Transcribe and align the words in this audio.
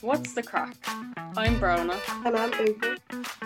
What's 0.00 0.32
the 0.34 0.42
crack? 0.42 0.76
I'm 1.36 1.60
Brona. 1.60 1.98
And 2.24 2.36
I'm 2.36 2.52
April. 2.54 2.96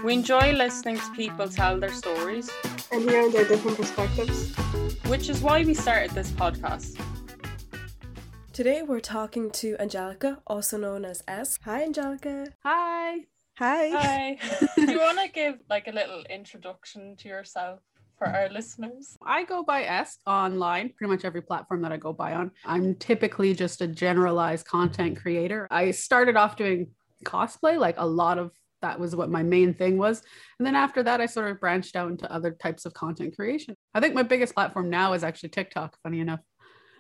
We 0.05 0.15
enjoy 0.15 0.53
listening 0.53 0.97
to 0.99 1.11
people 1.15 1.49
tell 1.49 1.79
their 1.79 1.93
stories, 1.93 2.51
And 2.93 3.03
hearing 3.03 3.33
their 3.33 3.45
different 3.47 3.77
perspectives. 3.77 4.55
which 5.07 5.29
is 5.29 5.41
why 5.43 5.65
we 5.65 5.75
started 5.75 6.11
this 6.13 6.31
podcast. 6.31 7.01
Today 8.53 8.83
we're 8.83 9.01
talking 9.01 9.51
to 9.51 9.77
Angelica, 9.81 10.39
also 10.47 10.77
known 10.79 11.05
as 11.05 11.23
Eskx. 11.23 11.59
Hi, 11.65 11.83
Angelica. 11.83 12.47
Hi. 12.63 13.27
Hi. 13.59 13.89
Hi. 13.91 14.39
Do 14.77 14.93
you 14.93 15.01
want 15.01 15.19
to 15.21 15.29
give 15.29 15.59
like 15.69 15.89
a 15.89 15.93
little 15.93 16.23
introduction 16.31 17.17
to 17.17 17.29
yourself 17.29 17.81
for 18.25 18.31
our 18.37 18.49
listeners? 18.49 19.17
I 19.25 19.45
go 19.45 19.63
by 19.63 19.85
Eskx 19.85 20.19
online, 20.27 20.93
pretty 20.97 21.13
much 21.13 21.25
every 21.25 21.43
platform 21.43 21.83
that 21.83 21.93
I 21.93 21.97
go 21.97 22.13
by 22.13 22.35
on. 22.35 22.51
I'm 22.65 22.95
typically 22.97 23.55
just 23.55 23.81
a 23.81 23.87
generalized 23.87 24.67
content 24.67 25.21
creator. 25.21 25.67
I 25.71 25.91
started 25.91 26.37
off 26.37 26.57
doing 26.57 26.89
cosplay, 27.25 27.79
like 27.79 27.97
a 27.99 28.07
lot 28.07 28.39
of 28.39 28.53
that 28.83 29.01
was 29.01 29.17
what 29.17 29.31
my 29.31 29.43
main 29.43 29.73
thing 29.73 29.97
was. 29.97 30.23
And 30.59 30.67
then 30.67 30.75
after 30.75 31.03
that, 31.03 31.21
I 31.21 31.27
sort 31.27 31.51
of 31.51 31.59
branched 31.59 31.97
out 31.97 32.11
into 32.11 32.31
other 32.31 32.51
types 32.51 32.85
of 32.85 32.93
content 32.93 33.35
creation. 33.35 33.75
I 33.95 34.01
think 34.01 34.15
my 34.15 34.23
biggest 34.23 34.55
platform 34.55 34.91
now 34.91 35.15
is 35.15 35.25
actually 35.25 35.49
TikTok, 35.51 35.97
funny 36.03 36.21
enough. 36.21 36.41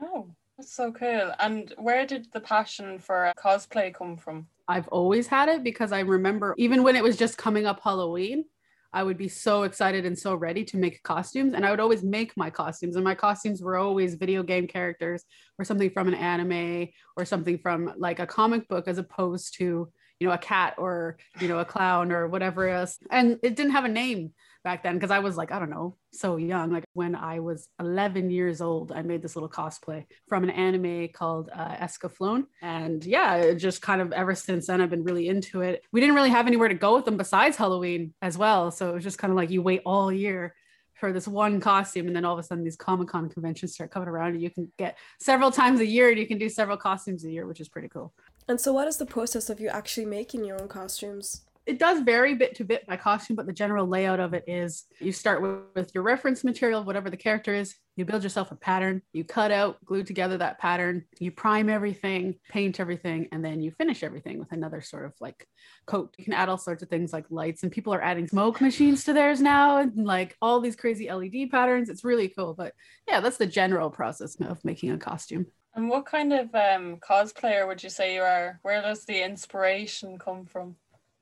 Oh, 0.03 0.31
that's 0.57 0.75
so 0.75 0.93
cool. 0.93 1.33
And 1.41 1.75
where 1.77 2.07
did 2.07 2.29
the 2.33 2.41
passion 2.41 2.99
for 2.99 3.33
cosplay 3.37 3.93
come 3.95 4.17
from? 4.17 4.47
I've 4.67 4.89
always 4.89 5.27
had 5.27 5.51
it 5.51 5.63
because 5.63 5.93
I 5.93 6.01
remember 6.01 6.55
even 6.57 6.83
when 6.83 6.97
it 6.97 7.03
was 7.03 7.19
just 7.19 7.37
coming 7.37 7.67
up 7.67 7.81
Halloween, 7.85 8.47
I 8.95 9.03
would 9.03 9.19
be 9.19 9.29
so 9.29 9.65
excited 9.65 10.07
and 10.07 10.17
so 10.17 10.37
ready 10.37 10.65
to 10.67 10.77
make 10.77 11.03
costumes. 11.03 11.53
And 11.53 11.67
I 11.67 11.71
would 11.71 11.81
always 11.81 12.05
make 12.05 12.33
my 12.37 12.49
costumes. 12.49 12.95
And 12.95 13.05
my 13.05 13.17
costumes 13.17 13.61
were 13.61 13.77
always 13.77 14.15
video 14.15 14.45
game 14.45 14.69
characters 14.69 15.25
or 15.59 15.65
something 15.65 15.91
from 15.91 16.07
an 16.07 16.15
anime 16.15 16.89
or 17.17 17.25
something 17.25 17.59
from 17.59 17.93
like 17.99 18.21
a 18.21 18.27
comic 18.27 18.69
book 18.69 18.87
as 18.87 18.99
opposed 18.99 19.59
to, 19.59 19.91
you 20.21 20.29
know, 20.29 20.35
a 20.35 20.39
cat 20.39 20.75
or, 20.79 21.17
you 21.41 21.49
know, 21.49 21.59
a 21.59 21.65
clown 21.65 22.13
or 22.13 22.27
whatever 22.29 22.69
else. 22.69 22.99
And 23.11 23.39
it 23.43 23.57
didn't 23.57 23.73
have 23.73 23.85
a 23.85 23.89
name 23.89 24.33
back 24.65 24.83
then 24.83 24.95
because 24.95 25.11
I 25.11 25.19
was 25.19 25.37
like, 25.37 25.53
I 25.53 25.59
don't 25.59 25.71
know, 25.71 25.97
so 26.13 26.37
young. 26.37 26.73
Like 26.73 26.85
when 26.95 27.15
I 27.15 27.41
was 27.41 27.69
11 27.81 28.31
years 28.31 28.61
old, 28.61 28.93
I 28.93 29.03
made 29.03 29.23
this 29.23 29.37
little 29.37 29.49
cosplay 29.49 30.07
from 30.27 30.43
an 30.43 30.51
anime 30.51 31.09
called 31.09 31.51
uh, 31.55 31.77
Escaflowne. 31.77 32.45
And 32.63 33.05
yeah, 33.05 33.53
just 33.53 33.83
kind 33.83 34.01
of 34.01 34.13
ever 34.13 34.35
since 34.35 34.67
then, 34.67 34.81
I've 34.81 34.91
been 34.91 35.05
really 35.05 35.29
into 35.29 35.61
it. 35.61 35.85
We 35.93 36.01
didn't 36.01 36.17
really 36.17 36.31
have 36.31 36.47
anywhere 36.47 36.69
to 36.69 36.75
go 36.75 36.97
with 36.97 37.05
them 37.05 37.19
besides 37.19 37.57
Halloween 37.57 38.15
as 38.23 38.39
well. 38.39 38.71
So 38.71 38.91
it 38.91 38.95
was 38.95 39.05
just 39.05 39.19
kind 39.19 39.31
of 39.31 39.37
like 39.37 39.51
you 39.51 39.63
wait 39.63 39.83
all 39.85 40.11
year 40.11 40.55
for 40.95 41.13
this 41.13 41.29
one 41.29 41.61
costume 41.61 42.07
and 42.07 42.17
then 42.17 42.25
all 42.25 42.33
of 42.33 42.39
a 42.39 42.43
sudden 42.43 42.65
these 42.65 42.77
comic-con 42.77 43.29
conventions 43.29 43.75
start 43.75 43.91
coming 43.91 44.09
around 44.09 44.35
and 44.35 44.43
you 44.43 44.49
can 44.49 44.73
get 44.79 44.97
several 45.21 45.51
times 45.51 45.81
a 45.81 45.87
year 45.87 46.09
and 46.09 46.19
you 46.19 46.27
can 46.27 46.39
do 46.39 46.49
several 46.49 46.77
costumes 46.77 47.25
a 47.25 47.31
year 47.31 47.47
which 47.47 47.61
is 47.61 47.69
pretty 47.69 47.89
cool 47.89 48.15
And 48.49 48.61
so, 48.61 48.73
what 48.73 48.89
is 48.89 48.99
the 48.99 49.07
process 49.07 49.49
of 49.49 49.61
you 49.61 49.69
actually 49.69 50.07
making 50.07 50.45
your 50.45 50.61
own 50.61 50.69
costumes? 50.69 51.43
it 51.67 51.79
does 51.79 52.03
vary 52.03 52.35
bit 52.35 52.55
to 52.57 52.65
bit 52.65 52.87
by 52.87 52.97
costume, 52.97 53.37
but 53.37 53.47
the 53.47 53.53
general 53.53 53.87
layout 53.87 54.21
of 54.21 54.35
it 54.35 54.45
is 54.47 54.85
you 55.01 55.13
start 55.13 55.41
with, 55.75 55.95
your 55.95 56.05
reference 56.05 56.45
material, 56.45 56.85
whatever 56.85 57.09
the 57.09 57.17
character 57.17 57.55
is, 57.55 57.75
you 57.97 58.05
build 58.05 58.23
yourself 58.23 58.51
a 58.51 58.57
pattern, 58.57 59.01
you 59.13 59.25
cut 59.25 59.51
out, 59.51 59.83
glue 59.85 60.03
together 60.03 60.37
that 60.37 60.59
pattern, 60.59 61.05
you 61.21 61.31
prime 61.31 61.71
everything, 61.71 62.35
paint 62.51 62.81
everything, 62.81 63.29
and 63.33 63.45
then 63.45 63.63
you 63.63 63.71
finish 63.71 64.03
everything 64.03 64.39
with 64.39 64.53
another 64.53 64.81
sort 64.81 65.07
of 65.07 65.13
like 65.21 65.47
coat. 65.87 66.15
You 66.19 66.25
can 66.25 66.33
add 66.33 66.49
all 66.49 66.59
sorts 66.59 66.83
of 66.83 66.89
things 66.89 67.13
like 67.13 67.27
lights, 67.31 67.63
and 67.63 67.73
people 67.73 67.95
are 67.95 68.03
adding 68.03 68.29
smoke 68.29 68.61
machines 68.61 69.05
to 69.05 69.13
theirs 69.13 69.41
now, 69.41 69.79
and 69.79 70.05
like 70.05 70.37
all 70.43 70.61
these 70.61 70.77
crazy 70.77 71.11
LED 71.11 71.51
patterns. 71.51 71.89
It's 71.89 72.05
really 72.05 72.29
cool. 72.29 72.55
But 72.55 72.75
yeah, 73.09 73.21
that's 73.21 73.39
the 73.39 73.47
general 73.47 73.91
process 73.91 74.37
of 74.41 74.65
making 74.65 74.91
a 74.91 74.99
costume. 74.99 75.47
And 75.75 75.89
what 75.89 76.07
kind 76.07 76.33
of 76.33 76.55
um, 76.55 76.99
cosplayer 76.99 77.67
would 77.67 77.83
you 77.83 77.91
say 77.91 78.15
you 78.15 78.23
are? 78.23 78.61
Where 78.63 78.81
does 78.81 79.05
the 79.05 79.23
inspiration 79.23 80.19
come 80.19 80.47
from? 80.47 80.77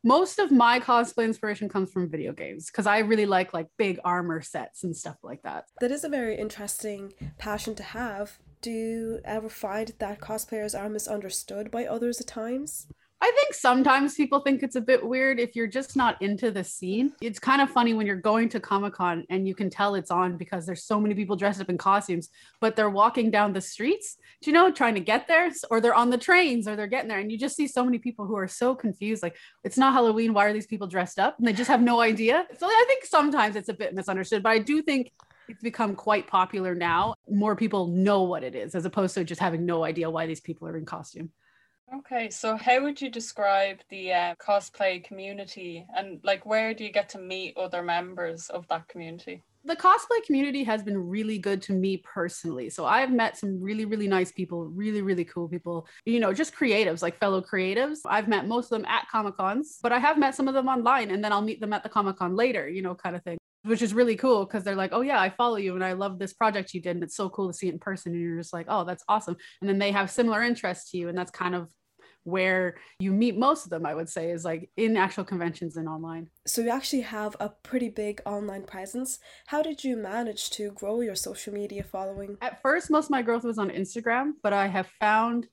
most 0.05 0.39
of 0.39 0.50
my 0.50 0.81
cosplay 0.81 1.25
inspiration 1.25 1.69
comes 1.69 1.92
from 1.92 2.09
video 2.09 2.33
games 2.33 2.67
because 2.67 2.86
I 2.86 2.98
really 2.98 3.27
like 3.27 3.55
like 3.55 3.69
big 3.78 4.00
armor 4.05 4.41
sets 4.41 4.84
and 4.84 4.97
stuff 4.97 5.17
like 5.22 5.43
that. 5.43 5.66
That 5.81 5.93
is 5.93 6.04
a 6.04 6.09
very 6.09 6.37
interesting 6.37 7.12
passion 7.38 7.75
to 7.76 7.82
have. 7.82 8.38
Do 8.60 8.71
you 8.71 9.21
ever 9.25 9.49
find 9.49 9.93
that 9.99 10.21
cosplayers 10.21 10.78
are 10.78 10.88
misunderstood 10.88 11.71
by 11.71 11.87
others 11.87 12.21
at 12.21 12.26
times? 12.26 12.87
I 13.22 13.31
think 13.37 13.55
sometimes 13.55 14.16
people 14.16 14.41
think 14.41 14.65
it's 14.65 14.75
a 14.75 14.81
bit 14.81 15.06
weird 15.06 15.38
if 15.38 15.55
you're 15.55 15.69
just 15.69 15.94
not 15.94 16.21
into 16.21 16.50
the 16.50 16.65
scene. 16.65 17.12
It's 17.21 17.38
kind 17.38 17.62
of 17.62 17.71
funny 17.71 17.94
when 17.94 18.05
you're 18.05 18.16
going 18.16 18.49
to 18.49 18.59
Comic 18.59 18.94
Con 18.94 19.25
and 19.31 19.47
you 19.47 19.55
can 19.55 19.71
tell 19.71 19.94
it's 19.94 20.10
on 20.10 20.37
because 20.37 20.66
there's 20.66 20.83
so 20.83 21.00
many 21.00 21.15
people 21.15 21.37
dressed 21.37 21.61
up 21.61 21.69
in 21.69 21.78
costumes, 21.78 22.31
but 22.59 22.75
they're 22.75 22.91
walking 22.91 23.31
down 23.31 23.53
the 23.53 23.61
streets, 23.61 24.16
do 24.41 24.50
you 24.50 24.55
know, 24.55 24.72
trying 24.72 24.94
to 24.94 25.00
get 25.00 25.28
there, 25.28 25.53
or 25.71 25.81
they're 25.81 25.94
on 25.94 26.11
the 26.11 26.19
trains 26.19 26.66
or 26.66 26.75
they're 26.75 26.88
getting 26.88 27.09
there. 27.09 27.21
And 27.21 27.31
you 27.31 27.38
just 27.38 27.55
see 27.55 27.69
so 27.69 27.84
many 27.84 27.99
people 27.99 28.27
who 28.27 28.37
are 28.37 28.49
so 28.49 28.75
confused 28.75 29.22
like, 29.22 29.37
it's 29.62 29.78
not 29.78 29.93
Halloween. 29.93 30.34
Why 30.34 30.47
are 30.47 30.53
these 30.53 30.66
people 30.66 30.88
dressed 30.88 31.21
up? 31.21 31.38
And 31.38 31.47
they 31.47 31.53
just 31.53 31.71
have 31.71 31.81
no 31.81 32.00
idea. 32.00 32.44
So 32.59 32.66
I 32.66 32.84
think 32.88 33.05
sometimes 33.05 33.55
it's 33.55 33.69
a 33.69 33.75
bit 33.75 33.94
misunderstood, 33.94 34.43
but 34.43 34.50
I 34.50 34.59
do 34.59 34.82
think 34.82 35.12
it's 35.47 35.62
become 35.62 35.94
quite 35.94 36.27
popular 36.27 36.75
now. 36.75 37.15
More 37.31 37.55
people 37.55 37.87
know 37.87 38.25
what 38.25 38.43
it 38.43 38.56
is 38.56 38.75
as 38.75 38.84
opposed 38.84 39.15
to 39.15 39.22
just 39.22 39.41
having 39.41 39.65
no 39.65 39.84
idea 39.84 40.11
why 40.11 40.27
these 40.27 40.41
people 40.41 40.66
are 40.66 40.77
in 40.77 40.84
costume. 40.84 41.31
Okay, 41.94 42.31
so 42.31 42.56
how 42.56 42.82
would 42.82 43.00
you 43.00 43.10
describe 43.10 43.81
the 43.91 44.12
uh, 44.12 44.34
cosplay 44.37 45.04
community 45.04 45.87
and 45.97 46.20
like 46.25 46.47
where 46.47 46.75
do 46.75 46.84
you 46.84 46.93
get 46.93 47.09
to 47.10 47.19
meet 47.19 47.56
other 47.56 47.82
members 47.82 48.48
of 48.48 48.66
that 48.69 48.88
community? 48.88 49.44
the 49.65 49.76
cosplay 49.76 50.22
community 50.26 50.65
has 50.65 50.82
been 50.82 50.98
really 50.98 51.38
good 51.38 51.62
to 51.62 51.72
me 51.72 51.98
personally. 51.98 52.69
So 52.69 52.84
I've 52.84 53.12
met 53.12 53.37
some 53.37 53.60
really, 53.60 53.84
really 53.84 54.09
nice 54.09 54.32
people, 54.32 54.65
really, 54.66 55.03
really 55.03 55.25
cool 55.25 55.48
people, 55.48 55.87
you 56.04 56.19
know, 56.19 56.32
just 56.32 56.54
creatives, 56.54 57.03
like 57.03 57.19
fellow 57.19 57.41
creatives. 57.41 57.99
I've 58.04 58.28
met 58.28 58.49
most 58.49 58.72
of 58.72 58.81
them 58.81 58.87
at 58.87 59.09
Comic 59.09 59.37
Cons, 59.37 59.78
but 59.82 59.93
I 59.93 59.99
have 59.99 60.19
met 60.19 60.34
some 60.34 60.49
of 60.49 60.54
them 60.54 60.69
online 60.69 61.10
and 61.10 61.22
then 61.22 61.32
I'll 61.32 61.43
meet 61.43 61.60
them 61.60 61.72
at 61.72 61.82
the 61.82 61.88
Comic 61.88 62.16
Con 62.16 62.34
later, 62.34 62.69
you 62.69 62.82
know, 62.82 62.94
kind 62.94 63.14
of 63.14 63.22
thing. 63.22 63.38
Which 63.65 63.83
is 63.83 63.95
really 63.95 64.17
cool 64.17 64.45
because 64.45 64.65
they're 64.65 64.75
like, 64.75 64.93
oh, 64.93 65.03
yeah, 65.03 65.21
I 65.21 65.31
follow 65.31 65.56
you 65.56 65.75
and 65.75 65.84
I 65.84 65.93
love 65.93 66.19
this 66.19 66.33
project 66.33 66.75
you 66.75 66.81
did. 66.81 66.97
And 66.97 67.05
it's 67.05 67.17
so 67.17 67.28
cool 67.28 67.47
to 67.47 67.55
see 67.55 67.69
it 67.69 67.75
in 67.75 67.78
person. 67.78 68.12
And 68.12 68.21
you're 68.21 68.39
just 68.39 68.53
like, 68.53 68.67
oh, 68.69 68.84
that's 68.84 69.05
awesome. 69.09 69.37
And 69.61 69.69
then 69.71 69.78
they 69.78 69.93
have 69.93 70.11
similar 70.11 70.43
interests 70.43 70.91
to 70.91 70.99
you. 70.99 71.09
And 71.09 71.17
that's 71.17 71.31
kind 71.31 71.55
of 71.55 71.69
where 72.25 72.77
you 72.99 73.12
meet 73.12 73.37
most 73.37 73.65
of 73.65 73.71
them, 73.71 73.84
I 73.84 73.95
would 73.95 74.09
say, 74.09 74.31
is 74.31 74.45
like 74.45 74.71
in 74.77 74.97
actual 74.97 75.25
conventions 75.25 75.77
and 75.77 75.89
online. 75.89 76.28
So, 76.47 76.62
you 76.62 76.71
actually 76.71 77.03
have 77.03 77.37
a 77.41 77.49
pretty 77.49 77.89
big 77.89 78.21
online 78.27 78.65
presence. 78.65 79.19
How 79.47 79.62
did 79.62 79.83
you 79.83 79.97
manage 79.97 80.50
to 80.50 80.71
grow 80.73 81.00
your 81.00 81.17
social 81.17 81.53
media 81.53 81.83
following? 81.83 82.37
At 82.41 82.62
first, 82.62 82.91
most 82.91 83.06
of 83.06 83.11
my 83.11 83.23
growth 83.23 83.44
was 83.44 83.59
on 83.59 83.71
Instagram, 83.71 84.33
but 84.43 84.53
I 84.53 84.69
have 84.69 84.89
found, 85.00 85.49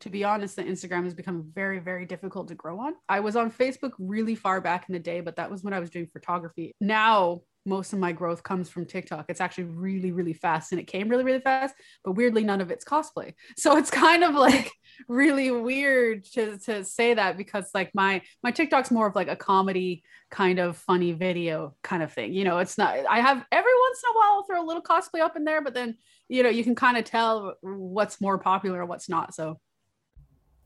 to 0.00 0.10
be 0.10 0.24
honest, 0.24 0.56
that 0.56 0.66
Instagram 0.66 1.04
has 1.04 1.14
become 1.14 1.50
very, 1.54 1.78
very 1.78 2.04
difficult 2.06 2.48
to 2.48 2.54
grow 2.54 2.78
on. 2.80 2.94
I 3.08 3.20
was 3.20 3.36
on 3.36 3.50
Facebook 3.50 3.92
really 3.98 4.34
far 4.34 4.60
back 4.60 4.86
in 4.88 4.92
the 4.92 4.98
day, 4.98 5.20
but 5.20 5.36
that 5.36 5.50
was 5.50 5.62
when 5.62 5.72
I 5.72 5.80
was 5.80 5.90
doing 5.90 6.06
photography. 6.12 6.74
Now, 6.80 7.42
most 7.66 7.92
of 7.92 7.98
my 7.98 8.12
growth 8.12 8.42
comes 8.42 8.68
from 8.70 8.86
TikTok. 8.86 9.26
It's 9.28 9.40
actually 9.40 9.64
really, 9.64 10.12
really 10.12 10.32
fast 10.32 10.72
and 10.72 10.80
it 10.80 10.86
came 10.86 11.08
really, 11.08 11.24
really 11.24 11.40
fast, 11.40 11.74
but 12.04 12.12
weirdly, 12.12 12.44
none 12.44 12.60
of 12.60 12.70
it's 12.70 12.84
cosplay. 12.84 13.34
So 13.58 13.76
it's 13.76 13.90
kind 13.90 14.22
of 14.22 14.34
like 14.34 14.70
really 15.08 15.50
weird 15.50 16.24
to, 16.34 16.58
to 16.58 16.84
say 16.84 17.14
that 17.14 17.36
because 17.36 17.70
like 17.74 17.90
my 17.94 18.22
my 18.42 18.50
TikTok's 18.50 18.90
more 18.90 19.08
of 19.08 19.14
like 19.16 19.28
a 19.28 19.36
comedy 19.36 20.04
kind 20.30 20.58
of 20.58 20.76
funny 20.76 21.12
video 21.12 21.74
kind 21.82 22.02
of 22.02 22.12
thing. 22.12 22.32
You 22.32 22.44
know, 22.44 22.58
it's 22.58 22.78
not 22.78 22.94
I 23.08 23.20
have 23.20 23.44
every 23.50 23.72
once 23.80 24.02
in 24.04 24.10
a 24.10 24.18
while 24.18 24.30
I'll 24.36 24.44
throw 24.44 24.62
a 24.62 24.66
little 24.66 24.82
cosplay 24.82 25.20
up 25.20 25.36
in 25.36 25.44
there, 25.44 25.62
but 25.62 25.74
then 25.74 25.96
you 26.28 26.42
know, 26.42 26.48
you 26.48 26.64
can 26.64 26.74
kind 26.74 26.96
of 26.96 27.04
tell 27.04 27.54
what's 27.62 28.20
more 28.20 28.38
popular 28.38 28.80
or 28.80 28.86
what's 28.86 29.08
not. 29.08 29.34
So 29.34 29.58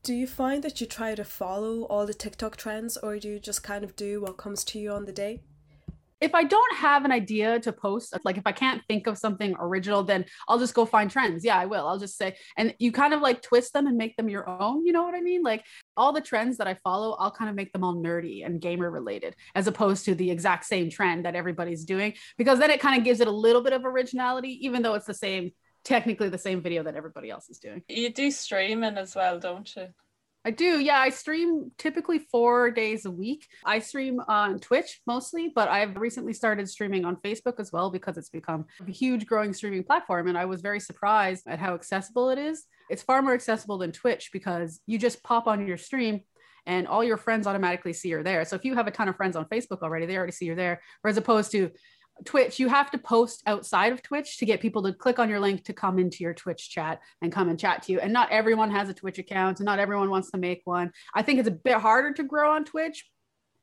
Do 0.03 0.15
you 0.15 0.25
find 0.25 0.63
that 0.63 0.81
you 0.81 0.87
try 0.87 1.13
to 1.13 1.23
follow 1.23 1.83
all 1.83 2.07
the 2.07 2.13
TikTok 2.13 2.57
trends 2.57 2.97
or 2.97 3.19
do 3.19 3.29
you 3.29 3.39
just 3.39 3.61
kind 3.61 3.83
of 3.83 3.95
do 3.95 4.21
what 4.21 4.37
comes 4.37 4.63
to 4.65 4.79
you 4.79 4.91
on 4.91 5.05
the 5.05 5.11
day? 5.11 5.41
if 6.21 6.35
I 6.35 6.43
don't 6.43 6.75
have 6.75 7.03
an 7.03 7.11
idea 7.11 7.59
to 7.59 7.73
post, 7.73 8.15
like 8.23 8.37
if 8.37 8.45
I 8.45 8.51
can't 8.51 8.83
think 8.87 9.07
of 9.07 9.17
something 9.17 9.55
original, 9.59 10.03
then 10.03 10.25
I'll 10.47 10.59
just 10.59 10.75
go 10.75 10.85
find 10.85 11.09
trends. 11.09 11.43
Yeah, 11.43 11.57
I 11.57 11.65
will. 11.65 11.87
I'll 11.87 11.97
just 11.97 12.15
say, 12.15 12.35
and 12.57 12.75
you 12.77 12.91
kind 12.91 13.15
of 13.15 13.21
like 13.21 13.41
twist 13.41 13.73
them 13.73 13.87
and 13.87 13.97
make 13.97 14.15
them 14.17 14.29
your 14.29 14.47
own. 14.47 14.85
You 14.85 14.93
know 14.93 15.01
what 15.01 15.15
I 15.15 15.21
mean? 15.21 15.41
Like 15.41 15.65
all 15.97 16.13
the 16.13 16.21
trends 16.21 16.57
that 16.57 16.67
I 16.67 16.75
follow, 16.83 17.13
I'll 17.13 17.31
kind 17.31 17.49
of 17.49 17.55
make 17.55 17.73
them 17.73 17.83
all 17.83 17.95
nerdy 17.95 18.45
and 18.45 18.61
gamer 18.61 18.91
related, 18.91 19.35
as 19.55 19.65
opposed 19.65 20.05
to 20.05 20.13
the 20.13 20.29
exact 20.29 20.65
same 20.65 20.91
trend 20.91 21.25
that 21.25 21.35
everybody's 21.35 21.85
doing, 21.85 22.13
because 22.37 22.59
then 22.59 22.69
it 22.69 22.79
kind 22.79 22.99
of 22.99 23.03
gives 23.03 23.19
it 23.19 23.27
a 23.27 23.31
little 23.31 23.63
bit 23.63 23.73
of 23.73 23.83
originality, 23.83 24.59
even 24.63 24.83
though 24.83 24.93
it's 24.93 25.07
the 25.07 25.15
same, 25.15 25.51
technically 25.83 26.29
the 26.29 26.37
same 26.37 26.61
video 26.61 26.83
that 26.83 26.95
everybody 26.95 27.29
else 27.29 27.49
is 27.49 27.59
doing. 27.59 27.81
You 27.87 28.11
do 28.11 28.31
streaming 28.31 28.97
as 28.97 29.15
well, 29.15 29.39
don't 29.39 29.73
you? 29.75 29.87
I 30.43 30.49
do. 30.49 30.79
Yeah, 30.79 30.97
I 30.97 31.09
stream 31.09 31.71
typically 31.77 32.17
four 32.17 32.71
days 32.71 33.05
a 33.05 33.11
week. 33.11 33.47
I 33.63 33.77
stream 33.77 34.19
on 34.27 34.59
Twitch 34.59 35.01
mostly, 35.05 35.51
but 35.53 35.69
I've 35.69 35.95
recently 35.97 36.33
started 36.33 36.67
streaming 36.67 37.05
on 37.05 37.17
Facebook 37.17 37.59
as 37.59 37.71
well 37.71 37.91
because 37.91 38.17
it's 38.17 38.29
become 38.29 38.65
a 38.87 38.91
huge 38.91 39.27
growing 39.27 39.53
streaming 39.53 39.83
platform. 39.83 40.27
And 40.27 40.37
I 40.37 40.45
was 40.45 40.61
very 40.61 40.79
surprised 40.79 41.43
at 41.47 41.59
how 41.59 41.75
accessible 41.75 42.31
it 42.31 42.39
is. 42.39 42.65
It's 42.89 43.03
far 43.03 43.21
more 43.21 43.35
accessible 43.35 43.77
than 43.77 43.91
Twitch 43.91 44.31
because 44.33 44.81
you 44.87 44.97
just 44.97 45.21
pop 45.21 45.45
on 45.45 45.67
your 45.67 45.77
stream 45.77 46.21
and 46.65 46.87
all 46.87 47.03
your 47.03 47.17
friends 47.17 47.45
automatically 47.45 47.93
see 47.93 48.09
you're 48.09 48.23
there. 48.23 48.43
So 48.45 48.55
if 48.55 48.65
you 48.65 48.73
have 48.73 48.87
a 48.87 48.91
ton 48.91 49.09
of 49.09 49.15
friends 49.15 49.35
on 49.35 49.45
Facebook 49.45 49.81
already, 49.83 50.07
they 50.07 50.17
already 50.17 50.31
see 50.31 50.45
you're 50.45 50.55
there. 50.55 50.81
Or 51.03 51.09
as 51.09 51.17
opposed 51.17 51.51
to 51.51 51.69
Twitch, 52.25 52.59
you 52.59 52.67
have 52.67 52.91
to 52.91 52.97
post 52.97 53.43
outside 53.47 53.93
of 53.93 54.01
Twitch 54.01 54.37
to 54.37 54.45
get 54.45 54.61
people 54.61 54.83
to 54.83 54.93
click 54.93 55.19
on 55.19 55.29
your 55.29 55.39
link 55.39 55.63
to 55.65 55.73
come 55.73 55.99
into 55.99 56.23
your 56.23 56.33
Twitch 56.33 56.69
chat 56.69 56.99
and 57.21 57.31
come 57.31 57.49
and 57.49 57.59
chat 57.59 57.83
to 57.83 57.91
you. 57.91 57.99
And 57.99 58.13
not 58.13 58.31
everyone 58.31 58.71
has 58.71 58.89
a 58.89 58.93
Twitch 58.93 59.19
account, 59.19 59.59
and 59.59 59.65
not 59.65 59.79
everyone 59.79 60.09
wants 60.09 60.31
to 60.31 60.37
make 60.37 60.61
one. 60.65 60.91
I 61.13 61.21
think 61.21 61.39
it's 61.39 61.47
a 61.47 61.51
bit 61.51 61.77
harder 61.77 62.13
to 62.13 62.23
grow 62.23 62.51
on 62.51 62.65
Twitch, 62.65 63.09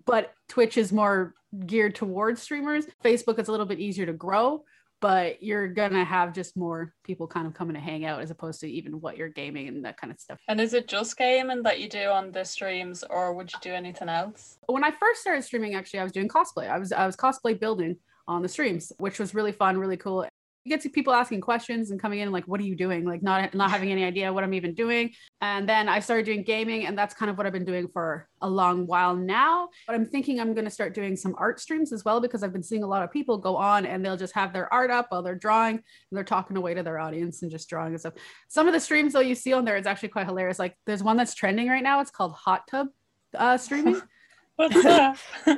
but 0.07 0.33
Twitch 0.49 0.77
is 0.77 0.93
more 0.93 1.35
geared 1.67 1.95
towards 1.95 2.43
streamers. 2.43 2.87
Facebook 3.05 3.39
is 3.39 3.49
a 3.49 3.51
little 3.51 3.67
bit 3.67 3.79
easier 3.79 4.07
to 4.07 4.13
grow, 4.13 4.65
but 5.01 5.43
you're 5.43 5.69
gonna 5.69 6.05
have 6.05 6.35
just 6.35 6.57
more 6.57 6.93
people 7.05 7.27
kind 7.27 7.47
of 7.47 7.55
coming 7.55 7.75
to 7.75 7.81
hang 7.81 8.05
out 8.05 8.21
as 8.21 8.31
opposed 8.31 8.61
to 8.61 8.71
even 8.71 9.01
what 9.01 9.17
you're 9.17 9.29
gaming 9.29 9.69
and 9.69 9.85
that 9.85 9.97
kind 9.97 10.13
of 10.13 10.19
stuff. 10.19 10.39
And 10.49 10.61
is 10.61 10.75
it 10.75 10.89
just 10.89 11.17
gaming 11.17 11.63
that 11.63 11.81
you 11.81 11.89
do 11.89 12.09
on 12.09 12.33
the 12.33 12.45
streams, 12.45 13.05
or 13.09 13.33
would 13.33 13.53
you 13.53 13.59
do 13.63 13.73
anything 13.73 14.09
else? 14.09 14.59
When 14.67 14.85
I 14.85 14.91
first 14.91 15.21
started 15.21 15.43
streaming, 15.43 15.75
actually, 15.75 16.01
I 16.01 16.05
was 16.05 16.13
doing 16.13 16.29
cosplay. 16.29 16.69
I 16.69 16.79
was 16.79 16.93
I 16.93 17.07
was 17.07 17.17
cosplay 17.17 17.59
building 17.59 17.97
on 18.29 18.43
the 18.43 18.49
streams, 18.49 18.93
which 18.99 19.19
was 19.19 19.35
really 19.35 19.53
fun, 19.53 19.79
really 19.79 19.97
cool. 19.97 20.27
You 20.65 20.75
get 20.75 20.83
to 20.83 20.91
people 20.91 21.15
asking 21.15 21.41
questions 21.41 21.91
and 21.91 21.99
coming 21.99 22.19
in 22.19 22.31
like 22.31 22.45
what 22.45 22.61
are 22.61 22.65
you 22.65 22.77
doing? 22.77 23.07
Like 23.07 23.23
not 23.23 23.55
not 23.63 23.71
having 23.71 23.91
any 23.91 24.05
idea 24.05 24.31
what 24.31 24.45
i'm 24.45 24.53
even 24.53 24.75
doing. 24.75 25.13
And 25.41 25.67
then 25.67 25.89
i 25.89 25.99
started 25.99 26.27
doing 26.27 26.43
gaming 26.43 26.85
and 26.85 26.97
that's 26.99 27.15
kind 27.15 27.31
of 27.31 27.39
what 27.39 27.47
i've 27.47 27.55
been 27.55 27.65
doing 27.65 27.89
for 27.89 28.29
a 28.43 28.49
long 28.49 28.87
while 28.87 29.17
now. 29.17 29.71
But 29.87 29.97
i'm 29.97 30.05
thinking 30.05 30.41
i'm 30.41 30.53
going 30.53 30.67
to 30.67 30.71
start 30.71 30.95
doing 30.95 31.17
some 31.17 31.35
art 31.39 31.59
streams 31.59 31.91
as 31.91 32.05
well 32.05 32.21
because 32.21 32.43
i've 32.43 32.53
been 32.53 32.63
seeing 32.63 32.83
a 32.83 32.87
lot 32.87 33.03
of 33.03 33.11
people 33.11 33.39
go 33.39 33.57
on 33.57 33.87
and 33.87 34.05
they'll 34.05 34.17
just 34.17 34.35
have 34.35 34.53
their 34.53 34.71
art 34.73 34.91
up 34.91 35.07
while 35.09 35.23
they're 35.23 35.35
drawing 35.35 35.77
and 35.77 35.85
they're 36.13 36.25
talking 36.25 36.57
away 36.59 36.75
to 36.75 36.83
their 36.83 36.99
audience 36.99 37.41
and 37.41 37.51
just 37.51 37.69
drawing 37.71 37.93
and 37.93 38.01
stuff. 38.01 38.15
Some 38.49 38.67
of 38.67 38.75
the 38.75 38.81
streams 38.81 39.15
though 39.15 39.21
you 39.21 39.35
see 39.35 39.55
on 39.55 39.65
there 39.65 39.77
is 39.77 39.87
actually 39.87 40.11
quite 40.11 40.27
hilarious. 40.27 40.59
Like 40.59 40.77
there's 40.85 41.03
one 41.03 41.17
that's 41.17 41.35
trending 41.35 41.69
right 41.69 41.83
now. 41.83 42.01
It's 42.01 42.11
called 42.11 42.33
hot 42.33 42.67
tub 42.69 42.89
uh, 43.35 43.57
streaming 43.57 44.03
What's 44.59 44.83
that? 44.83 45.19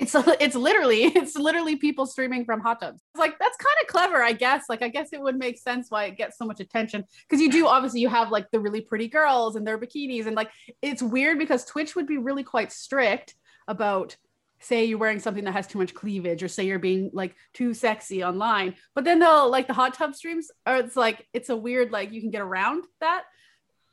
it's 0.00 0.12
it's 0.40 0.56
literally 0.56 1.04
it's 1.04 1.36
literally 1.36 1.76
people 1.76 2.04
streaming 2.04 2.44
from 2.44 2.58
hot 2.60 2.80
tubs. 2.80 3.00
It's 3.14 3.20
like 3.20 3.38
that's 3.38 3.56
kind 3.56 3.76
of 3.80 3.86
clever, 3.86 4.20
I 4.20 4.32
guess. 4.32 4.64
Like 4.68 4.82
I 4.82 4.88
guess 4.88 5.12
it 5.12 5.20
would 5.20 5.36
make 5.36 5.56
sense 5.56 5.86
why 5.88 6.06
it 6.06 6.16
gets 6.16 6.36
so 6.36 6.44
much 6.44 6.58
attention 6.58 7.04
because 7.28 7.40
you 7.40 7.48
do 7.48 7.68
obviously 7.68 8.00
you 8.00 8.08
have 8.08 8.32
like 8.32 8.50
the 8.50 8.58
really 8.58 8.80
pretty 8.80 9.06
girls 9.06 9.54
and 9.54 9.64
their 9.64 9.78
bikinis 9.78 10.26
and 10.26 10.34
like 10.34 10.50
it's 10.82 11.00
weird 11.00 11.38
because 11.38 11.64
Twitch 11.64 11.94
would 11.94 12.08
be 12.08 12.18
really 12.18 12.42
quite 12.42 12.72
strict 12.72 13.36
about 13.68 14.16
say 14.58 14.84
you're 14.84 14.98
wearing 14.98 15.20
something 15.20 15.44
that 15.44 15.52
has 15.52 15.68
too 15.68 15.78
much 15.78 15.94
cleavage 15.94 16.42
or 16.42 16.48
say 16.48 16.66
you're 16.66 16.80
being 16.80 17.08
like 17.12 17.36
too 17.54 17.72
sexy 17.72 18.24
online 18.24 18.74
but 18.96 19.04
then 19.04 19.20
they'll 19.20 19.48
like 19.48 19.68
the 19.68 19.72
hot 19.72 19.94
tub 19.94 20.12
streams 20.14 20.50
or 20.66 20.76
it's 20.76 20.96
like 20.96 21.24
it's 21.32 21.50
a 21.50 21.56
weird 21.56 21.92
like 21.92 22.12
you 22.12 22.20
can 22.20 22.30
get 22.30 22.42
around 22.42 22.84
that 23.00 23.22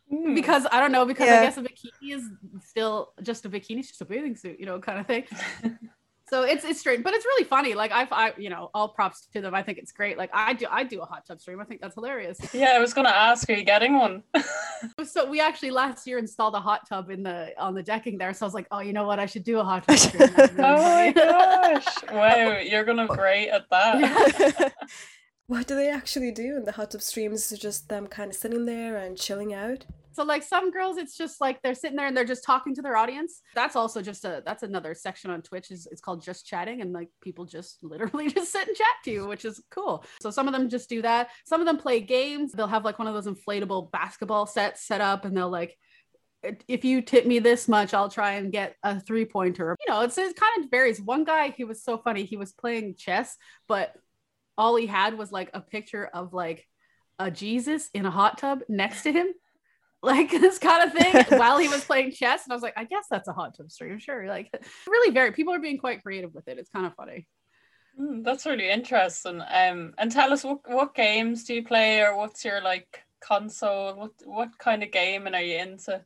Hmm. 0.09 0.33
because 0.35 0.65
I 0.71 0.79
don't 0.79 0.91
know, 0.91 1.05
because 1.05 1.27
Yeah. 1.27 1.39
I 1.39 1.43
guess 1.43 1.57
a 1.57 1.61
bikini 1.61 2.15
is 2.15 2.23
still 2.65 3.13
just 3.21 3.45
a 3.45 3.49
bikini, 3.49 3.79
it's 3.79 3.89
just 3.89 4.01
a 4.01 4.05
bathing 4.05 4.35
suit, 4.35 4.59
you 4.59 4.65
know, 4.65 4.79
kind 4.79 4.99
of 4.99 5.05
thing. 5.05 5.25
so 6.29 6.43
it's 6.43 6.63
it's 6.63 6.79
strange, 6.79 7.03
but 7.03 7.13
it's 7.13 7.25
really 7.25 7.43
funny. 7.43 7.73
Like 7.73 7.91
I, 7.91 8.07
I, 8.11 8.33
you 8.37 8.49
know, 8.49 8.69
all 8.73 8.89
props 8.89 9.27
to 9.33 9.41
them. 9.41 9.53
I 9.53 9.63
think 9.63 9.77
it's 9.77 9.91
great. 9.91 10.17
Like 10.17 10.29
I 10.33 10.53
do, 10.53 10.65
I 10.69 10.83
do 10.85 11.01
a 11.01 11.05
hot 11.05 11.25
tub 11.25 11.41
stream. 11.41 11.59
I 11.59 11.65
think 11.65 11.81
that's 11.81 11.95
hilarious. 11.95 12.37
yeah, 12.53 12.73
I 12.75 12.79
was 12.79 12.93
gonna 12.93 13.09
ask, 13.09 13.49
are 13.49 13.53
you 13.53 13.63
getting 13.63 13.97
one? 13.97 14.23
So 15.05 15.27
we 15.27 15.41
actually 15.41 15.71
last 15.71 16.05
year 16.05 16.19
installed 16.19 16.53
a 16.53 16.59
hot 16.59 16.87
tub 16.87 17.09
in 17.09 17.23
the 17.23 17.51
on 17.57 17.73
the 17.73 17.81
decking 17.81 18.19
there. 18.19 18.31
So 18.33 18.45
I 18.45 18.47
was 18.47 18.53
like, 18.53 18.67
oh, 18.69 18.79
you 18.79 18.93
know 18.93 19.07
what? 19.07 19.17
I 19.19 19.25
should 19.25 19.43
do 19.43 19.57
a 19.59 19.63
hot 19.63 19.87
tub 19.87 19.97
stream. 19.97 20.29
Oh 20.59 20.77
my 20.83 21.11
gosh! 21.11 21.85
Wow, 22.11 22.59
you're 22.59 22.83
gonna 22.85 23.07
great 23.07 23.49
at 23.49 23.67
that. 23.71 24.73
What 25.47 25.65
do 25.65 25.75
they 25.75 25.89
actually 25.89 26.31
do 26.31 26.57
in 26.57 26.65
the 26.65 26.73
hot 26.73 26.91
tub 26.91 27.01
streams? 27.01 27.51
Is 27.51 27.59
just 27.59 27.87
them 27.87 28.07
kind 28.07 28.31
of 28.31 28.35
sitting 28.35 28.65
there 28.65 28.97
and 28.97 29.17
chilling 29.17 29.53
out? 29.53 29.85
So 30.11 30.23
like 30.23 30.43
some 30.43 30.71
girls, 30.71 30.97
it's 30.97 31.15
just 31.15 31.39
like 31.39 31.61
they're 31.61 31.75
sitting 31.75 31.95
there 31.95 32.07
and 32.07 32.17
they're 32.17 32.25
just 32.25 32.43
talking 32.43 32.75
to 32.75 32.81
their 32.81 32.97
audience. 32.97 33.41
That's 33.55 33.75
also 33.75 34.01
just 34.01 34.25
a 34.25 34.41
that's 34.45 34.63
another 34.63 34.93
section 34.93 35.31
on 35.31 35.41
Twitch 35.41 35.71
is 35.71 35.87
it's 35.89 36.01
called 36.01 36.21
just 36.21 36.45
chatting 36.45 36.81
and 36.81 36.91
like 36.91 37.09
people 37.21 37.45
just 37.45 37.77
literally 37.83 38.29
just 38.29 38.51
sit 38.51 38.67
and 38.67 38.75
chat 38.75 38.87
to 39.05 39.11
you, 39.11 39.27
which 39.27 39.45
is 39.45 39.63
cool. 39.71 40.03
So 40.21 40.31
some 40.31 40.47
of 40.47 40.53
them 40.53 40.69
just 40.69 40.89
do 40.89 41.01
that. 41.03 41.29
Some 41.45 41.61
of 41.61 41.67
them 41.67 41.77
play 41.77 42.01
games. 42.01 42.51
They'll 42.51 42.67
have 42.67 42.83
like 42.83 42.99
one 42.99 43.07
of 43.07 43.13
those 43.13 43.33
inflatable 43.33 43.91
basketball 43.91 44.47
sets 44.47 44.85
set 44.85 44.99
up 45.01 45.23
and 45.23 45.37
they'll 45.37 45.49
like 45.49 45.77
if 46.67 46.85
you 46.85 47.01
tip 47.01 47.25
me 47.25 47.39
this 47.39 47.67
much, 47.67 47.93
I'll 47.93 48.09
try 48.09 48.33
and 48.33 48.51
get 48.51 48.75
a 48.83 48.99
three 48.99 49.25
pointer. 49.25 49.75
You 49.85 49.93
know, 49.93 50.01
it's, 50.01 50.17
it 50.17 50.35
kind 50.35 50.63
of 50.63 50.69
varies. 50.69 51.01
One 51.01 51.23
guy, 51.23 51.49
he 51.49 51.63
was 51.63 51.83
so 51.83 51.97
funny. 51.97 52.25
He 52.25 52.37
was 52.37 52.53
playing 52.53 52.95
chess, 52.95 53.35
but 53.67 53.93
all 54.57 54.75
he 54.75 54.87
had 54.87 55.17
was 55.17 55.31
like 55.31 55.49
a 55.53 55.61
picture 55.61 56.05
of 56.05 56.33
like 56.33 56.65
a 57.19 57.31
Jesus 57.31 57.89
in 57.93 58.05
a 58.05 58.11
hot 58.11 58.37
tub 58.37 58.61
next 58.67 59.03
to 59.03 59.11
him 59.11 59.27
like 60.03 60.29
this 60.29 60.59
kind 60.59 60.83
of 60.83 60.93
thing 60.97 61.25
while 61.39 61.57
he 61.57 61.67
was 61.67 61.83
playing 61.83 62.11
chess. 62.11 62.43
And 62.45 62.53
I 62.53 62.55
was 62.55 62.63
like, 62.63 62.77
I 62.77 62.83
guess 62.83 63.05
that's 63.09 63.27
a 63.27 63.33
hot 63.33 63.57
tub 63.57 63.71
stream, 63.71 63.97
sure. 63.99 64.27
Like 64.27 64.51
really 64.87 65.13
very 65.13 65.31
people 65.31 65.53
are 65.53 65.59
being 65.59 65.77
quite 65.77 66.03
creative 66.03 66.33
with 66.33 66.47
it. 66.47 66.59
It's 66.59 66.69
kind 66.69 66.85
of 66.85 66.95
funny. 66.95 67.27
Hmm, 67.97 68.21
that's 68.21 68.45
really 68.45 68.69
interesting. 68.69 69.41
Um, 69.41 69.93
and 69.97 70.11
tell 70.11 70.31
us 70.31 70.43
what 70.43 70.59
what 70.67 70.93
games 70.93 71.45
do 71.45 71.55
you 71.55 71.63
play, 71.63 72.01
or 72.01 72.15
what's 72.15 72.45
your 72.45 72.61
like 72.61 73.01
console? 73.21 73.95
What 73.95 74.11
what 74.23 74.57
kind 74.59 74.83
of 74.83 74.91
gaming 74.91 75.33
are 75.33 75.41
you 75.41 75.57
into? 75.57 76.03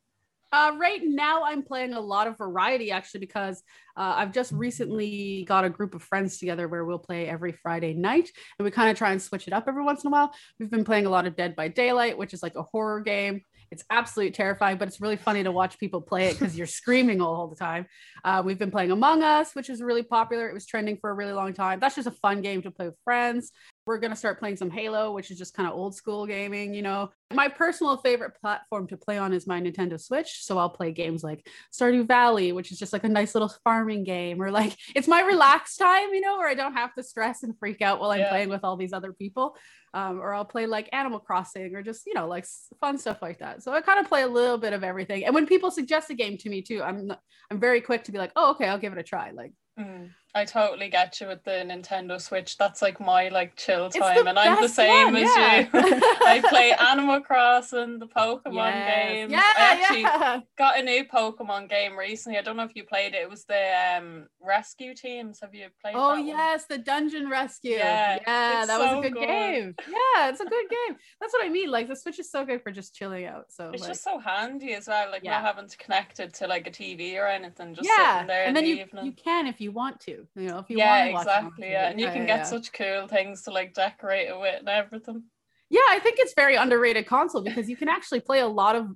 Uh, 0.52 0.74
right 0.78 1.02
now, 1.04 1.44
I'm 1.44 1.64
playing 1.64 1.94
a 1.94 2.00
lot 2.00 2.28
of 2.28 2.38
variety 2.38 2.92
actually 2.92 3.22
because 3.22 3.64
uh, 3.96 4.14
I've 4.18 4.34
just 4.34 4.52
recently 4.52 5.46
got 5.48 5.64
a 5.64 5.70
group 5.70 5.96
of 5.96 6.04
friends 6.04 6.38
together 6.38 6.68
where 6.68 6.84
we'll 6.84 7.00
play 7.00 7.28
every 7.28 7.54
Friday 7.54 7.94
night 7.94 8.30
and 8.60 8.66
we 8.66 8.72
kind 8.72 8.90
of 8.90 8.98
try 8.98 9.12
and 9.12 9.22
switch 9.22 9.48
it 9.48 9.54
up 9.54 9.66
every 9.68 9.84
once 9.84 10.04
in 10.04 10.10
a 10.10 10.12
while. 10.12 10.34
We've 10.60 10.70
been 10.70 10.84
playing 10.84 11.06
a 11.06 11.10
lot 11.10 11.26
of 11.26 11.36
Dead 11.36 11.56
by 11.56 11.70
Daylight, 11.70 12.18
which 12.18 12.34
is 12.34 12.44
like 12.44 12.56
a 12.56 12.64
horror 12.64 13.00
game. 13.00 13.42
It's 13.72 13.86
absolutely 13.90 14.32
terrifying, 14.32 14.78
but 14.78 14.90
it's 14.90 15.00
really 15.00 15.16
funny 15.16 15.44
to 15.44 15.52
watch 15.52 15.80
people 15.80 16.02
play 16.02 16.26
it 16.26 16.38
because 16.38 16.58
you're 16.58 16.68
screaming 16.68 17.22
all, 17.22 17.34
all 17.34 17.48
the 17.48 17.56
time. 17.56 17.86
Uh, 18.26 18.42
we've 18.44 18.60
been 18.60 18.72
playing 18.72 18.92
Among 18.92 19.24
Us, 19.24 19.56
which 19.56 19.70
is 19.70 19.82
really 19.82 20.04
popular. 20.04 20.50
It 20.50 20.54
was 20.54 20.66
trending 20.66 20.98
for 20.98 21.10
a 21.10 21.14
really 21.14 21.32
long 21.32 21.54
time. 21.54 21.80
That's 21.80 21.96
just 21.96 22.08
a 22.08 22.12
fun 22.12 22.42
game 22.42 22.62
to 22.64 22.72
play 22.72 22.88
with 22.88 22.98
friends. 23.06 23.52
We're 23.86 23.98
going 23.98 24.12
to 24.12 24.18
start 24.18 24.40
playing 24.40 24.58
some 24.58 24.70
Halo, 24.70 25.12
which 25.12 25.32
is 25.32 25.38
just 25.38 25.56
kind 25.56 25.68
of 25.68 25.74
old 25.76 25.96
school 25.96 26.28
gaming, 26.28 26.74
you 26.74 26.82
know. 26.84 27.12
My 27.34 27.48
personal 27.48 27.98
favorite 27.98 28.34
platform 28.40 28.88
to 28.88 28.98
play 28.98 29.18
on 29.18 29.34
is 29.34 29.48
my 29.48 29.60
Nintendo 29.60 30.00
Switch. 30.00 30.44
So 30.44 30.58
I'll 30.60 30.70
play 30.70 30.92
games 30.92 31.24
like 31.24 31.48
Stardew 31.74 32.08
Valley, 32.08 32.52
which 32.52 32.72
is 32.72 32.78
just 32.78 32.94
like 32.94 33.04
a 33.06 33.10
nice 33.10 33.34
little 33.34 33.52
farming 33.64 34.04
game, 34.04 34.42
or 34.42 34.52
like 34.52 34.78
it's 34.96 35.08
my 35.08 35.22
relaxed 35.22 35.80
time, 35.80 36.14
you 36.14 36.22
know, 36.22 36.38
where 36.38 36.48
I 36.48 36.54
don't 36.54 36.74
have 36.74 36.94
to 36.96 37.04
stress 37.04 37.42
and 37.44 37.58
freak 37.58 37.82
out 37.82 38.00
while 38.00 38.12
I'm 38.12 38.20
Yeah. 38.20 38.30
playing 38.30 38.50
with 38.50 38.64
all 38.64 38.78
these 38.78 38.94
other 38.94 39.14
people. 39.14 39.56
Um, 39.94 40.20
or 40.22 40.34
I'll 40.34 40.46
play 40.46 40.68
like 40.68 40.88
Animal 40.94 41.20
Crossing 41.20 41.76
or 41.76 41.82
just, 41.84 42.06
you 42.06 42.14
know, 42.14 42.28
like 42.28 42.46
fun 42.80 42.98
stuff 42.98 43.22
like 43.22 43.40
that. 43.40 43.62
So 43.64 43.74
I 43.74 43.82
kind 43.82 44.00
of 44.00 44.08
play 44.08 44.22
a 44.22 44.28
little 44.28 44.58
bit 44.58 44.74
of 44.74 44.84
everything. 44.84 45.26
And 45.26 45.36
when 45.36 45.48
people 45.48 45.70
suggest 45.72 46.10
a 46.10 46.14
game 46.14 46.38
to 46.38 46.50
me 46.50 46.62
too, 46.62 46.82
I'm 46.82 47.12
I'm 47.50 47.60
very 47.60 47.82
quick 47.82 48.04
to 48.06 48.12
be 48.12 48.18
like, 48.18 48.32
oh, 48.36 48.52
okay, 48.52 48.68
I'll 48.68 48.78
give 48.78 48.94
it 48.94 49.00
a 49.00 49.04
try. 49.04 49.32
Like 49.32 49.54
Mm, 49.80 50.10
I 50.34 50.46
totally 50.46 50.90
get 50.90 51.20
you 51.20 51.28
with 51.28 51.44
the 51.44 51.52
Nintendo 51.52 52.20
Switch. 52.20 52.58
That's 52.58 52.82
like 52.82 53.00
my 53.02 53.28
like 53.30 53.56
chill 53.58 53.90
time, 53.90 54.28
and 54.28 54.40
I'm 54.40 54.62
the 54.62 54.70
same 54.70 55.14
one, 55.14 55.16
as 55.18 55.30
yeah. 55.36 55.60
you. 55.60 55.68
I 55.74 56.42
play 56.48 56.72
Animal 56.80 57.20
Crossing, 57.20 58.00
the 58.00 58.08
Pokemon 58.08 58.54
Yes. 58.54 58.88
games. 59.10 59.32
Yeah, 59.34 59.42
I 59.58 59.62
actually 59.82 60.02
yeah. 60.02 60.40
got 60.58 60.80
a 60.80 60.84
new 60.84 61.04
Pokemon 61.04 61.70
game 61.70 61.98
recently. 61.98 62.38
I 62.40 62.42
don't 62.44 62.56
know 62.56 62.64
if 62.64 62.76
you 62.76 62.86
played 62.86 63.14
it. 63.14 63.24
It 63.24 63.30
was 63.30 63.44
the 63.44 63.98
um 63.98 64.28
Rescue 64.42 64.94
Teams. 64.96 65.40
Have 65.42 65.54
you 65.54 65.68
played? 65.82 65.96
Oh 65.98 66.16
that 66.16 66.20
one? 66.20 66.28
yes, 66.28 66.66
the 66.66 66.78
Dungeon 66.78 67.30
Rescue. 67.30 67.72
Yeah, 67.72 68.20
Yeah, 68.26 68.66
that 68.66 68.80
was 68.80 69.00
a 69.00 69.02
good, 69.02 69.14
good. 69.14 69.28
game. 69.28 69.76
Yeah, 69.88 70.30
it's 70.30 70.40
a 70.40 70.46
good 70.46 70.66
game. 70.70 70.98
That's 71.20 71.34
what 71.34 71.46
I 71.46 71.50
mean. 71.50 71.70
Like 71.70 71.90
the 71.90 71.96
Switch 71.96 72.20
is 72.20 72.32
so 72.32 72.46
good 72.46 72.62
for 72.64 72.72
just 72.72 72.96
chilling 72.96 73.26
out. 73.26 73.46
So 73.52 73.72
It's 73.74 73.82
like, 73.82 73.92
just 73.92 74.04
so 74.04 74.18
handy 74.18 74.74
as 74.76 74.88
well, 74.88 75.12
like 75.12 75.24
Yeah. 75.26 75.32
not 75.42 75.44
having 75.46 75.68
to 75.68 75.78
connect 75.78 76.22
it 76.22 76.34
to 76.36 76.48
like 76.48 76.68
a 76.68 76.72
TV 76.72 77.18
or 77.18 77.28
anything. 77.28 77.76
Just 77.76 77.90
yeah, 77.98 78.14
sitting 78.14 78.28
there 78.28 78.42
and 78.46 78.50
in 78.50 78.54
then 78.54 78.64
the 78.64 78.70
you 78.70 78.84
evening. 78.86 79.06
you 79.06 79.12
can 79.12 79.46
if 79.48 79.60
you 79.60 79.72
want 79.74 80.00
to. 80.02 80.21
You 80.36 80.48
know, 80.48 80.60
if 80.60 80.70
you 80.70 80.78
yeah, 80.78 81.10
want 81.10 81.10
to 81.10 81.14
watch 81.14 81.26
it 81.26 81.30
exactly. 81.30 81.68
TV. 81.68 81.72
Yeah, 81.72 81.90
and 81.90 82.00
you 82.00 82.08
uh, 82.08 82.12
can 82.12 82.22
yeah, 82.22 82.28
get 82.28 82.38
yeah. 82.38 82.44
such 82.44 82.74
cool 82.74 83.08
things 83.08 83.44
to 83.44 83.52
like 83.52 83.74
decorate 83.74 84.30
it 84.30 84.40
with 84.40 84.60
and 84.60 84.70
everything. 84.70 85.24
Yeah, 85.70 85.80
I 85.90 86.00
think 86.00 86.18
it's 86.20 86.34
very 86.34 86.56
underrated 86.56 87.08
console 87.08 87.42
because 87.42 87.70
you 87.70 87.78
can 87.78 87.88
actually 87.88 88.20
play 88.20 88.40
a 88.40 88.48
lot 88.48 88.76
of 88.76 88.90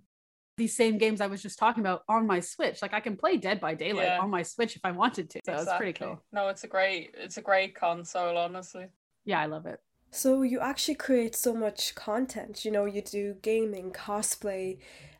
these 0.58 0.76
same 0.76 0.98
games 0.98 1.22
I 1.22 1.28
was 1.28 1.42
just 1.42 1.60
talking 1.60 1.82
about 1.82 2.04
on 2.08 2.28
my 2.28 2.40
Switch. 2.40 2.82
Like 2.82 2.94
I 2.94 3.00
can 3.00 3.18
play 3.18 3.38
Dead 3.38 3.60
by 3.60 3.74
Daylight 3.76 4.08
Yeah. 4.08 4.20
on 4.20 4.30
my 4.30 4.42
Switch 4.44 4.76
if 4.76 4.82
I 4.84 4.92
wanted 4.92 5.30
to. 5.32 5.40
So 5.46 5.54
it's 5.54 5.74
pretty 5.74 5.94
cool. 5.94 6.22
No, 6.32 6.48
it's 6.48 6.64
a 6.64 6.68
great, 6.68 7.14
it's 7.18 7.38
a 7.38 7.42
great 7.42 7.76
console, 7.76 8.38
honestly. 8.38 8.88
Yeah, 9.26 9.42
I 9.42 9.48
love 9.48 9.66
it. 9.66 9.80
So 10.12 10.44
you 10.44 10.60
actually 10.62 10.96
create 10.96 11.36
so 11.36 11.54
much 11.54 11.94
content. 11.96 12.64
You 12.64 12.72
know, 12.72 12.86
you 12.86 13.02
do 13.02 13.36
gaming, 13.42 13.92
cosplay, 13.92 14.78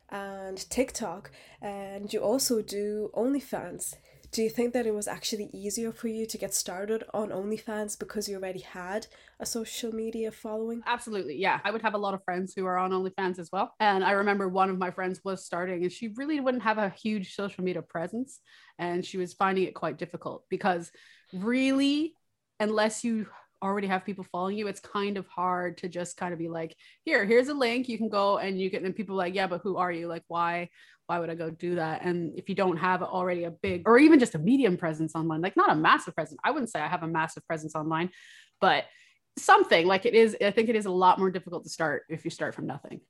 and 0.08 0.58
TikTok, 0.70 1.30
and 1.60 2.10
you 2.12 2.20
also 2.20 2.62
do 2.62 3.10
OnlyFans. 3.14 3.96
Do 4.32 4.42
you 4.42 4.50
think 4.50 4.72
that 4.74 4.86
it 4.86 4.94
was 4.94 5.08
actually 5.08 5.48
easier 5.52 5.92
for 5.92 6.08
you 6.08 6.26
to 6.26 6.38
get 6.38 6.52
started 6.52 7.04
on 7.14 7.30
OnlyFans 7.30 7.98
because 7.98 8.28
you 8.28 8.36
already 8.36 8.60
had 8.60 9.06
a 9.40 9.46
social 9.46 9.94
media 9.94 10.30
following? 10.30 10.82
Absolutely. 10.86 11.36
Yeah. 11.36 11.60
I 11.64 11.70
would 11.70 11.82
have 11.82 11.94
a 11.94 11.98
lot 11.98 12.14
of 12.14 12.22
friends 12.24 12.52
who 12.54 12.66
are 12.66 12.76
on 12.76 12.90
OnlyFans 12.90 13.38
as 13.38 13.50
well. 13.52 13.72
And 13.80 14.04
I 14.04 14.12
remember 14.12 14.48
one 14.48 14.68
of 14.70 14.78
my 14.78 14.90
friends 14.90 15.20
was 15.24 15.44
starting 15.44 15.82
and 15.82 15.92
she 15.92 16.08
really 16.08 16.40
wouldn't 16.40 16.64
have 16.64 16.78
a 16.78 16.90
huge 16.90 17.34
social 17.34 17.64
media 17.64 17.82
presence. 17.82 18.40
And 18.78 19.04
she 19.04 19.16
was 19.16 19.32
finding 19.32 19.64
it 19.64 19.74
quite 19.74 19.98
difficult 19.98 20.44
because 20.50 20.90
really, 21.32 22.14
unless 22.60 23.04
you 23.04 23.26
already 23.62 23.86
have 23.86 24.04
people 24.04 24.24
following 24.30 24.58
you, 24.58 24.66
it's 24.66 24.80
kind 24.80 25.16
of 25.16 25.26
hard 25.28 25.78
to 25.78 25.88
just 25.88 26.16
kind 26.16 26.32
of 26.32 26.38
be 26.38 26.48
like, 26.48 26.76
here, 27.04 27.24
here's 27.24 27.48
a 27.48 27.54
link. 27.54 27.88
You 27.88 27.96
can 27.96 28.08
go 28.08 28.38
and 28.38 28.60
you 28.60 28.70
can, 28.70 28.84
and 28.84 28.94
people 28.94 29.16
like, 29.16 29.34
yeah, 29.34 29.46
but 29.46 29.62
who 29.62 29.76
are 29.76 29.90
you? 29.90 30.08
Like, 30.08 30.24
why? 30.28 30.68
Why 31.06 31.18
would 31.18 31.30
I 31.30 31.34
go 31.34 31.50
do 31.50 31.76
that? 31.76 32.02
And 32.04 32.36
if 32.36 32.48
you 32.48 32.54
don't 32.54 32.76
have 32.76 33.02
already 33.02 33.44
a 33.44 33.50
big 33.50 33.82
or 33.86 33.98
even 33.98 34.18
just 34.18 34.34
a 34.34 34.38
medium 34.38 34.76
presence 34.76 35.14
online, 35.14 35.40
like 35.40 35.56
not 35.56 35.70
a 35.70 35.74
massive 35.74 36.14
presence, 36.14 36.38
I 36.44 36.50
wouldn't 36.50 36.70
say 36.70 36.80
I 36.80 36.88
have 36.88 37.02
a 37.02 37.08
massive 37.08 37.46
presence 37.46 37.74
online, 37.74 38.10
but 38.60 38.84
something 39.38 39.86
like 39.86 40.06
it 40.06 40.14
is, 40.14 40.36
I 40.42 40.50
think 40.50 40.68
it 40.68 40.76
is 40.76 40.86
a 40.86 40.90
lot 40.90 41.18
more 41.18 41.30
difficult 41.30 41.64
to 41.64 41.70
start 41.70 42.02
if 42.08 42.24
you 42.24 42.30
start 42.30 42.54
from 42.54 42.66
nothing. 42.66 43.00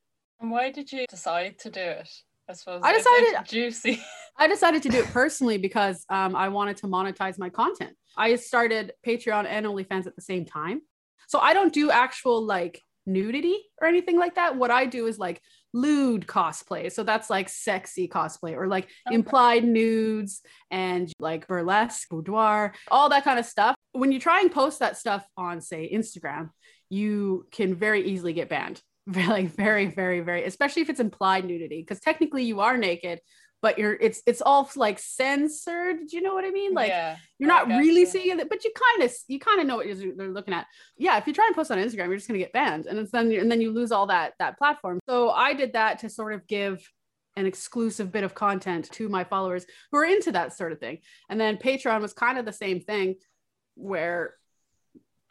And 0.40 0.50
why 0.50 0.70
did 0.70 0.92
you 0.92 1.06
decide 1.08 1.58
to 1.60 1.70
do 1.70 1.80
it? 1.80 2.10
I 2.48 2.52
suppose 2.52 2.82
I 2.84 2.92
it's 2.94 3.04
decided- 3.04 3.48
juicy. 3.48 4.02
I 4.38 4.46
decided 4.46 4.82
to 4.82 4.90
do 4.90 4.98
it 4.98 5.06
personally 5.06 5.56
because 5.56 6.04
um, 6.10 6.36
I 6.36 6.48
wanted 6.48 6.76
to 6.78 6.86
monetize 6.86 7.38
my 7.38 7.48
content. 7.48 7.96
I 8.18 8.36
started 8.36 8.92
Patreon 9.06 9.46
and 9.46 9.64
OnlyFans 9.64 10.06
at 10.06 10.14
the 10.14 10.22
same 10.22 10.44
time. 10.44 10.82
So 11.26 11.38
I 11.38 11.54
don't 11.54 11.72
do 11.72 11.90
actual 11.90 12.44
like 12.44 12.80
nudity 13.06 13.58
or 13.80 13.88
anything 13.88 14.18
like 14.18 14.34
that. 14.34 14.56
What 14.56 14.70
I 14.70 14.84
do 14.84 15.06
is 15.06 15.18
like 15.18 15.40
lewd 15.76 16.26
cosplay. 16.26 16.90
So 16.90 17.02
that's 17.02 17.28
like 17.28 17.49
sexy 17.49 18.09
cosplay 18.09 18.56
or 18.56 18.66
like 18.66 18.88
Okay. 19.06 19.14
implied 19.14 19.64
nudes 19.64 20.40
and 20.71 21.12
like 21.21 21.47
burlesque, 21.47 22.09
boudoir, 22.09 22.73
all 22.90 23.09
that 23.11 23.25
kind 23.25 23.38
of 23.38 23.45
stuff. 23.47 23.76
When 23.92 24.11
you 24.12 24.18
try 24.21 24.40
and 24.40 24.50
post 24.50 24.78
that 24.80 24.97
stuff 24.97 25.25
on, 25.37 25.61
say, 25.61 25.90
Instagram, 25.92 26.50
you 26.88 27.47
can 27.50 27.75
very 27.75 28.09
easily 28.09 28.33
get 28.33 28.49
banned. 28.49 28.80
Like 29.14 29.54
very, 29.54 29.87
very, 29.87 30.21
very, 30.21 30.42
especially 30.45 30.83
if 30.83 30.90
it's 30.90 30.99
implied 30.99 31.45
nudity, 31.45 31.80
because 31.80 32.00
technically 32.00 32.42
you 32.42 32.59
are 32.61 32.76
naked, 32.76 33.21
but 33.66 33.80
you're 33.80 33.94
it's 33.94 34.23
it's 34.26 34.40
all 34.40 34.70
like 34.76 34.96
censored. 35.00 35.96
Do 36.06 36.16
you 36.16 36.23
know 36.23 36.35
what 36.35 36.44
I 36.44 36.52
mean? 36.52 36.73
Like 36.73 36.90
yeah, 36.90 37.16
you're 37.40 37.49
not 37.49 37.66
really 37.66 38.02
you. 38.02 38.06
seeing 38.06 38.38
it, 38.38 38.49
but 38.49 38.62
you 38.62 38.70
kind 38.73 39.02
of 39.02 39.12
you 39.26 39.40
kind 39.40 39.61
of 39.61 39.66
know 39.66 39.75
what 39.75 39.88
you're- 39.88 40.12
they're 40.16 40.28
looking 40.28 40.54
at. 40.54 40.68
Yeah, 40.96 41.18
if 41.18 41.26
you 41.26 41.32
try 41.32 41.46
and 41.49 41.56
post 41.56 41.73
on 41.73 41.78
Instagram, 41.78 42.06
you're 42.06 42.14
just 42.14 42.28
gonna 42.28 42.38
get 42.38 42.52
banned, 42.52 42.87
and 42.87 42.96
it's 42.96 43.11
then 43.11 43.28
and 43.32 43.50
then 43.50 43.61
you 43.61 43.73
lose 43.73 43.90
all 43.90 44.06
that 44.06 44.35
that 44.38 44.56
platform. 44.56 45.00
So 45.08 45.30
I 45.30 45.52
did 45.52 45.73
that 45.73 45.99
to 46.00 46.08
sort 46.08 46.32
of 46.32 46.46
give 46.46 46.88
an 47.35 47.44
exclusive 47.44 48.12
bit 48.12 48.23
of 48.23 48.37
content 48.37 48.88
to 48.92 49.08
my 49.08 49.25
followers 49.25 49.66
who 49.90 49.99
are 49.99 50.04
into 50.04 50.30
that 50.30 50.52
sort 50.52 50.70
of 50.70 50.78
thing. 50.78 50.99
And 51.28 51.40
then 51.40 51.56
Patreon 51.56 52.00
was 52.02 52.12
kind 52.12 52.38
of 52.38 52.44
the 52.44 52.52
same 52.52 52.78
thing, 52.80 53.16
where 53.75 54.35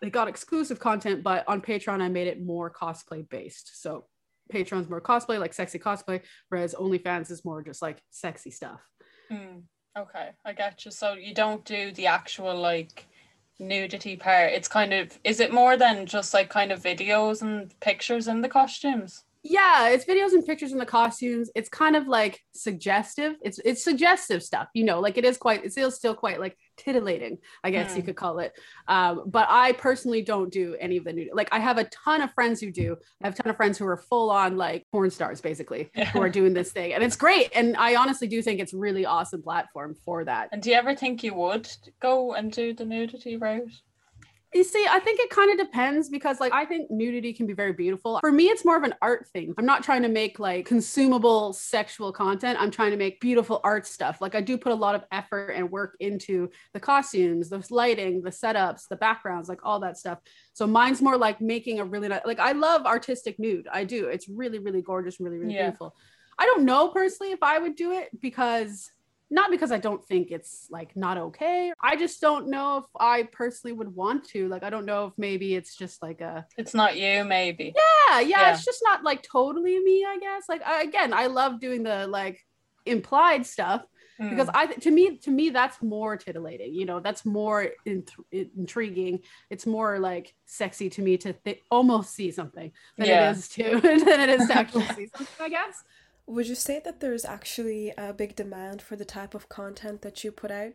they 0.01 0.09
got 0.09 0.27
exclusive 0.27 0.77
content, 0.81 1.23
but 1.23 1.45
on 1.47 1.61
Patreon 1.61 2.01
I 2.01 2.09
made 2.09 2.27
it 2.27 2.43
more 2.43 2.69
cosplay 2.69 3.27
based. 3.29 3.81
So 3.81 4.07
Patreon's 4.53 4.89
more 4.89 5.01
cosplay, 5.01 5.39
like 5.39 5.53
sexy 5.53 5.79
cosplay, 5.79 6.21
whereas 6.49 6.73
OnlyFans 6.75 7.31
is 7.31 7.43
more 7.43 7.61
just 7.63 7.81
like 7.81 8.01
sexy 8.11 8.51
stuff. 8.51 8.81
Hmm, 9.29 9.59
Okay, 9.97 10.31
I 10.43 10.53
get 10.53 10.83
you. 10.83 10.91
So 10.91 11.13
you 11.13 11.33
don't 11.33 11.63
do 11.63 11.91
the 11.93 12.07
actual 12.07 12.55
like 12.59 13.07
nudity 13.59 14.17
part. 14.17 14.51
It's 14.51 14.67
kind 14.67 14.93
of 14.93 15.17
is 15.23 15.39
it 15.39 15.53
more 15.53 15.77
than 15.77 16.05
just 16.05 16.33
like 16.33 16.49
kind 16.49 16.71
of 16.71 16.81
videos 16.81 17.41
and 17.41 17.77
pictures 17.79 18.27
in 18.27 18.41
the 18.41 18.49
costumes? 18.49 19.24
Yeah 19.45 19.89
it's 19.89 20.05
videos 20.05 20.33
and 20.33 20.45
pictures 20.45 20.71
in 20.71 20.77
the 20.79 20.85
costumes. 20.85 21.49
It's 21.55 21.69
kind 21.69 21.95
of 21.95 22.07
like 22.07 22.41
suggestive. 22.53 23.35
It's 23.41 23.59
it's 23.63 23.83
suggestive 23.83 24.43
stuff 24.43 24.67
you 24.73 24.83
know 24.83 24.99
like 24.99 25.17
it 25.17 25.25
is 25.25 25.37
quite 25.37 25.63
it's 25.63 25.75
still 25.75 25.91
still 25.91 26.15
quite 26.15 26.39
like 26.39 26.57
titillating 26.77 27.37
i 27.63 27.71
guess 27.71 27.95
you 27.95 28.01
Hmm. 28.01 28.07
could 28.07 28.15
call 28.17 28.39
it. 28.39 28.51
Um 28.87 29.23
but 29.27 29.47
i 29.49 29.71
personally 29.73 30.21
don't 30.21 30.51
do 30.51 30.75
any 30.79 30.97
of 30.97 31.03
the 31.05 31.13
nude 31.13 31.29
like 31.33 31.49
i 31.53 31.59
have 31.59 31.77
a 31.77 31.85
ton 31.85 32.21
of 32.21 32.33
friends 32.33 32.59
who 32.59 32.71
do. 32.71 32.97
I 33.23 33.27
have 33.27 33.33
a 33.39 33.43
ton 33.43 33.49
of 33.51 33.55
friends 33.57 33.77
who 33.77 33.85
are 33.87 33.97
full 33.97 34.29
on 34.31 34.57
like 34.57 34.85
porn 34.91 35.09
stars 35.11 35.39
basically 35.41 35.89
who 36.11 36.21
are 36.21 36.29
doing 36.29 36.53
this 36.53 36.71
thing 36.77 36.93
and 36.93 37.03
it's 37.03 37.15
great 37.15 37.49
and 37.55 37.77
i 37.77 37.95
honestly 37.95 38.27
do 38.27 38.41
think 38.41 38.59
it's 38.59 38.73
really 38.73 39.05
awesome 39.05 39.41
platform 39.43 39.95
for 40.05 40.25
that. 40.25 40.49
And 40.51 40.61
do 40.61 40.69
you 40.71 40.75
ever 40.75 40.95
think 40.95 41.23
you 41.23 41.33
would 41.35 41.69
go 42.01 42.33
and 42.33 42.51
do 42.51 42.73
the 42.73 42.85
nudity 42.85 43.37
route? 43.37 43.71
You 44.55 44.63
see, 44.63 44.85
I 44.89 44.99
think 45.01 45.19
it 45.19 45.29
kind 45.29 45.51
of 45.51 45.57
depends 45.57 46.07
because, 46.07 46.39
like, 46.39 46.53
I 46.53 46.63
think 46.63 46.89
nudity 46.89 47.33
can 47.33 47.45
be 47.45 47.51
very 47.51 47.73
beautiful. 47.73 48.19
For 48.21 48.31
me, 48.31 48.45
it's 48.45 48.63
more 48.63 48.77
of 48.77 48.83
an 48.83 48.95
art 49.01 49.27
thing. 49.27 49.53
I'm 49.57 49.65
not 49.65 49.83
trying 49.83 50.01
to 50.03 50.07
make 50.07 50.39
like 50.39 50.65
consumable 50.65 51.51
sexual 51.51 52.13
content. 52.13 52.57
I'm 52.57 52.71
trying 52.71 52.91
to 52.91 52.97
make 52.97 53.19
beautiful 53.19 53.59
art 53.65 53.85
stuff. 53.85 54.21
Like, 54.21 54.33
I 54.33 54.39
do 54.39 54.57
put 54.57 54.71
a 54.71 54.75
lot 54.75 54.95
of 54.95 55.03
effort 55.11 55.49
and 55.49 55.69
work 55.69 55.97
into 55.99 56.49
the 56.73 56.79
costumes, 56.79 57.49
the 57.49 57.61
lighting, 57.69 58.21
the 58.21 58.29
setups, 58.29 58.87
the 58.87 58.95
backgrounds, 58.95 59.49
like 59.49 59.59
all 59.63 59.81
that 59.81 59.97
stuff. 59.97 60.19
So 60.53 60.65
mine's 60.65 61.01
more 61.01 61.17
like 61.17 61.41
making 61.41 61.81
a 61.81 61.83
really 61.83 62.07
nice, 62.07 62.21
like, 62.25 62.39
I 62.39 62.53
love 62.53 62.85
artistic 62.85 63.37
nude. 63.37 63.67
I 63.69 63.83
do. 63.83 64.07
It's 64.07 64.29
really, 64.29 64.59
really 64.59 64.81
gorgeous, 64.81 65.19
and 65.19 65.25
really, 65.25 65.39
really 65.39 65.53
Yeah. 65.53 65.63
beautiful. 65.63 65.93
I 66.39 66.45
don't 66.45 66.63
know 66.63 66.89
personally 66.89 67.33
if 67.33 67.43
I 67.43 67.59
would 67.59 67.75
do 67.75 67.91
it 67.91 68.09
because 68.21 68.89
not 69.31 69.49
because 69.51 69.71
I 69.71 69.79
don't 69.79 70.03
think 70.05 70.29
it's 70.31 70.67
like 70.69 70.95
not 70.95 71.17
okay. 71.17 71.73
I 71.81 71.95
just 71.95 72.21
don't 72.21 72.47
know 72.49 72.77
if 72.77 72.83
I 72.99 73.23
personally 73.23 73.73
would 73.73 73.93
want 73.95 74.23
to. 74.29 74.47
Like, 74.47 74.63
I 74.63 74.69
don't 74.69 74.85
know 74.85 75.07
if 75.07 75.13
maybe 75.17 75.55
it's 75.55 75.75
just 75.75 76.01
like 76.01 76.21
a 76.21 76.45
It's 76.57 76.73
not 76.73 76.95
you, 76.97 77.23
maybe. 77.23 77.73
yeah, 77.75 78.19
yeah, 78.19 78.27
Yeah. 78.27 78.53
it's 78.53 78.63
just 78.65 78.81
not 78.83 79.03
like 79.03 79.23
totally 79.23 79.79
me, 79.83 80.05
I 80.07 80.17
guess. 80.19 80.43
Like, 80.47 80.61
I, 80.65 80.83
again, 80.83 81.13
I 81.13 81.25
love 81.27 81.59
doing 81.59 81.83
the 81.83 82.07
like 82.07 82.39
implied 82.85 83.45
stuff 83.45 83.83
Hmm. 84.17 84.29
because 84.29 84.47
I 84.53 84.67
to 84.67 84.91
me 84.91 85.17
to 85.17 85.29
me 85.31 85.49
that's 85.49 85.81
more 85.81 86.15
titillating. 86.15 86.73
You 86.73 86.85
know, 86.85 87.01
that's 87.01 87.25
more 87.25 87.67
in, 87.85 88.05
intriguing. 88.31 89.19
It's 89.49 89.65
more 89.65 89.99
like 89.99 90.33
sexy 90.45 90.89
to 90.91 91.01
me 91.01 91.17
to 91.17 91.33
th- 91.33 91.61
almost 91.69 92.13
see 92.15 92.31
something 92.31 92.71
than 92.97 93.07
Yeah. 93.07 93.29
it 93.31 93.37
is 93.37 93.49
to 93.49 93.63
than 93.81 94.19
it 94.21 94.29
is 94.29 94.47
to 94.47 94.57
actually 94.57 94.85
see 94.95 95.07
something. 95.13 95.27
I 95.41 95.49
guess. 95.49 95.83
Would 96.27 96.47
you 96.47 96.55
say 96.55 96.81
that 96.83 96.99
there's 97.01 97.23
actually 97.25 97.93
a 97.97 98.11
big 98.13 98.35
demand 98.35 98.81
for 98.81 98.95
the 98.95 99.05
type 99.05 99.35
of 99.35 99.47
content 99.49 100.01
that 100.01 100.23
you 100.23 100.31
put 100.31 100.51
out? 100.51 100.73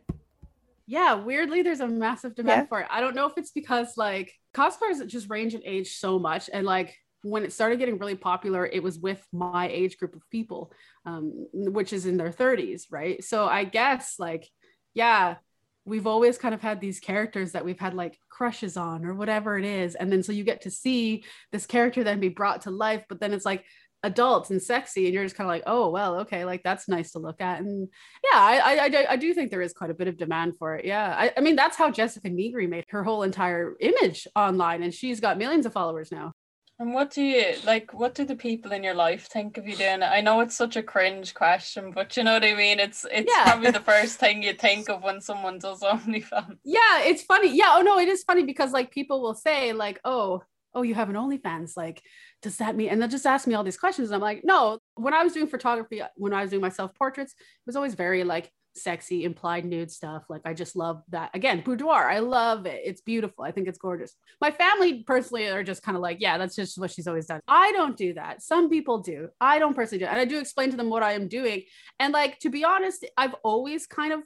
yeah 0.87 1.15
weirdly 1.15 1.63
there's 1.63 1.79
a 1.79 1.87
massive 1.87 2.35
demand 2.35 2.63
Yeah. 2.63 2.67
for 2.67 2.81
it 2.81 2.87
i 2.91 3.01
don't 3.01 3.15
know 3.15 3.27
if 3.27 3.35
it's 3.37 3.53
because 3.53 3.97
like 3.97 4.33
cosplayers 4.53 5.07
just 5.07 5.31
range 5.31 5.55
in 5.55 5.63
age 5.65 5.93
so 5.99 6.19
much 6.19 6.51
and 6.53 6.67
like 6.67 6.97
when 7.23 7.45
it 7.45 7.53
started 7.53 7.79
getting 7.79 7.97
really 7.99 8.17
popular 8.17 8.67
it 8.67 8.83
was 8.83 8.99
with 8.99 9.25
my 9.33 9.69
age 9.69 9.99
group 9.99 10.17
of 10.17 10.29
people 10.31 10.73
um, 11.07 11.47
which 11.53 11.93
is 11.93 12.07
in 12.07 12.17
their 12.17 12.33
30s 12.33 12.87
right 12.91 13.23
so 13.23 13.47
i 13.47 13.63
guess 13.63 14.17
like 14.19 14.49
yeah 14.95 15.37
we've 15.85 16.09
always 16.09 16.39
kind 16.39 16.55
of 16.55 16.61
had 16.61 16.81
these 16.81 16.99
characters 16.99 17.53
that 17.53 17.65
we've 17.65 17.79
had 17.79 17.95
like 17.95 18.19
crushes 18.29 18.77
on 18.77 19.05
or 19.05 19.15
whatever 19.15 19.57
it 19.59 19.65
is 19.65 19.95
and 19.95 20.11
then 20.11 20.25
so 20.25 20.33
you 20.33 20.43
get 20.43 20.63
to 20.63 20.73
see 20.73 21.23
this 21.53 21.67
character 21.67 22.03
then 22.03 22.19
be 22.19 22.29
brought 22.31 22.63
to 22.63 22.71
life 22.73 23.05
but 23.09 23.21
then 23.21 23.33
it's 23.33 23.47
like 23.47 23.65
adult 24.03 24.51
and 24.51 24.63
sexy 24.63 25.05
and 25.07 25.15
you're 25.15 25.25
just 25.25 25.37
kind 25.37 25.47
of 25.49 25.53
like 25.55 25.63
oh 25.67 25.91
well 25.91 26.21
okay 26.21 26.45
like 26.45 26.63
that's 26.63 26.89
nice 26.89 27.13
to 27.13 27.19
look 27.19 27.41
at 27.41 27.61
and 27.61 27.89
yeah 28.25 28.39
I, 28.39 28.59
I 28.59 28.85
I 28.85 28.89
do- 28.89 29.07
I 29.11 29.17
do 29.17 29.35
think 29.35 29.51
there 29.51 29.61
is 29.63 29.73
quite 29.75 29.91
a 29.91 29.95
bit 29.95 30.09
of 30.09 30.17
demand 30.17 30.57
for 30.59 30.75
it 30.77 30.85
yeah 30.87 31.15
I, 31.19 31.33
I 31.37 31.41
mean 31.41 31.55
that's 31.57 31.77
how 31.77 31.91
Jessica 31.91 32.29
Nigri 32.31 32.69
made 32.69 32.85
her 32.89 33.05
whole 33.05 33.23
entire 33.23 33.75
image 33.81 34.27
online 34.35 34.83
and 34.83 34.95
she's 34.95 35.21
got 35.21 35.39
millions 35.39 35.67
of 35.67 35.73
followers 35.75 36.11
now 36.11 36.33
And 36.81 36.95
what 36.95 37.11
do 37.11 37.21
you 37.23 37.45
like? 37.67 37.93
What 37.93 38.15
do 38.15 38.25
the 38.25 38.37
people 38.49 38.73
in 38.73 38.83
your 38.83 38.95
life 38.95 39.27
think 39.29 39.59
of 39.59 39.67
you 39.69 39.77
doing 39.77 40.01
it? 40.01 40.13
I 40.19 40.23
know 40.23 40.41
it's 40.41 40.57
such 40.57 40.77
a 40.81 40.83
cringe 40.93 41.35
question, 41.35 41.93
but 41.97 42.17
you 42.17 42.25
know 42.25 42.33
what 42.39 42.45
I 42.53 42.55
mean. 42.55 42.81
It's 42.81 43.05
it's 43.19 43.31
Yeah. 43.35 43.45
probably 43.49 43.71
the 43.71 43.85
first 43.93 44.15
thing 44.23 44.43
you 44.43 44.55
think 44.55 44.89
of 44.89 45.03
when 45.03 45.21
someone 45.21 45.59
does 45.67 45.81
OnlyFans. 45.93 46.57
yeah 46.65 46.95
it's 47.11 47.23
funny 47.33 47.51
yeah 47.55 47.73
oh 47.77 47.83
no 47.83 47.99
it 48.05 48.09
is 48.09 48.23
funny 48.31 48.45
because 48.53 48.73
like 48.79 48.89
people 48.99 49.19
will 49.25 49.35
say 49.49 49.75
like 49.85 49.99
oh 50.15 50.41
oh 50.75 50.83
you 50.83 50.95
have 50.95 51.09
an 51.11 51.17
OnlyFans 51.17 51.77
like 51.77 52.03
does 52.43 52.57
that 52.59 52.77
mean 52.77 52.89
and 52.89 53.01
they'll 53.01 53.09
just 53.09 53.27
ask 53.27 53.47
me 53.47 53.55
all 53.55 53.65
these 53.65 53.77
questions 53.77 54.09
and 54.09 54.17
I'm 54.17 54.21
like 54.21 54.43
no 54.45 54.79
when 54.95 55.15
I 55.15 55.23
was 55.23 55.33
doing 55.33 55.47
photography 55.47 56.03
when 56.17 56.33
I 56.33 56.43
was 56.43 56.51
doing 56.51 56.63
my 56.63 56.69
self 56.69 56.95
portraits 56.95 57.33
it 57.33 57.67
was 57.67 57.77
always 57.77 57.95
very 57.95 58.25
like 58.25 58.51
sexy 58.77 59.25
implied 59.25 59.65
nude 59.65 59.91
stuff 59.91 60.23
like 60.29 60.43
I 60.45 60.55
just 60.55 60.77
love 60.77 61.03
that 61.09 61.31
again 61.35 61.61
boudoir 61.65 62.09
I 62.09 62.21
love 62.21 62.67
it 62.67 62.81
it's 62.85 63.01
beautiful 63.01 63.45
I 63.45 63.51
think 63.51 63.67
it's 63.67 63.79
gorgeous 63.79 64.15
my 64.41 64.53
family 64.53 65.03
personally 65.03 65.49
are 65.49 65.65
just 65.65 65.83
kind 65.83 65.97
of 65.97 66.03
like 66.03 66.19
yeah 66.21 66.39
that's 66.39 66.55
just 66.55 66.79
what 66.79 66.91
she's 66.91 67.09
always 67.09 67.27
done 67.27 67.41
I 67.49 67.73
don't 67.73 67.97
do 67.97 68.15
that 68.15 68.43
some 68.43 68.71
people 68.71 68.99
do 68.99 69.29
I 69.41 69.59
don't 69.59 69.75
personally 69.75 69.99
do 69.99 70.05
it. 70.05 70.11
and 70.11 70.21
I 70.21 70.25
do 70.25 70.39
explain 70.39 70.71
to 70.71 70.77
them 70.77 70.89
what 70.89 71.03
I 71.03 71.13
am 71.13 71.27
doing 71.27 71.65
and 71.99 72.13
like 72.13 72.39
to 72.41 72.49
be 72.49 72.65
honest 72.65 73.05
I've 73.17 73.35
always 73.43 73.87
kind 73.87 74.13
of 74.13 74.21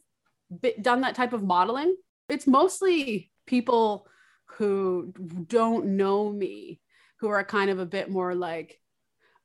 done 0.82 1.00
that 1.00 1.14
type 1.14 1.32
of 1.32 1.42
modeling 1.42 1.96
it's 2.28 2.46
mostly 2.46 3.30
people 3.46 4.06
who 4.46 5.12
don't 5.48 5.86
know 5.86 6.30
me 6.30 6.80
who 7.20 7.28
are 7.28 7.44
kind 7.44 7.70
of 7.70 7.78
a 7.78 7.86
bit 7.86 8.10
more 8.10 8.34
like 8.34 8.78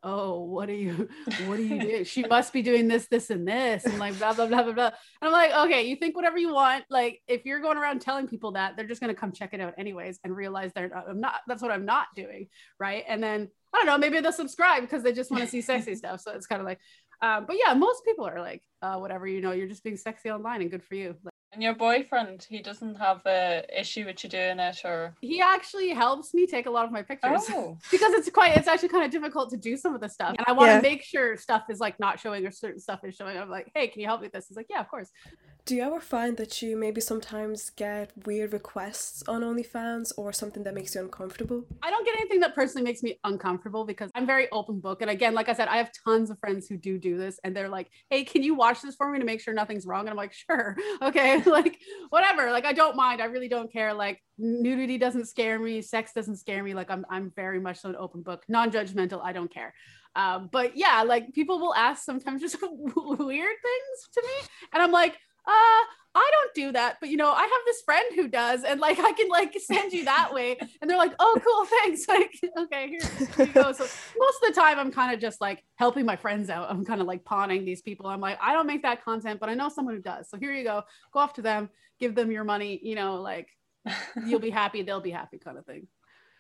oh 0.02 0.40
what 0.44 0.70
are 0.70 0.76
you 0.76 1.10
what 1.46 1.60
are 1.60 1.64
you 1.64 1.80
doing? 1.82 2.04
She 2.04 2.24
must 2.24 2.54
be 2.54 2.62
doing 2.62 2.88
this 2.88 3.08
this 3.08 3.30
and 3.30 3.48
this 3.48 3.86
and 3.86 4.00
like 4.00 4.18
blah 4.18 4.34
blah 4.34 4.48
blah 4.48 4.64
blah 4.64 4.74
blah. 4.74 4.86
And 4.86 4.94
i'm 5.24 5.32
like 5.32 5.52
okay 5.68 5.88
you 5.88 5.96
think 5.96 6.16
whatever 6.16 6.38
you 6.38 6.54
want. 6.54 6.86
Like 6.90 7.20
if 7.28 7.46
you're 7.46 7.60
going 7.60 7.78
around 7.78 8.02
telling 8.02 8.28
people 8.28 8.54
that 8.54 8.76
they're 8.76 8.88
just 8.88 9.02
going 9.02 9.14
to 9.14 9.20
come 9.20 9.32
check 9.32 9.54
it 9.54 9.62
out 9.62 9.74
anyways 9.78 10.20
and 10.24 10.36
realize 10.36 10.72
they're 10.74 10.90
not, 10.90 11.10
I'm 11.10 11.20
not 11.20 11.42
that's 11.48 11.62
what 11.62 11.72
i'm 11.72 11.86
not 11.86 12.08
doing 12.16 12.48
right? 12.80 13.04
And 13.08 13.22
then 13.22 13.50
i 13.74 13.78
don't 13.78 13.86
know 13.88 13.98
maybe 13.98 14.20
they'll 14.20 14.32
subscribe 14.32 14.82
because 14.82 15.04
they 15.04 15.14
just 15.14 15.32
want 15.32 15.44
to 15.44 15.50
see 15.50 15.62
sexy 15.62 15.96
stuff. 15.96 16.22
So 16.22 16.32
it's 16.32 16.48
kind 16.48 16.62
of 16.62 16.66
like 16.66 16.80
um, 17.22 17.46
but 17.46 17.58
yeah 17.64 17.74
most 17.74 18.06
people 18.06 18.26
are 18.26 18.40
like 18.40 18.64
uh, 18.82 18.96
whatever 18.96 19.28
you 19.28 19.42
know 19.42 19.52
you're 19.52 19.68
just 19.68 19.84
being 19.84 19.98
sexy 19.98 20.32
online 20.32 20.62
and 20.62 20.72
good 20.72 20.84
for 20.84 20.96
you 20.96 21.16
And 21.52 21.64
your 21.64 21.74
boyfriend, 21.74 22.46
he 22.48 22.62
doesn't 22.62 22.96
have 22.96 23.22
a 23.26 23.64
issue 23.76 24.06
with 24.06 24.24
you 24.24 24.30
doing 24.30 24.60
it, 24.60 24.82
or 24.86 25.16
he 25.20 25.42
actually 25.42 25.90
helps 25.90 26.34
me 26.34 26.46
take 26.46 26.68
a 26.68 26.70
lot 26.70 26.86
of 26.86 26.92
my 26.92 27.02
pictures 27.02 27.42
oh, 27.50 27.78
because 27.92 28.14
it's 28.14 28.30
quite 28.30 28.56
it's 28.56 28.68
actually 28.68 28.90
kind 28.90 29.04
of 29.04 29.10
difficult 29.12 29.50
to 29.50 29.58
do 29.58 29.76
some 29.76 29.96
of 29.96 30.02
the 30.02 30.08
stuff 30.10 30.36
and 30.38 30.46
i 30.48 30.52
want 30.52 30.70
to 30.70 30.76
Yeah. 30.76 30.82
make 30.82 31.04
sure 31.04 31.36
stuff 31.38 31.64
is 31.70 31.80
like 31.80 32.00
not 32.00 32.20
showing 32.20 32.46
or 32.46 32.52
certain 32.52 32.80
stuff 32.80 33.00
is 33.04 33.16
showing 33.16 33.36
i'm 33.38 33.50
like 33.50 33.72
hey 33.74 33.88
can 33.88 34.00
you 34.02 34.08
help 34.08 34.22
me 34.22 34.28
with 34.28 34.34
this 34.34 34.46
he's 34.48 34.58
like 34.58 34.68
yeah 34.70 34.80
of 34.80 34.90
course 34.90 35.10
Do 35.66 35.76
you 35.76 35.84
ever 35.84 36.00
find 36.00 36.36
that 36.38 36.62
you 36.62 36.76
maybe 36.76 37.00
sometimes 37.02 37.70
get 37.70 38.12
weird 38.26 38.54
requests 38.54 39.24
on 39.28 39.42
OnlyFans 39.42 40.12
or 40.18 40.34
something 40.34 40.64
that 40.64 40.74
makes 40.74 40.96
you 40.96 41.02
uncomfortable? 41.02 41.64
I 41.82 41.92
don't 41.92 42.06
get 42.06 42.16
anything 42.16 42.40
that 42.42 42.56
personally 42.56 42.84
makes 42.84 43.04
me 43.04 43.20
uncomfortable 43.24 43.86
because 43.86 44.10
I'm 44.16 44.26
very 44.26 44.50
open 44.52 44.80
book. 44.80 45.02
And 45.02 45.10
again, 45.12 45.34
like 45.34 45.48
I 45.48 45.54
said, 45.54 45.68
I 45.68 45.78
have 45.78 45.92
tons 46.06 46.30
of 46.32 46.40
friends 46.40 46.68
who 46.68 46.78
do 46.78 46.98
do 46.98 47.18
this 47.18 47.40
and 47.44 47.56
they're 47.56 47.70
like, 47.70 47.90
hey, 48.10 48.24
can 48.26 48.42
you 48.44 48.56
watch 48.56 48.82
this 48.82 48.96
for 48.96 49.12
me 49.12 49.20
to 49.20 49.26
make 49.26 49.42
sure 49.42 49.54
nothing's 49.54 49.86
wrong? 49.86 50.02
And 50.02 50.10
I'm 50.10 50.18
like, 50.18 50.34
sure. 50.34 50.76
Okay. 51.02 51.39
like, 51.46 51.78
whatever. 52.10 52.52
Like, 52.52 52.66
I 52.66 52.74
don't 52.74 52.96
mind. 52.96 53.22
I 53.22 53.26
really 53.26 53.50
don't 53.50 53.72
care. 53.72 53.94
Like, 53.94 54.22
nudity 54.38 54.98
doesn't 54.98 55.28
scare 55.28 55.60
me. 55.60 55.82
Sex 55.82 56.12
doesn't 56.14 56.38
scare 56.38 56.64
me. 56.64 56.74
Like, 56.74 56.90
I'm, 56.90 57.06
I'm 57.10 57.32
very 57.36 57.60
much 57.60 57.84
an 57.84 57.96
open 57.96 58.22
book, 58.22 58.44
non 58.48 58.72
judgmental. 58.72 59.22
I 59.24 59.34
don't 59.34 59.52
care. 59.54 59.74
Um, 60.16 60.50
but 60.52 60.76
yeah, 60.76 61.04
like 61.04 61.34
people 61.34 61.60
will 61.60 61.76
ask 61.76 62.04
sometimes 62.04 62.42
just 62.42 62.58
weird 62.62 63.56
things 63.64 64.10
to 64.14 64.22
me. 64.22 64.48
And 64.74 64.84
I'm 64.84 64.92
like, 64.92 65.18
uh, 65.48 65.84
I 66.16 66.32
don't 66.32 66.54
do 66.56 66.72
that, 66.72 66.98
but 67.00 67.10
you 67.10 67.18
know, 67.18 67.32
I 67.32 67.42
have 67.42 67.62
this 67.66 67.82
friend 67.82 68.06
who 68.16 68.28
does, 68.28 68.64
and 68.64 68.80
like 68.80 69.00
I 69.00 69.12
can 69.12 69.30
like 69.30 69.56
send 69.60 69.94
you 69.94 70.06
that 70.06 70.34
way. 70.34 70.58
And 70.82 70.90
they're 70.90 70.98
like, 70.98 71.14
oh, 71.20 71.40
cool, 71.44 71.66
thanks. 71.66 72.06
Like, 72.10 72.32
okay, 72.58 72.90
here, 72.90 73.28
here 73.38 73.46
you 73.46 73.54
go. 73.54 73.72
So 73.72 73.84
most 73.84 74.40
of 74.42 74.48
the 74.48 74.54
time 74.56 74.80
I'm 74.80 74.92
kind 74.92 75.14
of 75.14 75.20
just 75.22 75.40
like 75.40 75.64
helping 75.76 76.06
my 76.06 76.16
friends 76.16 76.50
out. 76.50 76.70
I'm 76.70 76.84
kind 76.84 77.02
of 77.02 77.08
like 77.08 77.24
pawning 77.24 77.66
these 77.66 77.84
people. 77.84 78.08
I'm 78.08 78.20
like, 78.20 78.40
I 78.42 78.54
don't 78.54 78.66
make 78.66 78.82
that 78.82 79.06
content, 79.06 79.40
but 79.40 79.48
I 79.48 79.54
know 79.54 79.70
someone 79.70 79.96
who 79.96 80.02
does. 80.02 80.28
So 80.30 80.38
here 80.38 80.52
you 80.52 80.64
go. 80.64 80.84
Go 81.14 81.20
off 81.20 81.34
to 81.34 81.44
them, 81.44 81.70
give 82.00 82.16
them 82.16 82.32
your 82.32 82.44
money, 82.44 82.80
you 82.82 82.96
know, 82.96 83.22
like 83.22 83.48
you'll 84.26 84.40
be 84.40 84.50
happy, 84.50 84.82
they'll 84.82 85.02
be 85.02 85.12
happy 85.12 85.38
kind 85.38 85.58
of 85.58 85.66
thing. 85.66 85.88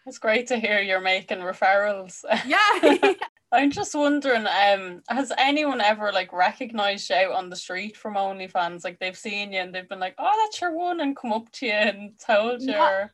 It's 0.09 0.17
great 0.17 0.47
to 0.47 0.57
hear 0.57 0.79
you're 0.79 0.99
making 0.99 1.37
referrals. 1.37 2.25
Yeah. 2.47 3.13
I'm 3.51 3.69
just 3.69 3.93
wondering, 3.93 4.47
um, 4.47 5.03
has 5.07 5.31
anyone 5.37 5.81
ever 5.81 6.11
like 6.11 6.33
recognized 6.33 7.11
you 7.11 7.15
out 7.15 7.33
on 7.33 7.51
the 7.51 7.55
street 7.55 7.95
from 7.95 8.15
OnlyFans? 8.15 8.83
Like 8.83 8.97
they've 8.97 9.15
seen 9.15 9.53
you 9.53 9.59
and 9.59 9.73
they've 9.73 9.87
been 9.87 9.99
like, 9.99 10.15
"Oh, 10.17 10.31
that's 10.43 10.61
your 10.61 10.75
one," 10.75 10.99
and 10.99 11.15
come 11.15 11.31
up 11.31 11.51
to 11.53 11.67
you 11.67 11.73
and 11.73 12.19
told 12.19 12.61
you. 12.61 12.71
Not, 12.71 13.11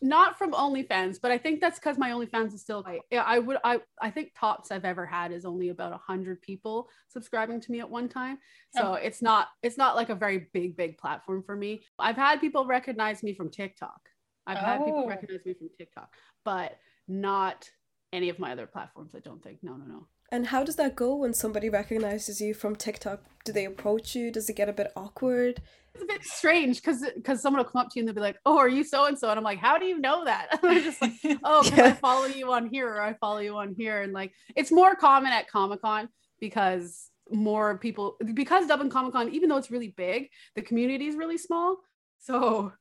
not 0.00 0.38
from 0.38 0.52
OnlyFans, 0.52 1.20
but 1.20 1.30
I 1.30 1.36
think 1.36 1.60
that's 1.60 1.78
because 1.78 1.98
my 1.98 2.12
OnlyFans 2.12 2.54
is 2.54 2.62
still 2.62 2.82
like, 2.82 3.02
yeah, 3.10 3.24
I 3.26 3.40
would, 3.40 3.58
I, 3.62 3.80
I 4.00 4.10
think 4.10 4.32
tops 4.34 4.70
I've 4.70 4.86
ever 4.86 5.04
had 5.04 5.32
is 5.32 5.44
only 5.44 5.68
about 5.68 5.92
a 5.92 5.98
hundred 5.98 6.40
people 6.40 6.88
subscribing 7.08 7.60
to 7.60 7.72
me 7.72 7.80
at 7.80 7.90
one 7.90 8.08
time. 8.08 8.38
So 8.74 8.92
oh. 8.92 8.94
it's 8.94 9.20
not, 9.20 9.48
it's 9.62 9.76
not 9.76 9.96
like 9.96 10.08
a 10.08 10.14
very 10.14 10.48
big, 10.54 10.76
big 10.76 10.96
platform 10.96 11.42
for 11.42 11.56
me. 11.56 11.82
I've 11.98 12.16
had 12.16 12.40
people 12.40 12.66
recognize 12.66 13.22
me 13.22 13.34
from 13.34 13.50
TikTok. 13.50 14.00
I've 14.48 14.56
oh. 14.56 14.60
had 14.60 14.78
people 14.78 15.04
oh. 15.04 15.08
recognize 15.08 15.44
me 15.44 15.54
from 15.54 15.68
TikTok, 15.76 16.14
but 16.44 16.78
not 17.06 17.70
any 18.12 18.28
of 18.28 18.38
my 18.38 18.52
other 18.52 18.66
platforms. 18.66 19.12
I 19.14 19.20
don't 19.20 19.42
think. 19.42 19.58
No, 19.62 19.76
no, 19.76 19.84
no. 19.84 20.06
And 20.30 20.46
how 20.46 20.62
does 20.62 20.76
that 20.76 20.94
go 20.94 21.14
when 21.16 21.32
somebody 21.32 21.70
recognizes 21.70 22.40
you 22.40 22.52
from 22.52 22.76
TikTok? 22.76 23.22
Do 23.44 23.52
they 23.52 23.64
approach 23.64 24.14
you? 24.14 24.30
Does 24.30 24.48
it 24.50 24.56
get 24.56 24.68
a 24.68 24.74
bit 24.74 24.92
awkward? 24.94 25.62
It's 25.94 26.04
a 26.04 26.06
bit 26.06 26.22
strange 26.22 26.82
because 26.82 27.02
because 27.14 27.40
someone 27.40 27.58
will 27.62 27.70
come 27.70 27.80
up 27.80 27.88
to 27.90 27.92
you 27.96 28.02
and 28.02 28.08
they'll 28.08 28.14
be 28.14 28.20
like, 28.20 28.38
"Oh, 28.44 28.58
are 28.58 28.68
you 28.68 28.84
so 28.84 29.06
and 29.06 29.18
so?" 29.18 29.30
And 29.30 29.38
I'm 29.38 29.44
like, 29.44 29.58
"How 29.58 29.78
do 29.78 29.86
you 29.86 29.98
know 29.98 30.26
that?" 30.26 30.48
I'm 30.62 30.82
just 30.82 31.00
like, 31.00 31.12
"Oh, 31.44 31.68
yeah. 31.74 31.86
I 31.86 31.92
follow 31.92 32.26
you 32.26 32.52
on 32.52 32.68
here 32.68 32.88
or 32.88 33.00
I 33.00 33.14
follow 33.14 33.38
you 33.38 33.56
on 33.56 33.74
here." 33.74 34.02
And 34.02 34.12
like, 34.12 34.32
it's 34.54 34.70
more 34.70 34.94
common 34.94 35.32
at 35.32 35.48
Comic 35.48 35.80
Con 35.80 36.08
because 36.40 37.10
more 37.30 37.78
people 37.78 38.16
because 38.34 38.66
Dublin 38.66 38.90
Comic 38.90 39.12
Con, 39.12 39.30
even 39.30 39.48
though 39.48 39.56
it's 39.56 39.70
really 39.70 39.94
big, 39.96 40.28
the 40.54 40.62
community 40.62 41.06
is 41.06 41.16
really 41.16 41.38
small. 41.38 41.78
So 42.18 42.72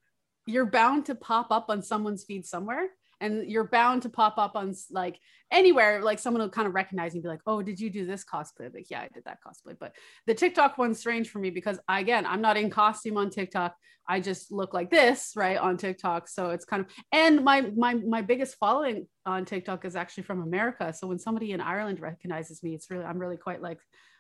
you're 0.46 0.66
bound 0.66 1.06
to 1.06 1.16
pop 1.16 1.48
up 1.50 1.68
on 1.70 1.82
someone's 1.82 2.24
feed 2.24 2.46
somewhere 2.46 2.90
and 3.22 3.50
you're 3.50 3.68
bound 3.68 4.04
to 4.04 4.10
pop 4.10 4.38
up 4.38 4.56
on 4.56 4.74
like 4.92 5.20
anywhere 5.52 6.02
like 6.04 6.20
someone 6.20 6.42
will 6.42 6.50
kind 6.50 6.68
of 6.68 6.74
recognize 6.74 7.14
you 7.14 7.20
and 7.20 7.24
be 7.24 7.30
like 7.30 7.42
oh 7.46 7.62
did 7.62 7.80
you 7.80 7.90
do 7.90 8.06
this 8.06 8.24
cosplay? 8.24 8.74
Like 8.74 8.90
yeah 8.90 9.02
i 9.02 9.10
did 9.14 9.24
that 9.26 9.40
cosplay. 9.46 9.76
But 9.80 9.94
the 10.26 10.34
tiktok 10.34 10.78
one's 10.78 11.00
strange 11.00 11.30
for 11.30 11.40
me 11.40 11.50
because 11.50 11.80
again 11.88 12.26
i'm 12.26 12.42
not 12.42 12.58
in 12.58 12.70
costume 12.70 13.18
on 13.18 13.30
tiktok. 13.30 13.76
I 14.10 14.22
just 14.22 14.52
look 14.52 14.74
like 14.74 14.90
this 14.90 15.34
right 15.36 15.58
on 15.58 15.78
tiktok. 15.78 16.30
So 16.30 16.52
it's 16.52 16.66
kind 16.66 16.86
of 16.86 16.92
and 17.12 17.44
my 17.44 17.62
my 17.76 17.96
my 17.96 18.22
biggest 18.22 18.58
following 18.58 19.08
on 19.26 19.46
tiktok 19.46 19.86
is 19.86 19.96
actually 19.96 20.24
from 20.24 20.42
america. 20.42 20.94
So 20.94 21.08
when 21.08 21.20
somebody 21.20 21.52
in 21.52 21.62
ireland 21.62 22.00
recognizes 22.00 22.62
me 22.64 22.74
it's 22.74 22.90
really 22.90 23.06
i'm 23.06 23.20
really 23.20 23.38
quite 23.38 23.62
like 23.62 23.80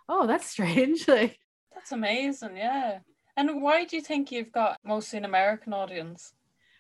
oh 0.10 0.28
that's 0.28 0.48
strange 0.56 1.08
like. 1.08 1.38
That's 1.74 1.92
amazing 1.92 2.58
yeah. 2.58 3.00
And 3.36 3.62
why 3.62 3.86
do 3.86 3.96
you 3.96 4.02
think 4.02 4.32
you've 4.32 4.52
got 4.52 4.80
mostly 4.84 5.18
an 5.18 5.26
american 5.26 5.74
audience 5.74 6.34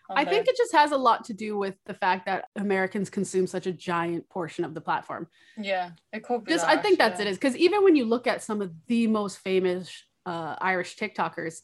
I 0.09 0.25
think 0.25 0.47
it 0.47 0.57
just 0.57 0.73
has 0.73 0.91
a 0.91 0.97
lot 0.97 1.25
to 1.25 1.33
do 1.33 1.57
with 1.57 1.75
the 1.85 1.93
fact 1.93 2.25
that 2.25 2.45
Americans 2.55 3.09
consume 3.09 3.47
such 3.47 3.67
a 3.67 3.71
giant 3.71 4.29
portion 4.29 4.63
of 4.63 4.73
the 4.73 4.81
platform. 4.81 5.27
Yeah, 5.57 5.91
it 6.13 6.23
could 6.23 6.45
be. 6.45 6.51
Just 6.51 6.65
that, 6.65 6.77
I 6.77 6.81
think 6.81 6.97
that's 6.97 7.19
it 7.19 7.27
is 7.27 7.37
because 7.37 7.55
even 7.57 7.83
when 7.83 7.95
you 7.95 8.05
look 8.05 8.27
at 8.27 8.41
some 8.41 8.61
of 8.61 8.71
the 8.87 9.07
most 9.07 9.39
famous 9.39 9.91
uh, 10.25 10.55
Irish 10.59 10.95
TikTokers, 10.97 11.61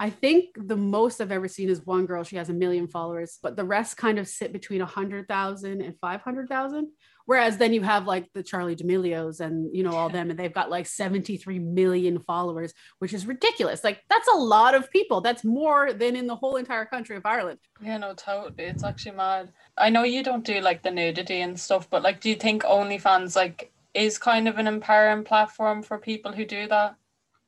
I 0.00 0.10
think 0.10 0.50
the 0.56 0.76
most 0.76 1.20
I've 1.20 1.32
ever 1.32 1.48
seen 1.48 1.68
is 1.68 1.84
one 1.84 2.06
girl. 2.06 2.22
She 2.22 2.36
has 2.36 2.50
a 2.50 2.54
million 2.54 2.86
followers, 2.86 3.38
but 3.42 3.56
the 3.56 3.64
rest 3.64 3.96
kind 3.96 4.18
of 4.18 4.28
sit 4.28 4.52
between 4.52 4.80
a 4.80 4.86
hundred 4.86 5.26
thousand 5.28 5.82
and 5.82 5.94
five 6.00 6.20
hundred 6.20 6.48
thousand. 6.48 6.88
Whereas 7.28 7.58
then 7.58 7.74
you 7.74 7.82
have 7.82 8.06
like 8.06 8.32
the 8.32 8.42
Charli 8.42 8.74
D'Amelio's 8.74 9.40
and 9.40 9.68
you 9.76 9.82
know 9.82 9.92
all 9.92 10.08
them, 10.08 10.30
and 10.30 10.38
they've 10.38 10.50
got 10.50 10.70
like 10.70 10.86
73 10.86 11.58
million 11.58 12.20
followers, 12.20 12.72
which 13.00 13.12
is 13.12 13.26
ridiculous. 13.26 13.84
Like 13.84 14.00
that's 14.08 14.26
a 14.28 14.38
lot 14.38 14.74
of 14.74 14.90
people. 14.90 15.20
That's 15.20 15.44
more 15.44 15.92
than 15.92 16.16
in 16.16 16.26
the 16.26 16.34
whole 16.34 16.56
entire 16.56 16.86
country 16.86 17.16
of 17.16 17.26
Ireland. 17.26 17.58
Yeah, 17.82 17.98
no, 17.98 18.14
totally. 18.14 18.64
It's 18.64 18.82
actually 18.82 19.16
mad. 19.16 19.52
I 19.76 19.90
know 19.90 20.04
you 20.04 20.22
don't 20.22 20.42
do 20.42 20.62
like 20.62 20.82
the 20.82 20.90
nudity 20.90 21.42
and 21.42 21.60
stuff, 21.60 21.90
but 21.90 22.02
like, 22.02 22.20
do 22.20 22.30
you 22.30 22.34
think 22.34 22.62
OnlyFans 22.62 23.36
like 23.36 23.72
is 23.92 24.16
kind 24.16 24.48
of 24.48 24.56
an 24.56 24.66
empowering 24.66 25.24
platform 25.24 25.82
for 25.82 25.98
people 25.98 26.32
who 26.32 26.46
do 26.46 26.66
that? 26.68 26.96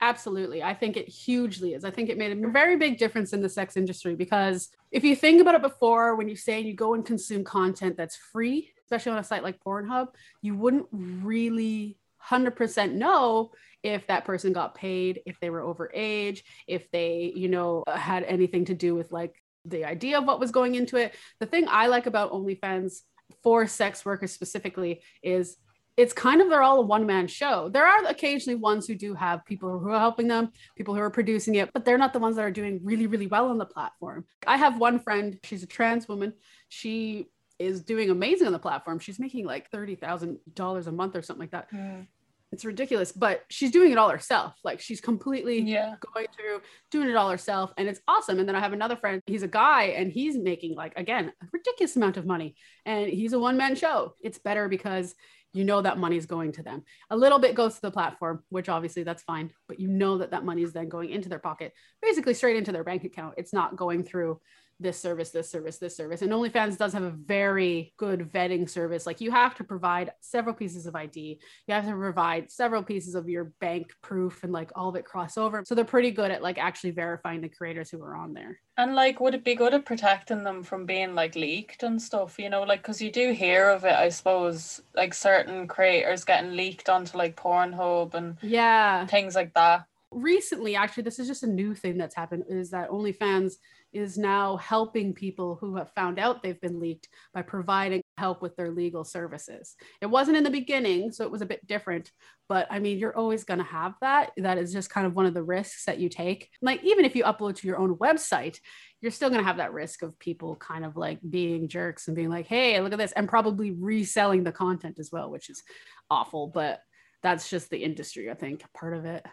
Absolutely. 0.03 0.63
I 0.63 0.73
think 0.73 0.97
it 0.97 1.09
hugely 1.09 1.75
is. 1.75 1.85
I 1.85 1.91
think 1.91 2.09
it 2.09 2.17
made 2.17 2.33
a 2.33 2.49
very 2.49 2.77
big 2.77 2.97
difference 2.97 3.35
in 3.35 3.43
the 3.43 3.49
sex 3.49 3.77
industry 3.77 4.15
because 4.15 4.71
if 4.91 5.05
you 5.05 5.15
think 5.15 5.43
about 5.43 5.55
it 5.55 5.63
before, 5.63 6.17
when 6.17 6.29
you 6.29 6.37
say 6.37 6.61
you 6.61 6.75
go 6.75 6.95
and 6.95 7.05
consume 7.05 7.45
content 7.45 7.99
that's 7.99 8.17
free, 8.17 8.73
especially 8.85 9.13
on 9.13 9.19
a 9.19 9.25
site 9.25 9.43
like 9.43 9.63
Pornhub, 9.63 10.09
you 10.41 10.55
wouldn't 10.55 10.87
really 10.91 11.99
100% 12.27 12.93
know 12.93 13.53
if 13.83 14.07
that 14.07 14.25
person 14.25 14.53
got 14.53 14.75
paid, 14.75 15.21
if 15.27 15.39
they 15.41 15.51
were 15.51 15.61
over 15.61 15.91
age, 15.95 16.45
if 16.67 16.91
they, 16.91 17.33
you 17.35 17.49
know, 17.49 17.85
had 17.87 18.25
anything 18.25 18.65
to 18.67 18.75
do 18.75 18.95
with 18.95 19.13
like 19.13 19.35
the 19.67 19.85
idea 19.85 20.19
of 20.19 20.25
what 20.25 20.41
was 20.41 20.51
going 20.51 20.75
into 20.75 20.97
it. 20.97 21.15
The 21.41 21.47
thing 21.47 21.67
I 21.69 21.89
like 21.89 22.07
about 22.07 22.33
OnlyFans 22.33 23.01
for 23.43 23.67
sex 23.67 24.05
workers 24.05 24.33
specifically 24.33 25.03
is 25.23 25.57
it's 26.01 26.15
kind 26.15 26.41
of 26.41 26.49
they're 26.49 26.63
all 26.63 26.79
a 26.79 26.87
one 26.87 27.05
man 27.05 27.27
show. 27.27 27.69
There 27.69 27.87
are 27.87 28.07
occasionally 28.07 28.59
ones 28.59 28.87
who 28.87 28.95
do 28.95 29.13
have 29.15 29.45
people 29.45 29.79
who 29.79 29.91
are 29.91 29.99
helping 29.99 30.29
them, 30.29 30.51
people 30.75 30.95
who 30.95 31.01
are 31.01 31.11
producing 31.11 31.57
it, 31.57 31.71
but 31.75 31.85
they're 31.85 31.99
not 31.99 32.15
the 32.15 32.19
ones 32.19 32.37
that 32.37 32.43
are 32.43 32.51
doing 32.51 32.81
really, 32.83 33.07
really 33.07 33.27
well 33.27 33.49
on 33.49 33.59
the 33.59 33.67
platform. 33.67 34.25
I 34.47 34.57
have 34.57 34.79
one 34.79 34.99
friend, 34.99 35.39
she's 35.45 35.63
a 35.63 35.67
trans 35.67 36.09
woman. 36.09 36.33
She 36.71 37.27
is 37.59 37.83
doing 37.83 38.09
amazing 38.09 38.47
on 38.47 38.55
the 38.55 38.59
platform. 38.59 38.99
She's 38.99 39.21
making 39.21 39.45
like 39.45 39.71
$30,000 39.71 40.87
a 40.87 40.93
month 40.93 41.17
or 41.17 41.21
something 41.21 41.43
like 41.43 41.51
that. 41.51 41.71
Mm. 41.71 42.07
It's 42.53 42.65
ridiculous, 42.65 43.13
but 43.13 43.45
she's 43.49 43.71
doing 43.71 43.93
it 43.93 43.99
all 43.99 44.09
herself. 44.09 44.55
Like 44.65 44.81
she's 44.81 45.03
completely 45.03 45.61
yeah. 45.61 45.97
going 46.15 46.27
through 46.35 46.63
doing 46.91 47.11
it 47.11 47.15
all 47.15 47.29
herself 47.29 47.73
and 47.77 47.87
it's 47.87 48.01
awesome. 48.09 48.41
And 48.41 48.49
then 48.49 48.57
I 48.57 48.61
have 48.61 48.73
another 48.73 48.97
friend, 48.97 49.23
he's 49.27 49.43
a 49.43 49.49
guy 49.49 49.85
and 49.85 50.11
he's 50.11 50.37
making 50.37 50.75
like 50.75 50.95
again, 50.97 51.31
a 51.43 51.47
ridiculous 51.53 51.95
amount 51.95 52.17
of 52.17 52.25
money 52.25 52.57
and 52.87 53.09
he's 53.09 53.35
a 53.35 53.39
one 53.39 53.59
man 53.59 53.77
show. 53.77 54.15
It's 54.21 54.39
better 54.39 54.69
because 54.69 55.15
you 55.53 55.65
know 55.65 55.83
that 55.83 55.99
money 55.99 56.17
is 56.17 56.27
going 56.27 56.53
to 56.53 56.63
them. 56.63 56.83
A 57.11 57.17
little 57.17 57.39
bit 57.39 57.55
goes 57.55 57.75
to 57.75 57.81
the 57.83 57.91
platform, 57.91 58.43
which 58.51 58.69
obviously 58.69 59.03
that's 59.03 59.23
fine, 59.23 59.51
but 59.69 59.81
you 59.81 59.89
know 59.89 60.19
that 60.19 60.31
that 60.31 60.45
money 60.45 60.63
is 60.63 60.73
then 60.73 60.89
going 60.89 61.11
into 61.11 61.29
their 61.29 61.39
pocket, 61.39 61.73
basically 62.01 62.35
straight 62.35 62.57
into 62.57 62.73
their 62.73 62.85
bank 62.85 63.05
account. 63.05 63.35
It's 63.37 63.53
not 63.53 63.77
going 63.77 64.05
through 64.05 64.41
this 64.81 64.99
service, 64.99 65.31
this 65.31 65.51
service, 65.51 65.79
this 65.79 65.97
service. 65.97 66.23
And 66.23 66.33
OnlyFans 66.33 66.79
does 66.79 66.93
have 66.95 67.03
a 67.03 67.11
very 67.11 67.93
good 67.99 68.33
vetting 68.33 68.69
service. 68.69 69.07
Like 69.07 69.21
you 69.21 69.31
have 69.31 69.55
to 69.57 69.65
provide 69.65 70.13
several 70.21 70.55
pieces 70.55 70.87
of 70.87 70.97
ID. 70.97 71.39
You 71.67 71.75
have 71.75 71.87
to 71.87 71.93
provide 71.93 72.51
several 72.51 72.83
pieces 72.83 73.15
of 73.15 73.29
your 73.29 73.53
bank 73.61 73.93
proof 74.03 74.43
and 74.43 74.53
like 74.53 74.73
all 74.75 74.89
of 74.89 74.97
it 74.97 75.05
cross 75.05 75.37
over. 75.37 75.63
So 75.65 75.75
they're 75.75 75.85
pretty 75.85 76.11
good 76.11 76.31
at 76.31 76.43
like 76.43 76.59
actually 76.59 76.93
verifying 76.93 77.43
the 77.43 77.49
creators 77.49 77.91
who 77.91 78.03
are 78.03 78.17
on 78.17 78.33
there. 78.33 78.59
And 78.77 78.95
like, 78.95 79.21
would 79.21 79.35
it 79.35 79.45
be 79.45 79.55
good 79.55 79.75
at 79.75 79.85
protecting 79.85 80.43
them 80.43 80.63
from 80.63 80.87
being 80.87 81.15
like 81.15 81.37
leaked 81.37 81.83
and 81.83 82.01
stuff? 82.01 82.39
You 82.39 82.49
know, 82.49 82.63
like, 82.63 82.81
because 82.81 83.03
you 83.03 83.13
do 83.13 83.33
hear 83.33 83.69
of 83.69 83.85
it, 83.85 83.93
I 83.93 84.09
suppose, 84.09 84.81
like 84.97 85.13
certain 85.13 85.69
creators 85.69 86.25
getting 86.25 86.57
leaked 86.57 86.89
onto 86.89 87.19
like 87.19 87.37
Pornhub 87.37 88.15
and 88.15 88.39
yeah, 88.41 89.05
things 89.07 89.35
like 89.35 89.53
that. 89.53 89.85
Recently, 90.11 90.75
actually, 90.75 91.03
this 91.03 91.19
is 91.19 91.29
just 91.29 91.43
a 91.43 91.47
new 91.47 91.75
thing 91.75 91.99
that's 91.99 92.17
happened 92.17 92.45
is 92.49 92.71
that 92.71 92.89
OnlyFans 92.89 93.57
is 93.93 94.17
now 94.17 94.57
helping 94.57 95.13
people 95.13 95.59
who 95.61 95.77
have 95.77 95.91
found 95.95 96.19
out 96.19 96.43
they've 96.43 96.61
been 96.61 96.79
leaked 96.79 97.09
by 97.35 97.43
providing 97.43 98.03
help 98.17 98.41
with 98.41 98.55
their 98.57 98.71
legal 98.71 99.05
services. 99.05 99.75
It 100.01 100.07
wasn't 100.07 100.37
in 100.37 100.45
the 100.45 100.51
beginning, 100.51 101.11
so 101.13 101.25
it 101.25 101.31
was 101.31 101.43
a 101.43 101.47
bit 101.47 101.67
different, 101.67 102.13
but 102.49 102.67
I 102.71 102.79
mean, 102.79 102.99
you're 102.99 103.17
always 103.17 103.45
going 103.45 103.59
to 103.59 103.65
have 103.65 103.95
that. 104.01 104.31
That 104.37 104.59
is 104.59 104.73
just 104.73 104.91
kind 104.91 105.07
of 105.07 105.15
one 105.15 105.27
of 105.27 105.35
the 105.35 105.43
risks 105.43 105.87
that 105.87 105.99
you 105.99 106.09
take. 106.09 106.49
Like, 106.63 106.85
even 106.85 107.05
if 107.05 107.17
you 107.17 107.25
upload 107.25 107.57
to 107.57 107.67
your 107.67 107.79
own 107.79 107.97
website, 107.97 108.59
you're 109.01 109.11
still 109.11 109.31
going 109.31 109.41
to 109.41 109.47
have 109.47 109.57
that 109.57 109.73
risk 109.73 110.03
of 110.03 110.19
people 110.19 110.57
kind 110.57 110.85
of 110.85 110.97
like 110.97 111.19
being 111.29 111.69
jerks 111.69 112.07
and 112.07 112.15
being 112.15 112.31
like, 112.31 112.47
hey, 112.47 112.81
look 112.81 112.93
at 112.93 112.99
this, 112.99 113.13
and 113.13 113.29
probably 113.29 113.73
reselling 113.73 114.45
the 114.45 114.53
content 114.53 114.99
as 114.99 115.11
well, 115.11 115.31
which 115.31 115.51
is 115.51 115.63
awful. 116.11 116.49
But 116.49 116.81
that's 117.23 117.51
just 117.51 117.71
the 117.71 117.83
industry, 117.83 118.31
I 118.31 118.35
think, 118.35 118.65
part 118.73 118.95
of 118.97 119.05
it. 119.05 119.25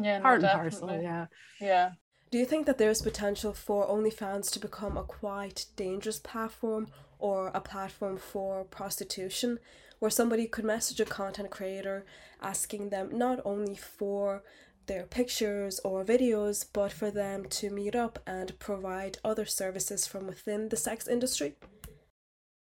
Yeah, 0.00 0.20
part 0.20 0.40
no, 0.40 0.48
and 0.48 0.58
parcel. 0.58 1.00
Yeah. 1.02 1.26
Yeah. 1.60 1.90
Do 2.32 2.38
you 2.38 2.46
think 2.46 2.64
that 2.64 2.78
there's 2.78 3.02
potential 3.02 3.52
for 3.52 3.86
OnlyFans 3.86 4.50
to 4.52 4.58
become 4.58 4.96
a 4.96 5.02
quite 5.02 5.66
dangerous 5.76 6.18
platform 6.18 6.88
or 7.18 7.48
a 7.48 7.60
platform 7.60 8.16
for 8.16 8.64
prostitution 8.64 9.58
where 9.98 10.10
somebody 10.10 10.46
could 10.46 10.64
message 10.64 10.98
a 10.98 11.04
content 11.04 11.50
creator 11.50 12.06
asking 12.40 12.88
them 12.88 13.10
not 13.12 13.40
only 13.44 13.76
for 13.76 14.42
their 14.86 15.02
pictures 15.02 15.78
or 15.84 16.06
videos, 16.06 16.64
but 16.72 16.90
for 16.90 17.10
them 17.10 17.44
to 17.50 17.68
meet 17.68 17.94
up 17.94 18.18
and 18.26 18.58
provide 18.58 19.18
other 19.22 19.44
services 19.44 20.06
from 20.06 20.26
within 20.26 20.70
the 20.70 20.76
sex 20.78 21.06
industry? 21.06 21.56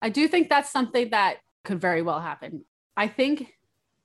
I 0.01 0.09
do 0.09 0.29
think 0.29 0.49
that's 0.49 0.71
something 0.71 1.11
that 1.11 1.41
could 1.65 1.79
very 1.79 2.01
well 2.01 2.21
happen. 2.21 2.65
I 2.97 3.07
think 3.07 3.53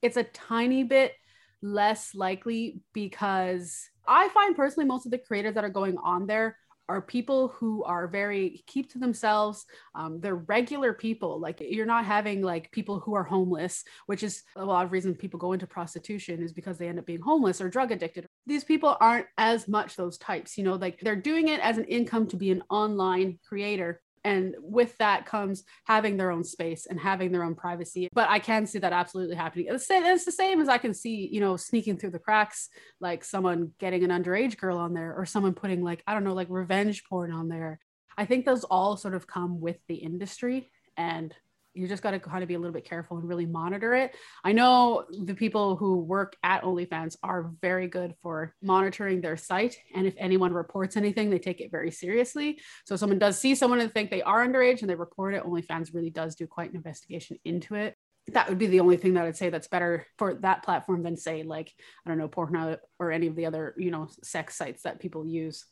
it's 0.02 0.17
a 0.17 0.23
tiny 0.23 0.84
bit 0.84 1.13
less 1.62 2.13
likely 2.13 2.82
because 2.91 3.89
I 4.07 4.29
find 4.29 4.55
personally 4.55 4.87
most 4.87 5.05
of 5.05 5.11
the 5.11 5.17
creators 5.17 5.55
that 5.55 5.63
are 5.63 5.69
going 5.69 5.97
on 5.97 6.27
there 6.27 6.57
are 6.89 7.01
people 7.01 7.47
who 7.47 7.83
are 7.83 8.07
very 8.07 8.63
keep 8.67 8.91
to 8.91 8.99
themselves. 8.99 9.65
Um, 9.95 10.19
they're 10.19 10.35
regular 10.35 10.93
people. 10.93 11.39
Like 11.39 11.61
you're 11.61 11.85
not 11.85 12.05
having 12.05 12.41
like 12.41 12.71
people 12.71 12.99
who 12.99 13.15
are 13.15 13.23
homeless 13.23 13.83
which 14.05 14.23
is 14.23 14.43
a 14.55 14.65
lot 14.65 14.85
of 14.85 14.91
reasons 14.91 15.17
people 15.17 15.39
go 15.39 15.53
into 15.53 15.65
prostitution 15.65 16.43
is 16.43 16.51
because 16.51 16.77
they 16.77 16.87
end 16.87 16.99
up 16.99 17.05
being 17.05 17.21
homeless 17.21 17.61
or 17.61 17.69
drug 17.69 17.91
addicted. 17.91 18.27
These 18.45 18.63
people 18.63 18.97
aren't 18.99 19.27
as 19.37 19.67
much 19.67 19.95
those 19.95 20.17
types 20.17 20.57
you 20.57 20.63
know 20.63 20.75
like 20.75 20.99
they're 20.99 21.15
doing 21.15 21.47
it 21.47 21.61
as 21.61 21.77
an 21.77 21.85
income 21.85 22.27
to 22.27 22.37
be 22.37 22.51
an 22.51 22.63
online 22.69 23.39
creator 23.47 24.01
and 24.23 24.55
with 24.59 24.97
that 24.97 25.25
comes 25.25 25.63
having 25.86 26.17
their 26.17 26.31
own 26.31 26.43
space 26.43 26.86
and 26.86 26.99
having 26.99 27.31
their 27.31 27.43
own 27.43 27.55
privacy. 27.55 28.09
But 28.13 28.29
i 28.29 28.39
can 28.39 28.65
see 28.65 28.79
that 28.79 28.93
absolutely 28.93 29.36
happening. 29.36 29.67
It's, 29.69 29.88
the 29.88 30.31
same 30.31 30.62
as 30.62 30.69
i 30.69 30.77
can 30.77 30.93
see 30.93 31.27
you 31.31 31.41
know 31.41 31.57
sneaking 31.57 31.97
through 31.97 32.12
the 32.12 32.19
cracks 32.19 32.69
like 32.99 33.23
someone 33.23 33.71
getting 33.79 34.03
an 34.03 34.09
underage 34.09 34.57
girl 34.57 34.77
on 34.77 34.93
there 34.93 35.13
or 35.15 35.25
someone 35.25 35.53
putting 35.53 35.83
like 35.83 36.03
i 36.07 36.13
don't 36.13 36.23
know 36.23 36.33
like 36.33 36.47
revenge 36.49 37.03
porn 37.05 37.31
on 37.31 37.49
there. 37.49 37.79
I 38.17 38.25
think 38.25 38.45
those 38.45 38.63
all 38.63 38.95
sort 38.95 39.15
of 39.15 39.27
come 39.27 39.59
with 39.59 39.77
the 39.88 39.95
industry 39.95 40.71
and 40.97 41.33
you 41.73 41.88
just 41.88 42.03
got 42.03 42.12
to 42.12 42.19
kind 42.19 42.43
of 42.43 42.47
be 42.47 42.53
a 42.53 42.59
little 42.59 42.73
bit 42.73 42.86
careful 42.86 43.17
and 43.17 43.27
really 43.27 43.45
monitor 43.45 43.93
it. 43.95 44.15
I 44.43 44.51
know 44.51 45.05
the 45.23 45.33
people 45.33 45.75
who 45.75 45.97
work 45.97 46.36
at 46.43 46.63
OnlyFans 46.63 47.17
are 47.23 47.51
very 47.62 47.88
good 47.88 48.13
for 48.21 48.53
monitoring 48.62 49.21
their 49.21 49.38
site. 49.38 49.77
And 49.95 50.05
if 50.05 50.13
anyone 50.17 50.53
reports 50.53 50.97
anything, 50.97 51.29
they 51.29 51.39
take 51.39 51.62
it 51.62 51.71
very 51.71 51.91
seriously. 51.91 52.59
So 52.86 52.93
if 52.93 52.99
someone 52.99 53.19
does 53.19 53.39
see 53.39 53.55
someone 53.55 53.79
and 53.79 53.91
think 53.91 54.12
they 54.12 54.21
are 54.21 54.45
underage 54.45 54.81
and 54.81 54.89
they 54.89 54.95
report 54.95 55.33
it, 55.33 55.43
OnlyFans 55.43 55.93
really 55.93 56.12
does 56.12 56.36
do 56.36 56.47
quite 56.47 56.69
an 56.69 56.75
investigation 56.75 57.38
into 57.43 57.75
it. 57.75 57.95
That 58.27 58.47
would 58.47 58.59
be 58.59 58.67
the 58.67 58.79
only 58.79 58.95
thing 58.95 59.15
that 59.15 59.25
I'd 59.25 59.36
say 59.36 59.49
that's 59.49 59.67
better 59.67 60.05
for 60.17 60.36
that 60.36 60.63
platform 60.63 61.03
than 61.03 61.17
say 61.17 61.43
like, 61.43 61.73
I 62.05 62.09
don't 62.09 62.17
know, 62.17 62.29
Pornhub 62.29 62.77
or 62.97 63.12
any 63.12 63.27
of 63.27 63.36
the 63.36 63.45
other, 63.45 63.73
you 63.77 63.91
know, 63.91 64.07
sex 64.23 64.55
sites 64.55 64.83
that 64.83 65.01
people 65.01 65.25
use. 65.25 65.65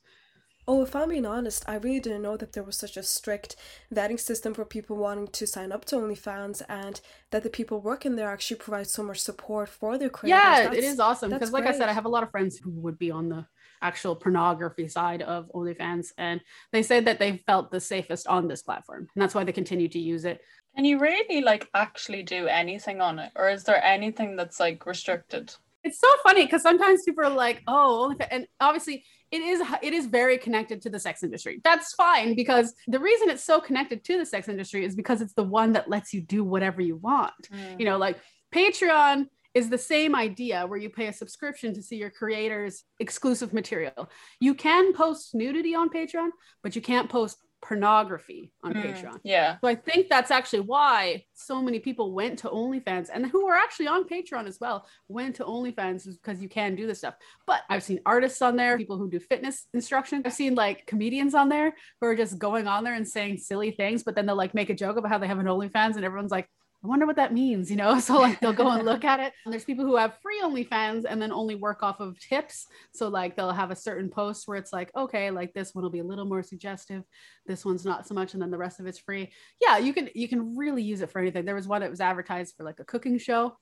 Oh, 0.74 0.84
if 0.84 0.96
I'm 0.96 1.10
being 1.10 1.26
honest, 1.26 1.66
I 1.68 1.76
really 1.76 2.00
didn't 2.00 2.22
know 2.22 2.38
that 2.38 2.54
there 2.54 2.64
was 2.64 2.78
such 2.78 2.96
a 2.96 3.04
strict 3.04 3.58
vetting 3.94 4.18
system 4.18 4.54
for 4.54 4.64
people 4.64 4.96
wanting 4.96 5.28
to 5.28 5.46
sign 5.46 5.70
up 5.70 5.84
to 5.86 5.98
OnlyFans 5.98 6.62
and 6.70 7.02
that 7.32 7.44
the 7.44 7.50
people 7.50 7.82
working 7.82 8.16
there 8.16 8.30
actually 8.30 8.56
provide 8.56 8.88
so 8.88 9.04
much 9.04 9.20
support 9.20 9.68
for 9.68 9.98
their 9.98 10.10
creators. 10.10 10.40
Yeah, 10.40 10.64
That's- 10.64 10.78
it 10.78 10.86
is 10.86 11.02
awesome 11.02 11.30
because, 11.30 11.52
like 11.52 11.66
I 11.66 11.74
said. 11.74 11.90
I 11.90 11.92
have 11.92 12.06
a 12.06 12.10
lot 12.16 12.24
of 12.24 12.32
friends 12.32 12.58
who 12.58 12.70
would 12.70 12.98
be 12.98 13.12
on 13.12 13.28
the 13.28 13.46
actual 13.82 14.16
pornography 14.16 14.88
side 14.88 15.22
of 15.24 15.52
OnlyFans, 15.54 16.14
and 16.18 16.40
they 16.72 16.84
said 16.84 17.04
that 17.04 17.20
they 17.20 17.44
felt 17.46 17.70
the 17.70 17.82
safest 17.82 18.28
on 18.28 18.48
this 18.48 18.62
platform, 18.62 19.10
and 19.14 19.22
that's 19.22 19.36
why 19.36 19.44
they 19.44 19.52
continue 19.52 19.90
to 19.90 20.00
use 20.00 20.24
it. 20.24 20.40
Can 20.78 20.86
you 20.86 21.00
really 21.00 21.42
like 21.42 21.68
actually 21.74 22.24
do 22.24 22.48
anything 22.48 23.02
on 23.02 23.20
it? 23.20 23.34
Or 23.36 23.50
is 23.50 23.66
there 23.66 23.84
anything 23.84 24.38
that's 24.38 24.62
like 24.62 24.86
restricted? 24.86 25.54
It's 25.84 26.00
so 26.00 26.08
funny 26.24 26.46
because 26.46 26.62
sometimes 26.62 27.04
people 27.04 27.26
are 27.26 27.30
like, 27.30 27.62
"Oh, 27.68 28.16
OnlyFans," 28.16 28.28
and 28.32 28.48
obviously 28.62 29.04
it 29.32 29.41
is 29.41 29.62
it 29.82 29.94
is 29.94 30.08
very 30.08 30.38
connected 30.38 30.82
to 30.82 30.89
the 30.89 31.00
sex 31.00 31.24
industry. 31.24 31.62
That's 31.63 31.94
fine 31.94 32.36
because 32.36 32.74
the 32.88 33.00
reason 33.00 33.30
it's 33.30 33.44
so 33.44 33.60
connected 33.60 34.04
to 34.06 34.17
the 34.17 34.26
sex 34.26 34.50
industry 34.50 34.86
is 34.86 34.96
because 34.96 35.22
it's 35.22 35.34
the 35.34 35.44
one 35.44 35.74
that 35.74 35.89
lets 35.89 36.13
you 36.13 36.22
do 36.22 36.44
whatever 36.44 36.82
you 36.82 36.98
want. 36.98 37.34
Mm. 37.52 37.80
you 37.80 37.86
know 37.86 37.98
like 37.98 38.17
patreon 38.54 39.28
is 39.54 39.70
the 39.70 39.78
same 39.78 40.15
idea 40.15 40.65
where 40.65 40.80
you 40.80 40.89
pay 40.89 41.08
a 41.08 41.13
subscription 41.13 41.74
to 41.74 41.82
see 41.82 41.98
your 41.98 42.10
creators 42.10 42.84
exclusive 43.00 43.54
material 43.54 44.10
you 44.39 44.54
can 44.54 44.94
post 44.94 45.36
nudity 45.36 45.76
on 45.76 45.89
patreon 45.89 46.30
but 46.63 46.76
you 46.76 46.82
can't 46.82 47.10
post 47.10 47.38
pornography 47.62 48.52
on 48.63 48.74
Mm, 48.74 48.84
patreon. 48.84 49.19
Yeah. 49.24 49.58
so 49.62 49.67
i 49.67 49.76
think 49.76 50.10
that's 50.10 50.32
actually 50.32 50.62
why 50.62 51.24
so 51.34 51.62
many 51.62 51.80
people 51.80 52.13
went 52.13 52.39
to 52.39 52.50
onlyfans 52.50 53.10
and 53.13 53.26
who 53.26 53.47
are 53.47 53.56
actually 53.56 53.88
on 53.88 54.04
patreon 54.08 54.47
as 54.47 54.60
well 54.60 54.86
went 55.08 55.36
to 55.38 55.43
onlyfans 55.43 56.06
because 56.21 56.41
you 56.41 56.50
can 56.50 56.76
do 56.76 56.88
this 56.88 57.00
stuff. 57.00 57.15
But 57.45 57.62
i've 57.69 57.84
seen 57.84 58.00
artists 58.06 58.41
on 58.41 58.56
there 58.56 58.78
people 58.78 58.97
who 58.97 59.10
do 59.10 59.19
fitness 59.19 59.67
instruction. 59.74 60.21
I've 60.26 60.34
seen 60.34 60.56
like 60.56 60.86
comedians 60.88 61.36
on 61.36 61.50
there 61.50 61.74
who 62.00 62.08
are 62.08 62.15
just 62.15 62.38
going 62.39 62.67
on 62.67 62.84
there 62.84 62.93
and 62.95 63.08
saying 63.08 63.38
silly 63.38 63.71
things 63.71 64.04
but 64.04 64.15
then 64.15 64.26
they'll 64.26 64.36
like 64.36 64.54
make 64.54 64.69
a 64.69 64.76
joke 64.76 64.97
about 64.97 65.12
how 65.12 65.17
they 65.17 65.28
have 65.28 65.39
an 65.39 65.45
onlyfans 65.45 65.95
and 65.95 66.06
everyone's 66.06 66.32
like 66.32 66.47
I 66.84 66.88
wonder 66.88 67.06
what 67.06 67.17
that 67.17 67.34
means, 67.34 67.70
you 67.70 67.78
know? 67.78 68.00
So 68.00 68.20
like 68.20 68.39
they'll 68.39 68.54
go 68.54 68.70
and 68.70 68.86
look 68.86 69.06
at 69.06 69.20
it. 69.20 69.34
And 69.46 69.54
there's 69.54 69.63
people 69.63 69.86
who 69.86 69.96
have 69.96 70.17
free 70.22 70.41
OnlyFans 70.41 71.06
and 71.08 71.22
then 71.22 71.32
only 71.32 71.56
work 71.56 71.84
off 71.84 72.00
of 72.00 72.20
tips. 72.20 72.65
So 72.94 73.08
like 73.08 73.36
they'll 73.36 73.52
have 73.52 73.70
a 73.70 73.76
certain 73.76 74.10
post 74.10 74.48
where 74.48 74.58
it's 74.58 74.74
like, 74.74 74.91
okay, 74.96 75.30
like 75.30 75.54
this 75.54 75.76
one 75.76 75.84
will 75.84 75.91
be 75.91 76.00
a 76.00 76.04
little 76.04 76.26
more 76.26 76.41
suggestive. 76.41 77.04
This 77.46 77.63
one's 77.63 77.86
not 77.86 78.08
so 78.08 78.15
much, 78.15 78.34
and 78.34 78.41
then 78.41 78.52
the 78.52 78.58
rest 78.58 78.80
of 78.80 78.88
it's 78.88 79.00
free. 79.00 79.32
Yeah, 79.62 79.78
you 79.78 79.94
can 79.94 80.10
you 80.15 80.28
can 80.28 80.58
really 80.58 80.82
use 80.84 81.02
it 81.02 81.12
for 81.12 81.20
anything. 81.20 81.46
There 81.46 81.56
was 81.56 81.67
one 81.67 81.82
that 81.82 81.89
was 81.89 82.02
advertised 82.02 82.56
for 82.56 82.63
like 82.63 82.80
a 82.80 82.86
cooking 82.86 83.17
show. 83.17 83.56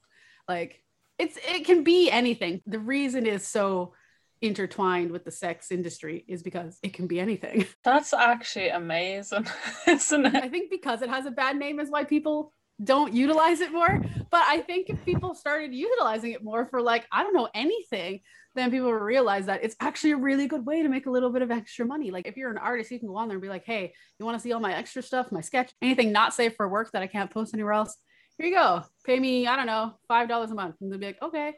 Like 0.47 0.81
it's 1.17 1.37
it 1.37 1.65
can 1.65 1.83
be 1.83 2.09
anything. 2.09 2.61
The 2.65 2.79
reason 2.79 3.25
is 3.25 3.45
so 3.45 3.93
intertwined 4.41 5.11
with 5.11 5.25
the 5.25 5.31
sex 5.31 5.71
industry 5.71 6.23
is 6.27 6.43
because 6.43 6.79
it 6.81 6.93
can 6.93 7.07
be 7.07 7.19
anything. 7.19 7.65
That's 7.83 8.13
actually 8.13 8.69
amazing, 8.69 9.47
isn't 9.87 10.25
it? 10.25 10.35
I 10.35 10.47
think 10.47 10.71
because 10.71 11.01
it 11.01 11.09
has 11.09 11.25
a 11.25 11.31
bad 11.31 11.57
name 11.57 11.79
is 11.79 11.89
why 11.89 12.05
people 12.05 12.53
don't 12.83 13.13
utilize 13.13 13.61
it 13.61 13.71
more. 13.71 14.01
But 14.31 14.43
I 14.47 14.61
think 14.61 14.89
if 14.89 15.03
people 15.05 15.33
started 15.33 15.73
utilizing 15.73 16.31
it 16.31 16.43
more 16.43 16.65
for 16.65 16.81
like, 16.81 17.07
I 17.11 17.23
don't 17.23 17.33
know, 17.33 17.49
anything, 17.53 18.21
then 18.55 18.71
people 18.71 18.91
realize 18.93 19.45
that 19.45 19.63
it's 19.63 19.75
actually 19.79 20.11
a 20.11 20.17
really 20.17 20.47
good 20.47 20.65
way 20.65 20.81
to 20.81 20.89
make 20.89 21.05
a 21.05 21.11
little 21.11 21.31
bit 21.31 21.41
of 21.41 21.51
extra 21.51 21.85
money. 21.85 22.11
Like 22.11 22.27
if 22.27 22.37
you're 22.37 22.51
an 22.51 22.57
artist, 22.57 22.91
you 22.91 22.99
can 22.99 23.07
go 23.07 23.17
on 23.17 23.27
there 23.27 23.35
and 23.35 23.41
be 23.41 23.49
like, 23.49 23.65
hey, 23.65 23.93
you 24.17 24.25
want 24.25 24.37
to 24.37 24.41
see 24.41 24.51
all 24.51 24.59
my 24.59 24.73
extra 24.73 25.01
stuff, 25.01 25.31
my 25.31 25.41
sketch, 25.41 25.71
anything 25.81 26.11
not 26.11 26.33
safe 26.33 26.55
for 26.55 26.67
work 26.67 26.91
that 26.91 27.01
I 27.01 27.07
can't 27.07 27.31
post 27.31 27.53
anywhere 27.53 27.73
else? 27.73 27.95
Here 28.37 28.47
you 28.47 28.55
go. 28.55 28.83
Pay 29.05 29.19
me, 29.19 29.47
I 29.47 29.55
don't 29.55 29.65
know, 29.65 29.95
five 30.07 30.29
dollars 30.29 30.51
a 30.51 30.55
month. 30.55 30.75
And 30.81 30.91
they'll 30.91 30.99
be 30.99 31.07
like, 31.07 31.21
okay. 31.21 31.55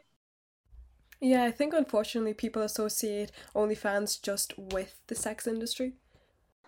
Yeah, 1.20 1.44
I 1.44 1.52
think 1.52 1.72
unfortunately 1.72 2.34
people 2.34 2.62
associate 2.62 3.30
OnlyFans 3.54 4.20
just 4.20 4.54
with 4.58 4.98
the 5.06 5.14
sex 5.14 5.46
industry. 5.46 5.94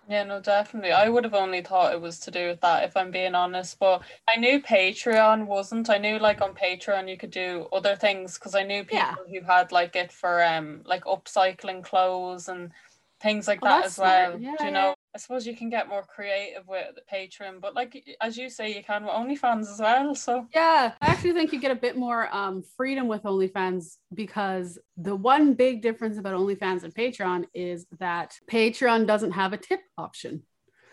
Yeah, 0.09 0.25
no, 0.25 0.39
definitely. 0.41 0.93
I 0.93 1.09
would 1.09 1.25
have 1.25 1.33
only 1.35 1.63
thought 1.63 1.95
it 1.95 2.01
was 2.01 2.21
to 2.21 2.31
do 2.31 2.49
with 2.49 2.61
that, 2.61 2.85
if 2.85 2.95
I'm 2.97 3.11
being 3.11 3.35
honest. 3.35 3.79
But 3.79 4.03
I 4.29 4.39
knew 4.39 4.61
Patreon 4.61 5.47
wasn't. 5.47 5.89
I 5.89 5.97
knew 5.99 6.19
like 6.19 6.43
on 6.43 6.55
Patreon 6.55 7.09
you 7.09 7.17
could 7.17 7.31
do 7.31 7.69
other 7.73 7.97
things 7.97 8.35
because 8.39 8.55
I 8.55 8.65
knew 8.65 8.85
people 8.85 9.07
Yeah. 9.17 9.17
who 9.31 9.41
had 9.47 9.73
like 9.73 9.97
it 9.97 10.13
for 10.13 10.43
um 10.45 10.83
like 10.85 11.05
upcycling 11.05 11.83
clothes 11.83 12.49
and 12.49 12.73
things 13.21 13.49
like 13.49 13.63
Oh, 13.63 13.65
that 13.65 13.85
as 13.87 13.99
well. 13.99 14.39
Yeah, 14.41 14.57
do 14.59 14.67
you 14.67 14.73
know? 14.73 14.94
I 15.15 15.19
suppose 15.19 15.47
you 15.47 15.57
can 15.57 15.71
get 15.71 15.89
more 15.89 16.03
creative 16.03 16.67
with 16.67 16.87
the 16.97 17.03
Patreon, 17.13 17.61
but 17.61 17.75
like 17.75 18.05
as 18.21 18.37
you 18.37 18.51
say, 18.51 18.75
you 18.75 18.83
can 18.83 19.05
with 19.05 19.13
OnlyFans 19.13 19.73
as 19.73 19.79
well. 19.79 20.15
So 20.15 20.47
Yeah, 20.53 20.93
I 21.01 21.07
actually 21.07 21.33
think 21.35 21.53
you 21.53 21.61
get 21.61 21.71
a 21.71 21.77
bit 21.77 21.97
more 21.97 22.35
um, 22.35 22.65
freedom 22.77 23.07
with 23.07 23.23
OnlyFans 23.23 23.97
because 24.13 24.79
the 24.97 25.15
one 25.15 25.55
big 25.55 25.83
difference 25.83 26.19
about 26.19 26.35
OnlyFans 26.35 26.83
and 26.83 26.93
Patreon 26.93 27.45
is 27.55 27.87
that 28.01 28.37
Patreon 28.51 29.07
doesn't 29.07 29.33
have 29.33 29.53
a 29.53 29.57
tip 29.57 29.81
option. 29.97 30.43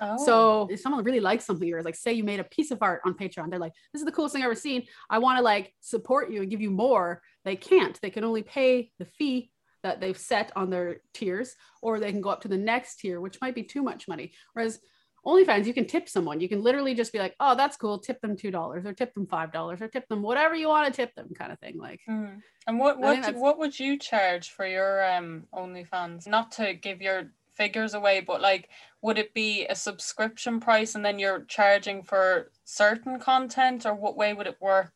oh. 0.01 0.23
So 0.23 0.67
if 0.69 0.79
someone 0.79 1.03
really 1.03 1.19
likes 1.19 1.45
something, 1.45 1.73
or 1.73 1.81
like 1.81 1.95
say 1.95 2.13
you 2.13 2.23
made 2.23 2.39
a 2.39 2.43
piece 2.43 2.69
of 2.69 2.79
art 2.81 3.01
on 3.05 3.15
Patreon, 3.15 3.49
they're 3.49 3.59
like, 3.59 3.73
"This 3.91 4.01
is 4.01 4.05
the 4.05 4.11
coolest 4.11 4.33
thing 4.33 4.43
I've 4.43 4.47
ever 4.47 4.55
seen. 4.55 4.83
I 5.09 5.17
want 5.19 5.37
to 5.37 5.43
like 5.43 5.73
support 5.79 6.31
you 6.31 6.41
and 6.41 6.49
give 6.51 6.61
you 6.61 6.69
more." 6.71 7.21
They 7.43 7.55
can't. 7.55 7.99
They 8.01 8.11
can 8.11 8.23
only 8.23 8.43
pay 8.43 8.91
the 8.99 9.05
fee 9.05 9.50
that 9.83 9.99
they've 9.99 10.17
set 10.17 10.51
on 10.55 10.69
their 10.69 11.01
tiers, 11.13 11.55
or 11.81 11.99
they 11.99 12.11
can 12.11 12.21
go 12.21 12.29
up 12.29 12.41
to 12.41 12.47
the 12.47 12.57
next 12.57 12.97
tier, 12.97 13.19
which 13.19 13.39
might 13.41 13.55
be 13.55 13.63
too 13.63 13.81
much 13.83 14.07
money. 14.07 14.31
Whereas 14.53 14.79
OnlyFans, 15.25 15.67
you 15.67 15.73
can 15.73 15.85
tip 15.85 16.09
someone. 16.09 16.39
You 16.41 16.49
can 16.49 16.63
literally 16.63 16.95
just 16.95 17.13
be 17.13 17.19
like, 17.19 17.35
"Oh, 17.39 17.55
that's 17.55 17.77
cool. 17.77 17.99
Tip 17.99 18.19
them 18.21 18.35
two 18.35 18.49
dollars, 18.49 18.85
or 18.85 18.93
tip 18.93 19.13
them 19.13 19.27
five 19.27 19.51
dollars, 19.51 19.81
or 19.81 19.87
tip 19.87 20.07
them 20.07 20.23
whatever 20.23 20.55
you 20.55 20.67
want 20.67 20.87
to 20.87 20.93
tip 20.93 21.13
them," 21.15 21.29
kind 21.37 21.51
of 21.51 21.59
thing. 21.59 21.77
Like, 21.77 22.01
Mm. 22.09 22.41
And 22.67 22.79
what 22.79 22.99
what 22.99 23.23
do- 23.23 23.39
what 23.39 23.57
would 23.59 23.79
you 23.79 23.97
charge 23.97 24.49
for 24.51 24.65
your 24.65 25.03
um 25.03 25.47
OnlyFans? 25.53 26.27
Not 26.27 26.51
to 26.53 26.73
give 26.73 27.01
your 27.01 27.31
figures 27.53 27.93
away, 27.93 28.21
but 28.21 28.41
like 28.41 28.69
would 29.01 29.17
it 29.17 29.33
be 29.33 29.65
a 29.67 29.75
subscription 29.75 30.59
price 30.59 30.95
and 30.95 31.03
then 31.03 31.19
you're 31.19 31.43
charging 31.45 32.01
for 32.03 32.51
certain 32.63 33.19
content 33.19 33.85
or 33.85 33.93
what 33.93 34.15
way 34.15 34.33
would 34.33 34.47
it 34.47 34.61
work? 34.61 34.93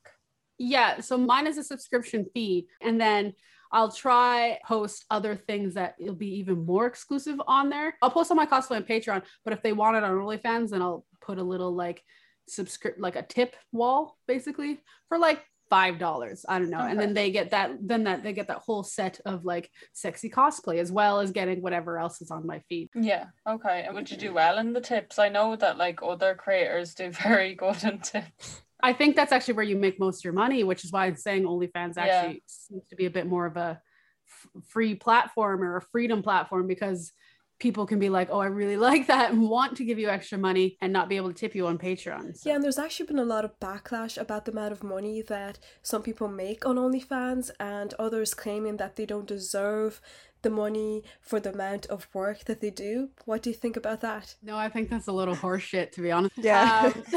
Yeah, 0.58 1.02
so 1.02 1.18
mine 1.18 1.48
is 1.48 1.58
a 1.58 1.64
subscription 1.64 2.26
fee, 2.34 2.68
and 2.82 3.00
then 3.00 3.34
I'll 3.72 3.92
try 3.92 4.60
post 4.66 5.06
other 5.10 5.36
things 5.36 5.74
that 5.76 5.96
will 6.00 6.16
be 6.16 6.40
even 6.40 6.66
more 6.66 6.86
exclusive 6.86 7.42
on 7.48 7.70
there. 7.70 7.96
I'll 8.02 8.12
post 8.12 8.32
on 8.32 8.38
my 8.38 8.46
cosplay 8.46 8.78
on 8.78 8.84
Patreon, 8.84 9.24
but 9.44 9.54
if 9.54 9.62
they 9.62 9.74
want 9.74 9.98
it 9.98 10.04
on 10.04 10.12
OnlyFans, 10.12 10.70
then 10.70 10.82
I'll 10.82 11.06
put 11.22 11.38
a 11.38 11.44
little 11.44 11.74
like 11.74 12.04
subscript 12.48 13.00
like 13.00 13.16
a 13.16 13.24
tip 13.24 13.56
wall 13.72 14.18
basically 14.28 14.80
for 15.08 15.18
like 15.18 15.44
five 15.68 15.98
dollars 15.98 16.46
i 16.48 16.60
don't 16.60 16.70
know 16.70 16.78
and 16.78 17.00
then 17.00 17.16
they 17.16 17.32
get 17.32 17.50
that 17.50 17.72
then 17.82 18.04
that 18.04 18.22
they 18.22 18.34
get 18.34 18.48
that 18.48 18.60
whole 18.60 18.84
set 18.84 19.20
of 19.26 19.46
like 19.46 19.68
sexy 19.94 20.30
cosplay 20.30 20.78
as 20.78 20.92
well 20.92 21.20
as 21.20 21.32
getting 21.32 21.60
whatever 21.62 21.98
else 21.98 22.22
is 22.22 22.30
on 22.30 22.46
my 22.46 22.60
feed 22.70 22.88
Yeah. 22.94 23.26
Okay. 23.48 23.84
And 23.86 23.96
would 23.96 24.10
you 24.10 24.18
do 24.18 24.34
well 24.34 24.58
in 24.58 24.74
the 24.74 24.82
tips? 24.82 25.20
I 25.20 25.30
know 25.30 25.56
that 25.56 25.78
like 25.78 26.02
other 26.02 26.36
creators 26.36 26.94
do 26.94 27.12
very 27.24 27.56
good 27.56 27.84
in 27.84 28.00
tips. 28.00 28.62
I 28.90 28.94
think 29.00 29.16
that's 29.16 29.32
actually 29.36 29.56
where 29.56 29.70
you 29.72 29.78
make 29.86 30.00
most 30.00 30.18
of 30.22 30.24
your 30.24 30.34
money 30.44 30.64
which 30.64 30.84
is 30.86 30.92
why 30.92 31.06
i'm 31.06 31.16
saying 31.16 31.44
onlyfans 31.44 31.96
Yeah. 31.96 32.04
actually 32.06 32.44
seems 32.48 32.86
to 32.92 32.96
be 32.96 33.06
a 33.06 33.14
bit 33.18 33.28
more 33.28 33.46
of 33.52 33.56
a 33.58 33.72
f- 34.30 34.64
free 34.74 34.96
platform 34.96 35.58
or 35.64 35.78
a 35.78 35.82
freedom 35.94 36.20
platform 36.22 36.68
because 36.68 37.12
people 37.58 37.86
can 37.92 38.00
be 38.00 38.10
like 38.10 38.30
oh 38.32 38.42
i 38.48 38.50
really 38.62 38.78
like 38.90 39.08
that 39.08 39.32
and 39.32 39.42
want 39.58 39.72
to 39.78 39.86
give 39.90 39.98
you 39.98 40.10
extra 40.10 40.38
money 40.38 40.68
and 40.82 40.92
not 40.92 41.08
be 41.10 41.16
able 41.20 41.30
to 41.34 41.40
tip 41.44 41.56
you 41.56 41.66
on 41.68 41.78
patreon 41.78 42.24
so. 42.36 42.44
Yeah, 42.50 42.56
and 42.56 42.64
there's 42.64 42.78
actually 42.86 43.08
been 43.12 43.20
a 43.28 43.32
lot 43.36 43.46
of 43.46 43.58
backlash 43.60 44.16
about 44.26 44.44
the 44.46 44.52
amount 44.52 44.74
of 44.74 44.84
money 44.84 45.22
that 45.36 45.58
some 45.82 46.02
people 46.04 46.28
make 46.28 46.66
on 46.66 46.76
OnlyFans, 46.86 47.46
and 47.60 47.90
others 48.06 48.34
claiming 48.34 48.76
that 48.78 48.96
they 48.98 49.06
don't 49.06 49.26
deserve 49.38 50.02
the 50.46 50.50
money 50.52 51.02
for 51.22 51.40
the 51.40 51.52
amount 51.52 51.88
of 51.88 52.08
work 52.14 52.46
that 52.46 52.62
they 52.62 52.70
do. 52.70 53.10
What 53.26 53.42
do 53.42 53.50
you 53.50 53.56
think 53.56 53.76
about 53.76 54.02
that? 54.02 54.36
No, 54.44 54.56
I 54.56 54.70
think 54.70 54.92
that's 54.92 55.08
a 55.08 55.12
little 55.12 55.36
horseshit, 55.36 55.92
to 55.94 56.02
be 56.02 56.12
honest. 56.12 56.38
Yeah. 56.38 56.84
Um, 56.86 57.04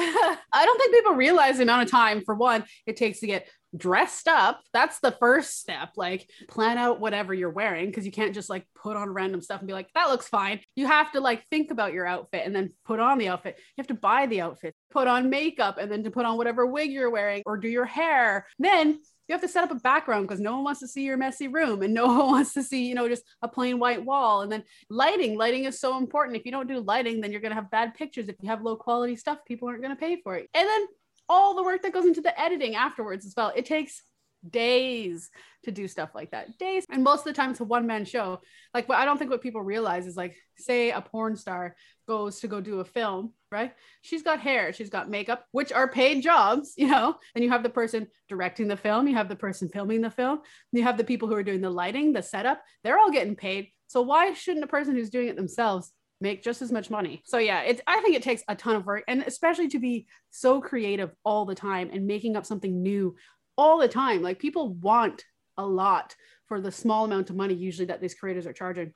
I 0.52 0.64
don't 0.64 0.78
think 0.78 0.94
people 0.94 1.12
realize 1.12 1.58
the 1.58 1.64
amount 1.64 1.82
of 1.82 1.90
time, 1.90 2.22
for 2.24 2.34
one, 2.34 2.64
it 2.86 2.96
takes 2.96 3.20
to 3.20 3.26
get 3.26 3.46
dressed 3.76 4.28
up. 4.28 4.62
That's 4.72 5.00
the 5.00 5.10
first 5.10 5.60
step. 5.60 5.90
Like, 5.94 6.26
plan 6.48 6.78
out 6.78 7.00
whatever 7.00 7.34
you're 7.34 7.50
wearing 7.50 7.86
because 7.86 8.06
you 8.06 8.12
can't 8.12 8.34
just 8.34 8.48
like 8.48 8.66
put 8.74 8.96
on 8.96 9.10
random 9.10 9.42
stuff 9.42 9.60
and 9.60 9.68
be 9.68 9.74
like, 9.74 9.92
that 9.94 10.08
looks 10.08 10.26
fine. 10.26 10.60
You 10.74 10.86
have 10.86 11.12
to 11.12 11.20
like 11.20 11.46
think 11.50 11.70
about 11.70 11.92
your 11.92 12.06
outfit 12.06 12.46
and 12.46 12.56
then 12.56 12.70
put 12.86 12.98
on 12.98 13.18
the 13.18 13.28
outfit. 13.28 13.56
You 13.58 13.82
have 13.82 13.88
to 13.88 13.94
buy 13.94 14.24
the 14.24 14.40
outfit, 14.40 14.74
put 14.90 15.06
on 15.06 15.28
makeup, 15.28 15.76
and 15.78 15.92
then 15.92 16.02
to 16.04 16.10
put 16.10 16.24
on 16.24 16.38
whatever 16.38 16.66
wig 16.66 16.90
you're 16.90 17.10
wearing 17.10 17.42
or 17.44 17.58
do 17.58 17.68
your 17.68 17.84
hair. 17.84 18.46
Then 18.58 19.00
you 19.28 19.34
have 19.34 19.42
to 19.42 19.48
set 19.48 19.64
up 19.64 19.70
a 19.70 19.76
background 19.76 20.26
because 20.26 20.40
no 20.40 20.54
one 20.54 20.64
wants 20.64 20.80
to 20.80 20.88
see 20.88 21.04
your 21.04 21.18
messy 21.18 21.48
room 21.48 21.82
and 21.82 21.92
no 21.92 22.06
one 22.18 22.26
wants 22.26 22.54
to 22.54 22.62
see, 22.62 22.86
you 22.86 22.94
know, 22.94 23.08
just 23.08 23.24
a 23.42 23.48
plain 23.48 23.78
white 23.78 24.04
wall. 24.04 24.42
And 24.42 24.50
then 24.50 24.64
lighting, 24.88 25.36
lighting 25.36 25.64
is 25.64 25.78
so 25.78 25.98
important. 25.98 26.36
If 26.36 26.46
you 26.46 26.52
don't 26.52 26.68
do 26.68 26.80
lighting, 26.80 27.20
then 27.20 27.30
you're 27.30 27.40
going 27.40 27.50
to 27.50 27.56
have 27.56 27.70
bad 27.70 27.94
pictures. 27.94 28.28
If 28.28 28.36
you 28.40 28.48
have 28.48 28.62
low 28.62 28.76
quality 28.76 29.16
stuff, 29.16 29.38
people 29.46 29.68
aren't 29.68 29.82
going 29.82 29.94
to 29.94 30.00
pay 30.00 30.20
for 30.22 30.36
it. 30.36 30.48
And 30.54 30.66
then 30.66 30.86
all 31.28 31.54
the 31.54 31.62
work 31.62 31.82
that 31.82 31.92
goes 31.92 32.06
into 32.06 32.22
the 32.22 32.38
editing 32.40 32.74
afterwards 32.74 33.26
as 33.26 33.34
well. 33.36 33.52
It 33.54 33.66
takes 33.66 34.02
days 34.48 35.30
to 35.64 35.72
do 35.72 35.88
stuff 35.88 36.10
like 36.14 36.30
that. 36.30 36.58
Days. 36.58 36.84
And 36.90 37.04
most 37.04 37.20
of 37.20 37.24
the 37.26 37.32
time 37.34 37.50
it's 37.50 37.60
a 37.60 37.64
one 37.64 37.86
man 37.86 38.04
show. 38.04 38.40
Like 38.72 38.88
what 38.88 38.98
I 38.98 39.04
don't 39.04 39.18
think 39.18 39.30
what 39.30 39.42
people 39.42 39.62
realize 39.62 40.06
is 40.06 40.16
like, 40.16 40.36
say 40.56 40.90
a 40.90 41.00
porn 41.00 41.36
star 41.36 41.76
goes 42.06 42.40
to 42.40 42.48
go 42.48 42.60
do 42.60 42.80
a 42.80 42.84
film, 42.84 43.34
right? 43.50 43.72
She's 44.02 44.22
got 44.22 44.40
hair, 44.40 44.72
she's 44.72 44.90
got 44.90 45.10
makeup, 45.10 45.44
which 45.52 45.72
are 45.72 45.88
paid 45.88 46.22
jobs, 46.22 46.74
you 46.76 46.88
know. 46.88 47.16
And 47.34 47.42
you 47.42 47.50
have 47.50 47.62
the 47.62 47.68
person 47.68 48.06
directing 48.28 48.68
the 48.68 48.76
film, 48.76 49.08
you 49.08 49.14
have 49.14 49.28
the 49.28 49.36
person 49.36 49.68
filming 49.68 50.00
the 50.00 50.10
film, 50.10 50.40
you 50.72 50.82
have 50.82 50.96
the 50.96 51.04
people 51.04 51.28
who 51.28 51.34
are 51.34 51.42
doing 51.42 51.60
the 51.60 51.70
lighting, 51.70 52.12
the 52.12 52.22
setup. 52.22 52.62
They're 52.84 52.98
all 52.98 53.10
getting 53.10 53.36
paid. 53.36 53.68
So 53.86 54.02
why 54.02 54.32
shouldn't 54.34 54.64
a 54.64 54.68
person 54.68 54.94
who's 54.94 55.10
doing 55.10 55.28
it 55.28 55.36
themselves 55.36 55.92
make 56.20 56.42
just 56.42 56.62
as 56.62 56.72
much 56.72 56.90
money? 56.90 57.22
So 57.24 57.38
yeah, 57.38 57.62
it's 57.62 57.80
I 57.86 58.00
think 58.00 58.16
it 58.16 58.22
takes 58.22 58.42
a 58.48 58.54
ton 58.54 58.76
of 58.76 58.86
work 58.86 59.04
and 59.08 59.22
especially 59.22 59.68
to 59.68 59.78
be 59.78 60.06
so 60.30 60.60
creative 60.60 61.10
all 61.24 61.46
the 61.46 61.54
time 61.54 61.90
and 61.92 62.06
making 62.06 62.36
up 62.36 62.44
something 62.44 62.82
new 62.82 63.16
all 63.56 63.78
the 63.78 63.88
time. 63.88 64.22
Like 64.22 64.38
people 64.38 64.74
want 64.74 65.24
a 65.56 65.66
lot 65.66 66.14
for 66.46 66.60
the 66.60 66.72
small 66.72 67.04
amount 67.04 67.30
of 67.30 67.36
money 67.36 67.54
usually 67.54 67.86
that 67.86 68.00
these 68.00 68.14
creators 68.14 68.46
are 68.46 68.52
charging. 68.52 68.92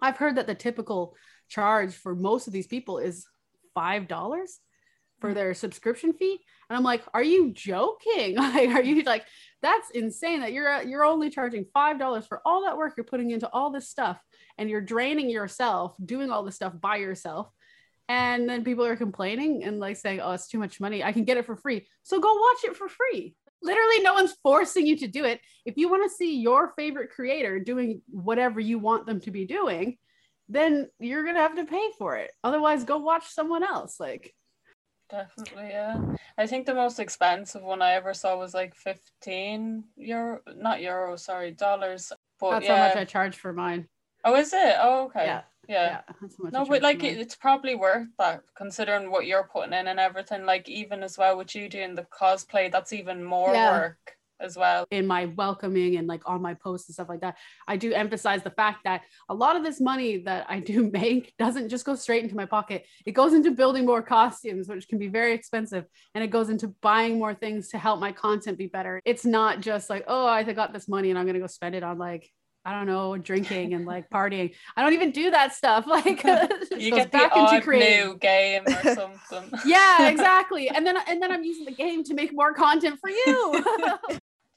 I've 0.00 0.16
heard 0.16 0.36
that 0.36 0.46
the 0.46 0.54
typical 0.54 1.16
charge 1.48 1.94
for 1.94 2.14
most 2.14 2.46
of 2.46 2.52
these 2.52 2.66
people 2.66 2.98
is 2.98 3.26
five 3.78 4.08
dollars 4.08 4.58
for 5.20 5.30
mm. 5.30 5.34
their 5.34 5.54
subscription 5.54 6.12
fee? 6.12 6.40
And 6.68 6.76
i'm 6.76 6.82
like 6.82 7.02
are 7.14 7.22
you 7.22 7.52
joking? 7.52 8.36
Like 8.36 8.70
are 8.70 8.82
you 8.82 9.02
like 9.02 9.24
that's 9.62 9.90
insane 9.90 10.40
that 10.40 10.52
you're 10.52 10.82
you're 10.82 11.04
only 11.04 11.30
charging 11.30 11.64
five 11.72 11.98
dollars 11.98 12.26
for 12.26 12.40
all 12.44 12.64
that 12.64 12.76
work 12.76 12.94
you're 12.96 13.04
putting 13.04 13.30
into 13.30 13.48
all 13.50 13.70
this 13.70 13.88
stuff 13.88 14.18
and 14.56 14.68
you're 14.68 14.80
draining 14.80 15.30
yourself 15.30 15.94
doing 16.04 16.30
all 16.30 16.42
this 16.44 16.56
stuff 16.56 16.72
by 16.80 16.96
yourself. 16.96 17.48
And 18.08 18.48
then 18.48 18.64
people 18.64 18.86
are 18.86 18.96
complaining 18.96 19.62
and 19.64 19.78
like 19.78 19.96
saying 19.96 20.20
oh 20.20 20.32
it's 20.32 20.48
too 20.48 20.58
much 20.58 20.80
money. 20.80 21.04
I 21.04 21.12
can 21.12 21.24
get 21.24 21.36
it 21.36 21.46
for 21.46 21.56
free. 21.56 21.86
So 22.02 22.20
go 22.20 22.32
watch 22.32 22.64
it 22.64 22.76
for 22.76 22.88
free. 22.88 23.36
Literally 23.62 24.00
no 24.02 24.14
one's 24.14 24.34
forcing 24.42 24.86
you 24.86 24.96
to 24.98 25.08
do 25.08 25.24
it. 25.24 25.40
If 25.64 25.76
you 25.76 25.88
want 25.88 26.04
to 26.04 26.16
see 26.16 26.40
your 26.40 26.72
favorite 26.76 27.10
creator 27.10 27.60
doing 27.60 28.02
whatever 28.08 28.60
you 28.60 28.78
want 28.78 29.06
them 29.06 29.20
to 29.20 29.30
be 29.30 29.46
doing 29.46 29.98
then 30.48 30.88
you're 30.98 31.24
gonna 31.24 31.40
have 31.40 31.56
to 31.56 31.64
pay 31.64 31.90
for 31.98 32.16
it 32.16 32.30
otherwise 32.42 32.84
go 32.84 32.98
watch 32.98 33.28
someone 33.28 33.62
else 33.62 33.98
like 34.00 34.34
Definitely, 35.10 35.68
yeah. 35.70 35.98
I 36.36 36.46
think 36.46 36.66
the 36.66 36.74
most 36.74 36.98
expensive 36.98 37.62
one 37.62 37.80
I 37.80 37.94
ever 37.94 38.12
saw 38.12 38.36
was 38.36 38.52
like 38.52 38.74
15 38.74 39.84
euro, 39.96 40.40
not 40.54 40.82
euro, 40.82 41.16
sorry, 41.16 41.52
dollars. 41.52 42.12
But 42.38 42.50
that's 42.50 42.66
yeah. 42.66 42.76
how 42.76 42.88
much 42.88 42.96
i 42.96 43.04
charge 43.04 43.36
for 43.36 43.52
mine 43.52 43.88
Oh, 44.24 44.36
is 44.36 44.52
it? 44.52 44.74
Oh, 44.78 45.04
okay. 45.06 45.24
yeah 45.24 45.42
Yeah. 45.66 46.00
yeah 46.08 46.14
No, 46.50 46.66
but 46.66 46.82
like 46.82 47.02
it, 47.02 47.18
it's 47.18 47.36
probably 47.36 47.74
worth 47.74 48.08
that 48.18 48.42
considering 48.56 49.10
what 49.10 49.26
you're 49.26 49.48
putting 49.50 49.72
in 49.72 49.86
and 49.86 49.98
everything. 49.98 50.44
Like 50.44 50.68
even 50.68 51.02
as 51.02 51.16
well 51.16 51.38
with 51.38 51.54
you 51.54 51.68
doing 51.68 51.94
the 51.94 52.04
cosplay, 52.04 52.70
that's 52.70 52.92
even 52.92 53.24
more 53.24 53.54
Yeah. 53.54 53.72
work 53.72 54.17
as 54.40 54.56
well. 54.56 54.86
in 54.90 55.06
my 55.06 55.26
welcoming 55.36 55.96
and 55.96 56.06
like 56.06 56.22
on 56.26 56.40
my 56.42 56.54
posts 56.54 56.88
and 56.88 56.94
stuff 56.94 57.08
like 57.08 57.20
that 57.20 57.36
i 57.66 57.76
do 57.76 57.92
emphasize 57.92 58.42
the 58.42 58.50
fact 58.50 58.84
that 58.84 59.02
a 59.28 59.34
lot 59.34 59.56
of 59.56 59.64
this 59.64 59.80
money 59.80 60.18
that 60.18 60.46
i 60.48 60.60
do 60.60 60.90
make 60.92 61.34
doesn't 61.38 61.68
just 61.68 61.84
go 61.84 61.94
straight 61.94 62.22
into 62.22 62.36
my 62.36 62.46
pocket 62.46 62.84
it 63.06 63.12
goes 63.12 63.34
into 63.34 63.50
building 63.50 63.84
more 63.84 64.02
costumes 64.02 64.68
which 64.68 64.88
can 64.88 64.98
be 64.98 65.08
very 65.08 65.32
expensive 65.32 65.84
and 66.14 66.22
it 66.24 66.28
goes 66.28 66.48
into 66.48 66.68
buying 66.82 67.18
more 67.18 67.34
things 67.34 67.68
to 67.68 67.78
help 67.78 68.00
my 68.00 68.12
content 68.12 68.58
be 68.58 68.66
better 68.66 69.00
it's 69.04 69.24
not 69.24 69.60
just 69.60 69.90
like 69.90 70.04
oh 70.06 70.26
i 70.26 70.42
got 70.42 70.72
this 70.72 70.88
money 70.88 71.10
and 71.10 71.18
i'm 71.18 71.26
gonna 71.26 71.38
go 71.38 71.46
spend 71.46 71.74
it 71.74 71.82
on 71.82 71.98
like 71.98 72.30
I 72.68 72.72
don't 72.72 72.84
know, 72.86 73.16
drinking 73.16 73.72
and 73.72 73.86
like 73.86 74.10
partying. 74.10 74.54
I 74.76 74.82
don't 74.82 74.92
even 74.92 75.10
do 75.10 75.30
that 75.30 75.54
stuff. 75.54 75.86
Like 75.98 76.22
You 76.22 76.90
get 76.94 77.10
the 77.10 77.30
odd 77.32 77.66
new 77.66 78.18
game 78.20 78.62
or 78.66 78.94
something. 78.94 79.50
yeah, 79.64 80.08
exactly. 80.08 80.68
And 80.68 80.86
then 80.86 80.96
and 81.08 81.22
then 81.22 81.32
I'm 81.32 81.42
using 81.42 81.64
the 81.64 81.72
game 81.72 82.04
to 82.04 82.14
make 82.14 82.30
more 82.34 82.52
content 82.52 82.98
for 83.00 83.08
you. 83.08 83.64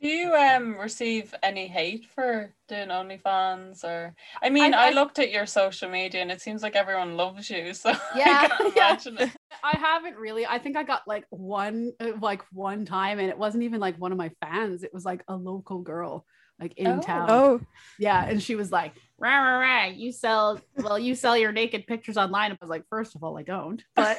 Do 0.01 0.07
you 0.07 0.33
um 0.33 0.77
receive 0.79 1.33
any 1.43 1.67
hate 1.67 2.05
for 2.15 2.53
doing 2.67 2.87
OnlyFans 2.89 3.83
or 3.83 4.15
I 4.41 4.49
mean 4.49 4.73
I- 4.73 4.85
I, 4.85 4.87
I- 4.87 4.91
looked 4.91 5.19
at 5.19 5.31
your 5.31 5.45
social 5.45 5.89
media 5.89 6.21
and 6.21 6.31
it 6.31 6.41
seems 6.41 6.63
like 6.63 6.75
everyone 6.75 7.15
loves 7.17 7.49
you 7.49 7.73
so 7.73 7.91
Yeah, 8.15 8.47
I 8.51 8.57
can 8.57 8.71
yeah. 8.75 8.87
imagine 8.89 9.17
it. 9.19 9.29
I 9.63 9.77
haven't 9.77 10.15
really. 10.15 10.45
I 10.47 10.57
think 10.57 10.75
I 10.75 10.83
got 10.83 11.07
like 11.07 11.25
one, 11.29 11.91
uh, 11.99 12.13
like 12.19 12.41
one 12.51 12.83
time, 12.85 13.19
and 13.19 13.29
it 13.29 13.37
wasn't 13.37 13.63
even 13.63 13.79
like 13.79 13.97
one 13.97 14.11
of 14.11 14.17
my 14.17 14.31
fans. 14.41 14.83
It 14.83 14.91
was 14.93 15.05
like 15.05 15.23
a 15.27 15.35
local 15.35 15.81
girl, 15.81 16.25
like 16.59 16.73
in 16.77 16.87
Oh. 16.87 16.99
town. 16.99 17.27
Oh, 17.29 17.61
Yeah, 17.99 18.25
and 18.27 18.41
she 18.41 18.55
was 18.55 18.71
like, 18.71 18.93
"Rah 19.19 19.37
rah 19.37 19.59
rah! 19.59 19.85
You 19.85 20.11
sell 20.11 20.59
well, 20.77 20.97
you 20.97 21.13
sell 21.13 21.37
your 21.37 21.51
naked 21.51 21.85
pictures 21.85 22.17
online." 22.17 22.51
I 22.51 22.57
was 22.59 22.71
like, 22.71 22.85
first 22.89 23.15
of 23.15 23.23
all, 23.23 23.37
I 23.37 23.43
don't. 23.43 23.83
But 23.95 24.17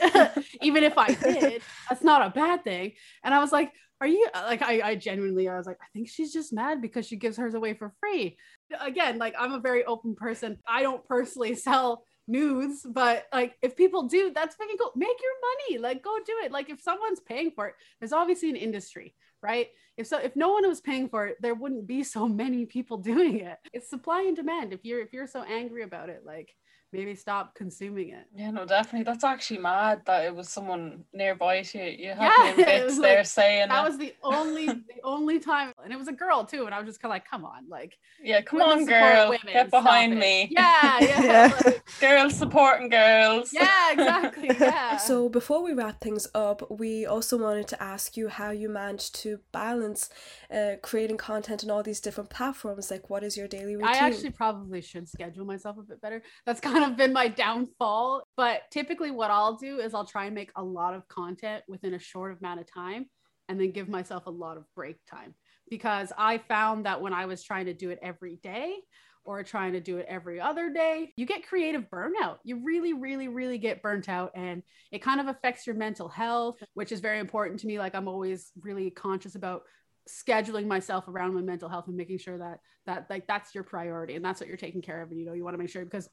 even 0.63 0.85
if 0.85 0.97
I 0.97 1.13
did, 1.15 1.63
that's 1.89 2.05
not 2.05 2.25
a 2.25 2.31
bad 2.31 2.63
thing. 2.63 2.93
And 3.25 3.35
I 3.35 3.41
was 3.41 3.51
like, 3.51 3.73
"Are 4.03 4.07
you 4.09 4.27
uh, 4.35 4.43
like?" 4.47 4.63
I, 4.63 4.81
I 4.83 4.95
genuinely, 4.97 5.49
I 5.49 5.57
was 5.57 5.67
like, 5.67 5.79
"I 5.81 5.87
think 5.93 6.09
she's 6.09 6.33
just 6.33 6.53
mad 6.53 6.83
because 6.83 7.07
she 7.07 7.17
gives 7.17 7.37
hers 7.37 7.55
away 7.55 7.75
for 7.75 7.95
free." 8.01 8.37
Again, 8.81 9.19
like 9.19 9.35
I'm 9.39 9.53
a 9.53 9.61
very 9.61 9.85
open 9.85 10.17
person. 10.17 10.59
I 10.67 10.83
don't 10.83 11.07
personally 11.07 11.55
sell 11.69 12.05
nudes, 12.27 12.85
but 12.85 13.27
like 13.33 13.55
if 13.63 13.77
people 13.77 14.09
do, 14.09 14.33
that's 14.35 14.57
fucking 14.57 14.77
cool. 14.77 14.93
Make 14.97 15.17
your 15.23 15.33
money. 15.41 15.79
Like 15.79 16.03
go 16.03 16.17
do 16.27 16.35
it. 16.45 16.51
Like 16.51 16.69
if 16.69 16.81
someone's 16.81 17.21
paying 17.21 17.53
for 17.55 17.69
it, 17.69 17.75
there's 18.01 18.13
obviously 18.13 18.51
an 18.51 18.57
industry, 18.57 19.15
right? 19.41 19.69
If 19.97 20.09
so, 20.09 20.19
if 20.19 20.35
no 20.35 20.49
one 20.51 20.67
was 20.67 20.81
paying 20.81 21.09
for 21.09 21.27
it, 21.27 21.37
there 21.41 21.55
wouldn't 21.55 21.87
be 21.87 22.03
so 22.03 22.27
many 22.43 22.67
people 22.67 22.99
doing 22.99 23.39
it. 23.39 23.59
It's 23.73 23.89
supply 23.89 24.23
and 24.23 24.35
demand. 24.35 24.73
If 24.73 24.85
you're 24.85 25.01
if 25.01 25.13
you're 25.13 25.29
so 25.29 25.45
angry 25.45 25.85
about 25.85 26.09
it, 26.09 26.23
like 26.27 26.53
maybe 26.93 27.15
stop 27.15 27.55
consuming 27.55 28.11
it. 28.11 28.27
Yeah, 28.35 28.51
no, 28.51 28.65
definitely. 28.67 29.05
That's 29.05 29.25
actually 29.25 29.59
mad 29.61 30.03
that 30.07 30.25
it 30.27 30.35
was 30.35 30.49
someone 30.49 31.05
nearby 31.13 31.63
to 31.63 31.79
you. 31.79 32.09
You 32.09 32.15
had 32.15 32.31
Yeah, 32.31 32.51
it 32.53 32.57
bits 32.57 32.85
was 32.85 33.01
there 33.01 33.17
like- 33.19 33.27
saying 33.27 33.69
That 33.69 33.85
it. 33.85 33.89
was 33.89 33.99
the 33.99 34.15
only 34.23 34.67
the 34.67 35.01
only 35.05 35.39
time, 35.39 35.73
and 35.83 35.93
it 35.93 35.97
was 35.99 36.09
a 36.09 36.13
girl 36.13 36.45
too. 36.45 36.67
And 36.67 36.75
I 36.75 36.79
was 36.79 36.87
just 36.89 37.01
kind 37.01 37.11
of 37.11 37.15
like, 37.17 37.29
come 37.29 37.45
on, 37.45 37.69
like 37.69 37.97
Yeah, 38.23 38.41
come 38.43 38.61
on, 38.63 38.85
girl. 38.85 39.31
women, 39.31 39.41
Get 39.53 39.69
stop 39.69 39.85
behind 39.85 40.13
it. 40.15 40.19
me. 40.19 40.49
Yeah, 40.51 40.99
yeah, 41.01 41.23
Yeah. 41.23 41.59
like, 41.65 41.83
Girls 42.01 42.35
supporting 42.37 42.89
girls. 42.89 43.53
yeah, 43.53 43.93
exactly, 43.93 44.51
yeah. 44.61 44.97
So 44.97 45.29
before 45.29 45.63
we 45.63 45.73
wrap 45.73 46.01
things 46.01 46.27
up, 46.35 46.71
we 46.71 47.07
also 47.07 47.37
wanted 47.39 47.69
to 47.69 47.83
ask 47.83 48.17
you 48.17 48.29
how 48.29 48.51
you 48.51 48.69
managed 48.69 49.15
to 49.23 49.39
balance 49.53 50.11
uh, 50.53 50.73
creating 50.83 51.17
content 51.17 51.65
on 51.65 51.71
all 51.71 51.83
these 51.83 52.01
different 52.01 52.31
platforms. 52.31 52.91
Like, 52.91 53.09
what 53.11 53.23
is 53.23 53.37
your 53.37 53.49
daily 53.49 53.77
routine? 53.77 53.95
I 53.95 53.99
actually 53.99 54.31
probably 54.31 54.81
should 54.83 55.09
schedule 55.09 55.45
myself 55.45 55.79
a 55.79 55.83
bit 55.83 56.01
better. 56.01 56.23
That's 56.47 56.61
kind 56.61 56.82
of 56.85 56.97
been 56.97 57.13
my 57.13 57.29
downfall. 57.29 58.23
But 58.37 58.63
typically, 58.71 59.11
what 59.11 59.31
I'll 59.31 59.57
do 59.57 59.79
is 59.79 59.95
I'll 59.95 60.07
try 60.07 60.27
and 60.27 60.35
make 60.35 60.51
a 60.57 60.63
lot 60.63 60.95
of 60.95 61.07
content 61.09 61.63
within 61.69 61.95
a 61.95 61.99
short 61.99 62.39
amount 62.39 62.61
of 62.61 62.73
time 62.73 63.07
and 63.49 63.61
then 63.61 63.73
give 63.73 63.89
myself 63.89 64.27
a 64.27 64.31
lot 64.31 64.57
of 64.57 64.65
break 64.75 64.97
time. 65.11 65.35
Because 65.69 66.13
I 66.19 66.39
found 66.39 66.87
that 66.87 67.01
when 67.01 67.13
I 67.13 67.27
was 67.27 67.43
trying 67.43 67.67
to 67.67 67.75
do 67.75 67.91
it 67.91 67.99
every 68.03 68.37
day 68.37 68.77
or 69.25 69.43
trying 69.43 69.73
to 69.73 69.81
do 69.81 69.99
it 69.99 70.07
every 70.09 70.41
other 70.41 70.71
day, 70.71 71.13
you 71.17 71.27
get 71.27 71.47
creative 71.47 71.89
burnout. 71.91 72.39
You 72.45 72.63
really, 72.65 72.93
really, 72.93 73.29
really 73.29 73.59
get 73.59 73.83
burnt 73.83 74.09
out 74.09 74.33
and 74.35 74.63
it 74.91 75.01
kind 75.01 75.21
of 75.21 75.29
affects 75.29 75.67
your 75.67 75.77
mental 75.77 76.09
health, 76.09 76.57
which 76.75 76.93
is 76.93 77.01
very 77.01 77.21
important 77.21 77.61
to 77.61 77.67
me. 77.67 77.79
Like, 77.79 77.95
I'm 77.95 78.09
always 78.09 78.51
really 78.61 78.91
conscious 78.91 79.35
about 79.35 79.63
scheduling 80.09 80.67
myself 80.67 81.07
around 81.09 81.35
my 81.35 81.41
mental 81.41 81.69
health 81.69 81.87
and 81.87 81.97
making 81.97 82.19
sure 82.19 82.39
that 82.39 82.59
that 82.87 83.07
like 83.09 83.27
that's 83.29 83.55
your 83.55 83.63
priority 83.63 84.17
and 84.17 84.25
that's 84.25 84.41
what 84.41 84.49
you're 84.49 84.57
taking 84.57 84.83
care 84.83 85.01
of 85.01 85.11
and 85.11 85.21
you 85.21 85.25
know 85.25 85.33
you 85.33 85.45
want 85.45 85.55
to 85.55 85.59
make 85.59 85.71
sure 85.71 85.85
because 85.85 86.09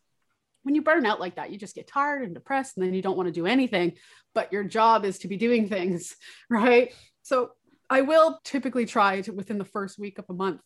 when 0.64 0.76
you 0.76 0.82
burn 0.82 1.06
out 1.06 1.20
like 1.20 1.36
that 1.36 1.52
you 1.52 1.58
just 1.58 1.76
get 1.76 1.88
tired 1.88 2.24
and 2.24 2.34
depressed 2.34 2.78
and 2.78 2.86
then 2.86 2.94
you 2.94 3.02
don't 3.02 3.18
want 3.18 3.28
to 3.28 3.34
do 3.34 3.46
anything 3.46 3.94
but 4.34 4.52
your 4.52 4.64
job 4.64 5.06
is 5.06 5.20
to 5.20 5.28
be 5.28 5.38
doing 5.38 5.68
things 5.68 6.16
right 6.50 6.94
so 7.22 7.52
i 7.90 8.02
will 8.02 8.40
typically 8.44 8.86
try 8.86 9.22
to 9.22 9.32
within 9.32 9.58
the 9.58 9.66
first 9.66 10.00
week 10.00 10.20
of 10.20 10.26
a 10.30 10.34
month 10.34 10.62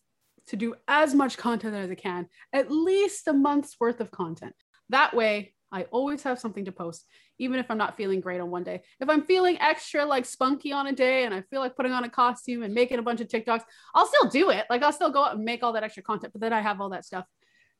to 0.46 0.56
do 0.56 0.74
as 0.88 1.14
much 1.14 1.36
content 1.36 1.74
as 1.74 1.90
i 1.90 1.94
can 1.94 2.26
at 2.52 2.70
least 2.70 3.28
a 3.28 3.32
month's 3.32 3.76
worth 3.80 4.00
of 4.00 4.10
content 4.10 4.54
that 4.90 5.14
way 5.14 5.54
I 5.74 5.86
always 5.90 6.22
have 6.22 6.38
something 6.38 6.66
to 6.66 6.72
post, 6.72 7.04
even 7.40 7.58
if 7.58 7.68
I'm 7.68 7.76
not 7.76 7.96
feeling 7.96 8.20
great 8.20 8.40
on 8.40 8.48
one 8.48 8.62
day. 8.62 8.82
If 9.00 9.08
I'm 9.08 9.22
feeling 9.22 9.60
extra 9.60 10.06
like 10.06 10.24
spunky 10.24 10.70
on 10.70 10.86
a 10.86 10.92
day 10.92 11.24
and 11.24 11.34
I 11.34 11.40
feel 11.50 11.60
like 11.60 11.74
putting 11.74 11.90
on 11.90 12.04
a 12.04 12.08
costume 12.08 12.62
and 12.62 12.72
making 12.72 13.00
a 13.00 13.02
bunch 13.02 13.20
of 13.20 13.26
TikToks, 13.26 13.64
I'll 13.92 14.06
still 14.06 14.28
do 14.28 14.50
it. 14.50 14.66
Like 14.70 14.84
I'll 14.84 14.92
still 14.92 15.10
go 15.10 15.24
out 15.24 15.34
and 15.34 15.44
make 15.44 15.64
all 15.64 15.72
that 15.72 15.82
extra 15.82 16.04
content, 16.04 16.32
but 16.32 16.40
then 16.40 16.52
I 16.52 16.60
have 16.60 16.80
all 16.80 16.90
that 16.90 17.04
stuff 17.04 17.26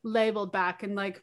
labeled 0.02 0.50
back. 0.50 0.82
And 0.82 0.96
like 0.96 1.22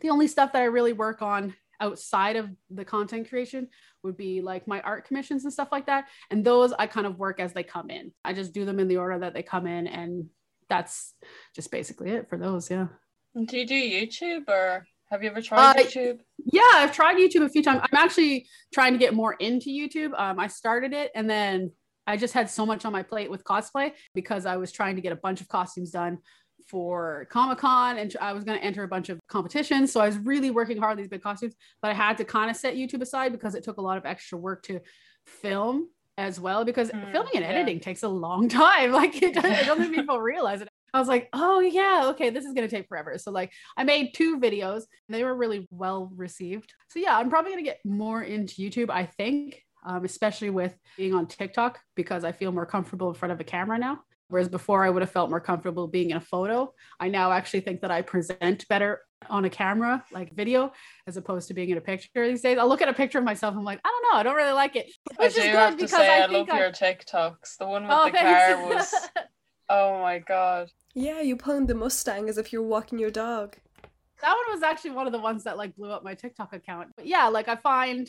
the 0.00 0.10
only 0.10 0.28
stuff 0.28 0.52
that 0.52 0.62
I 0.62 0.66
really 0.66 0.92
work 0.92 1.22
on 1.22 1.54
outside 1.80 2.36
of 2.36 2.50
the 2.70 2.84
content 2.84 3.28
creation 3.28 3.68
would 4.02 4.16
be 4.16 4.40
like 4.40 4.68
my 4.68 4.80
art 4.82 5.06
commissions 5.06 5.44
and 5.44 5.52
stuff 5.52 5.68
like 5.72 5.86
that. 5.86 6.08
And 6.30 6.44
those 6.44 6.72
I 6.72 6.86
kind 6.86 7.06
of 7.06 7.18
work 7.18 7.40
as 7.40 7.52
they 7.52 7.62
come 7.62 7.90
in. 7.90 8.12
I 8.24 8.32
just 8.32 8.52
do 8.52 8.64
them 8.64 8.78
in 8.78 8.88
the 8.88 8.98
order 8.98 9.18
that 9.20 9.34
they 9.34 9.42
come 9.42 9.66
in. 9.66 9.86
And 9.86 10.26
that's 10.68 11.14
just 11.54 11.70
basically 11.70 12.10
it 12.10 12.28
for 12.28 12.38
those. 12.38 12.70
Yeah. 12.70 12.88
Do 13.34 13.58
you 13.58 13.66
do 13.66 13.74
YouTube 13.74 14.48
or? 14.48 14.86
Have 15.10 15.24
you 15.24 15.30
ever 15.30 15.42
tried 15.42 15.58
uh, 15.58 15.74
YouTube? 15.74 16.20
Yeah, 16.38 16.62
I've 16.74 16.94
tried 16.94 17.16
YouTube 17.16 17.44
a 17.44 17.48
few 17.48 17.64
times. 17.64 17.80
I'm 17.82 17.98
actually 17.98 18.46
trying 18.72 18.92
to 18.92 18.98
get 18.98 19.12
more 19.12 19.32
into 19.34 19.68
YouTube. 19.68 20.16
Um, 20.16 20.38
I 20.38 20.46
started 20.46 20.92
it 20.92 21.10
and 21.16 21.28
then 21.28 21.72
I 22.06 22.16
just 22.16 22.32
had 22.32 22.48
so 22.48 22.64
much 22.64 22.84
on 22.84 22.92
my 22.92 23.02
plate 23.02 23.28
with 23.28 23.42
cosplay 23.42 23.92
because 24.14 24.46
I 24.46 24.56
was 24.56 24.70
trying 24.70 24.94
to 24.96 25.02
get 25.02 25.12
a 25.12 25.16
bunch 25.16 25.40
of 25.40 25.48
costumes 25.48 25.90
done 25.90 26.18
for 26.66 27.26
Comic 27.30 27.58
Con 27.58 27.98
and 27.98 28.14
I 28.20 28.32
was 28.32 28.44
going 28.44 28.58
to 28.58 28.64
enter 28.64 28.82
a 28.82 28.88
bunch 28.88 29.08
of 29.08 29.18
competitions. 29.28 29.92
So 29.92 30.00
I 30.00 30.06
was 30.06 30.18
really 30.18 30.50
working 30.50 30.78
hard 30.78 30.92
on 30.92 30.96
these 30.96 31.08
big 31.08 31.22
costumes, 31.22 31.54
but 31.82 31.90
I 31.90 31.94
had 31.94 32.18
to 32.18 32.24
kind 32.24 32.50
of 32.50 32.56
set 32.56 32.74
YouTube 32.74 33.02
aside 33.02 33.32
because 33.32 33.54
it 33.54 33.64
took 33.64 33.78
a 33.78 33.82
lot 33.82 33.96
of 33.96 34.06
extra 34.06 34.38
work 34.38 34.62
to 34.64 34.80
film 35.26 35.88
as 36.18 36.38
well 36.38 36.64
because 36.64 36.90
mm, 36.90 37.12
filming 37.12 37.32
and 37.34 37.44
editing 37.44 37.80
takes 37.80 38.02
a 38.02 38.08
long 38.08 38.48
time. 38.62 38.92
Like 38.92 39.20
it 39.22 39.34
doesn't, 39.34 39.52
I 39.52 39.62
don't 39.62 39.78
think 39.78 39.94
people 39.94 40.20
realize 40.20 40.60
it. 40.60 40.68
I 40.92 40.98
was 40.98 41.08
like, 41.08 41.28
oh 41.32 41.60
yeah, 41.60 42.08
okay, 42.10 42.30
this 42.30 42.44
is 42.44 42.52
gonna 42.52 42.68
take 42.68 42.88
forever. 42.88 43.16
So 43.16 43.30
like 43.30 43.52
I 43.76 43.84
made 43.84 44.12
two 44.12 44.38
videos 44.38 44.82
and 45.08 45.14
they 45.14 45.24
were 45.24 45.34
really 45.34 45.68
well 45.70 46.10
received. 46.14 46.72
So 46.88 46.98
yeah, 46.98 47.16
I'm 47.16 47.30
probably 47.30 47.52
gonna 47.52 47.62
get 47.62 47.78
more 47.84 48.22
into 48.22 48.56
YouTube, 48.56 48.90
I 48.90 49.06
think, 49.06 49.62
um, 49.86 50.04
especially 50.04 50.50
with 50.50 50.76
being 50.96 51.14
on 51.14 51.26
TikTok 51.26 51.78
because 51.94 52.24
I 52.24 52.32
feel 52.32 52.52
more 52.52 52.66
comfortable 52.66 53.08
in 53.08 53.14
front 53.14 53.32
of 53.32 53.40
a 53.40 53.44
camera 53.44 53.78
now. 53.78 54.00
Whereas 54.30 54.48
before 54.48 54.84
I 54.84 54.90
would 54.90 55.02
have 55.02 55.10
felt 55.10 55.28
more 55.28 55.40
comfortable 55.40 55.88
being 55.88 56.10
in 56.10 56.16
a 56.16 56.20
photo. 56.20 56.72
I 56.98 57.08
now 57.08 57.32
actually 57.32 57.60
think 57.60 57.80
that 57.82 57.90
I 57.90 58.02
present 58.02 58.66
better 58.68 59.00
on 59.28 59.44
a 59.44 59.50
camera, 59.50 60.04
like 60.12 60.34
video, 60.34 60.72
as 61.06 61.16
opposed 61.16 61.48
to 61.48 61.54
being 61.54 61.68
in 61.68 61.76
a 61.76 61.80
picture 61.80 62.26
these 62.28 62.40
days. 62.40 62.56
I'll 62.56 62.68
look 62.68 62.80
at 62.80 62.88
a 62.88 62.94
picture 62.94 63.18
of 63.18 63.24
myself. 63.24 63.54
I'm 63.54 63.64
like, 63.64 63.80
I 63.84 63.88
don't 63.88 64.02
know, 64.14 64.20
I 64.20 64.22
don't 64.22 64.36
really 64.36 64.52
like 64.52 64.76
it. 64.76 64.90
Which 65.16 65.38
I 65.38 65.42
do 65.42 65.48
have 65.56 65.76
to 65.76 65.88
say, 65.88 66.08
I, 66.08 66.22
I 66.22 66.26
love 66.26 66.48
I... 66.48 66.58
your 66.60 66.70
TikToks. 66.70 67.58
The 67.58 67.66
one 67.66 67.82
with 67.82 67.92
oh, 67.92 68.06
the 68.06 68.12
thanks. 68.12 68.54
car 68.54 68.68
was. 68.74 68.94
Oh 69.68 70.00
my 70.00 70.18
god. 70.18 70.70
Yeah, 70.94 71.20
you 71.20 71.36
pulling 71.36 71.66
the 71.66 71.74
Mustang 71.74 72.28
as 72.28 72.38
if 72.38 72.52
you're 72.52 72.62
walking 72.62 72.98
your 72.98 73.10
dog. 73.10 73.56
That 74.22 74.34
one 74.34 74.54
was 74.54 74.62
actually 74.62 74.90
one 74.90 75.06
of 75.06 75.12
the 75.12 75.20
ones 75.20 75.44
that 75.44 75.56
like 75.56 75.76
blew 75.76 75.90
up 75.90 76.04
my 76.04 76.14
TikTok 76.14 76.52
account. 76.52 76.88
But 76.96 77.06
yeah, 77.06 77.28
like 77.28 77.48
I 77.48 77.56
find 77.56 78.08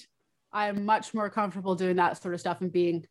I'm 0.51 0.85
much 0.85 1.13
more 1.13 1.29
comfortable 1.29 1.75
doing 1.75 1.95
that 1.97 2.21
sort 2.21 2.33
of 2.33 2.39
stuff 2.39 2.61
and 2.61 2.71
being 2.71 3.05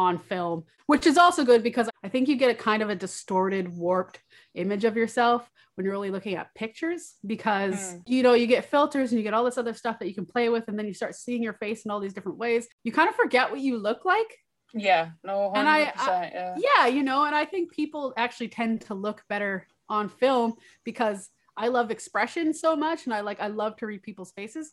on 0.00 0.16
film, 0.16 0.64
which 0.86 1.06
is 1.06 1.18
also 1.18 1.44
good 1.44 1.62
because 1.62 1.90
I 2.02 2.08
think 2.08 2.26
you 2.26 2.36
get 2.36 2.50
a 2.50 2.54
kind 2.54 2.82
of 2.82 2.88
a 2.88 2.94
distorted, 2.94 3.68
warped 3.68 4.18
image 4.54 4.84
of 4.84 4.96
yourself 4.96 5.48
when 5.74 5.84
you're 5.84 5.92
really 5.92 6.10
looking 6.10 6.34
at 6.34 6.54
pictures 6.54 7.14
because 7.26 7.74
mm. 7.74 8.02
you 8.06 8.22
know 8.22 8.32
you 8.32 8.46
get 8.46 8.64
filters 8.64 9.12
and 9.12 9.18
you 9.18 9.22
get 9.22 9.34
all 9.34 9.44
this 9.44 9.58
other 9.58 9.74
stuff 9.74 9.98
that 9.98 10.08
you 10.08 10.14
can 10.14 10.26
play 10.26 10.48
with 10.48 10.66
and 10.68 10.78
then 10.78 10.86
you 10.86 10.94
start 10.94 11.14
seeing 11.14 11.42
your 11.42 11.52
face 11.52 11.84
in 11.84 11.90
all 11.90 12.00
these 12.00 12.14
different 12.14 12.38
ways. 12.38 12.66
You 12.82 12.92
kind 12.92 13.08
of 13.08 13.14
forget 13.14 13.50
what 13.50 13.60
you 13.60 13.76
look 13.76 14.04
like 14.04 14.36
yeah, 14.74 15.10
no, 15.24 15.52
100%, 15.54 15.56
and 15.56 15.68
I, 15.68 15.92
I 15.96 16.30
yeah. 16.32 16.56
yeah, 16.56 16.86
you 16.86 17.02
know, 17.02 17.24
and 17.24 17.34
I 17.34 17.44
think 17.44 17.72
people 17.72 18.14
actually 18.16 18.48
tend 18.48 18.82
to 18.82 18.94
look 18.94 19.22
better 19.28 19.66
on 19.88 20.08
film 20.08 20.54
because 20.84 21.28
I 21.56 21.68
love 21.68 21.90
expression 21.90 22.54
so 22.54 22.76
much, 22.76 23.06
and 23.06 23.12
I 23.12 23.20
like 23.20 23.40
I 23.40 23.48
love 23.48 23.76
to 23.78 23.86
read 23.86 24.02
people's 24.02 24.32
faces. 24.32 24.72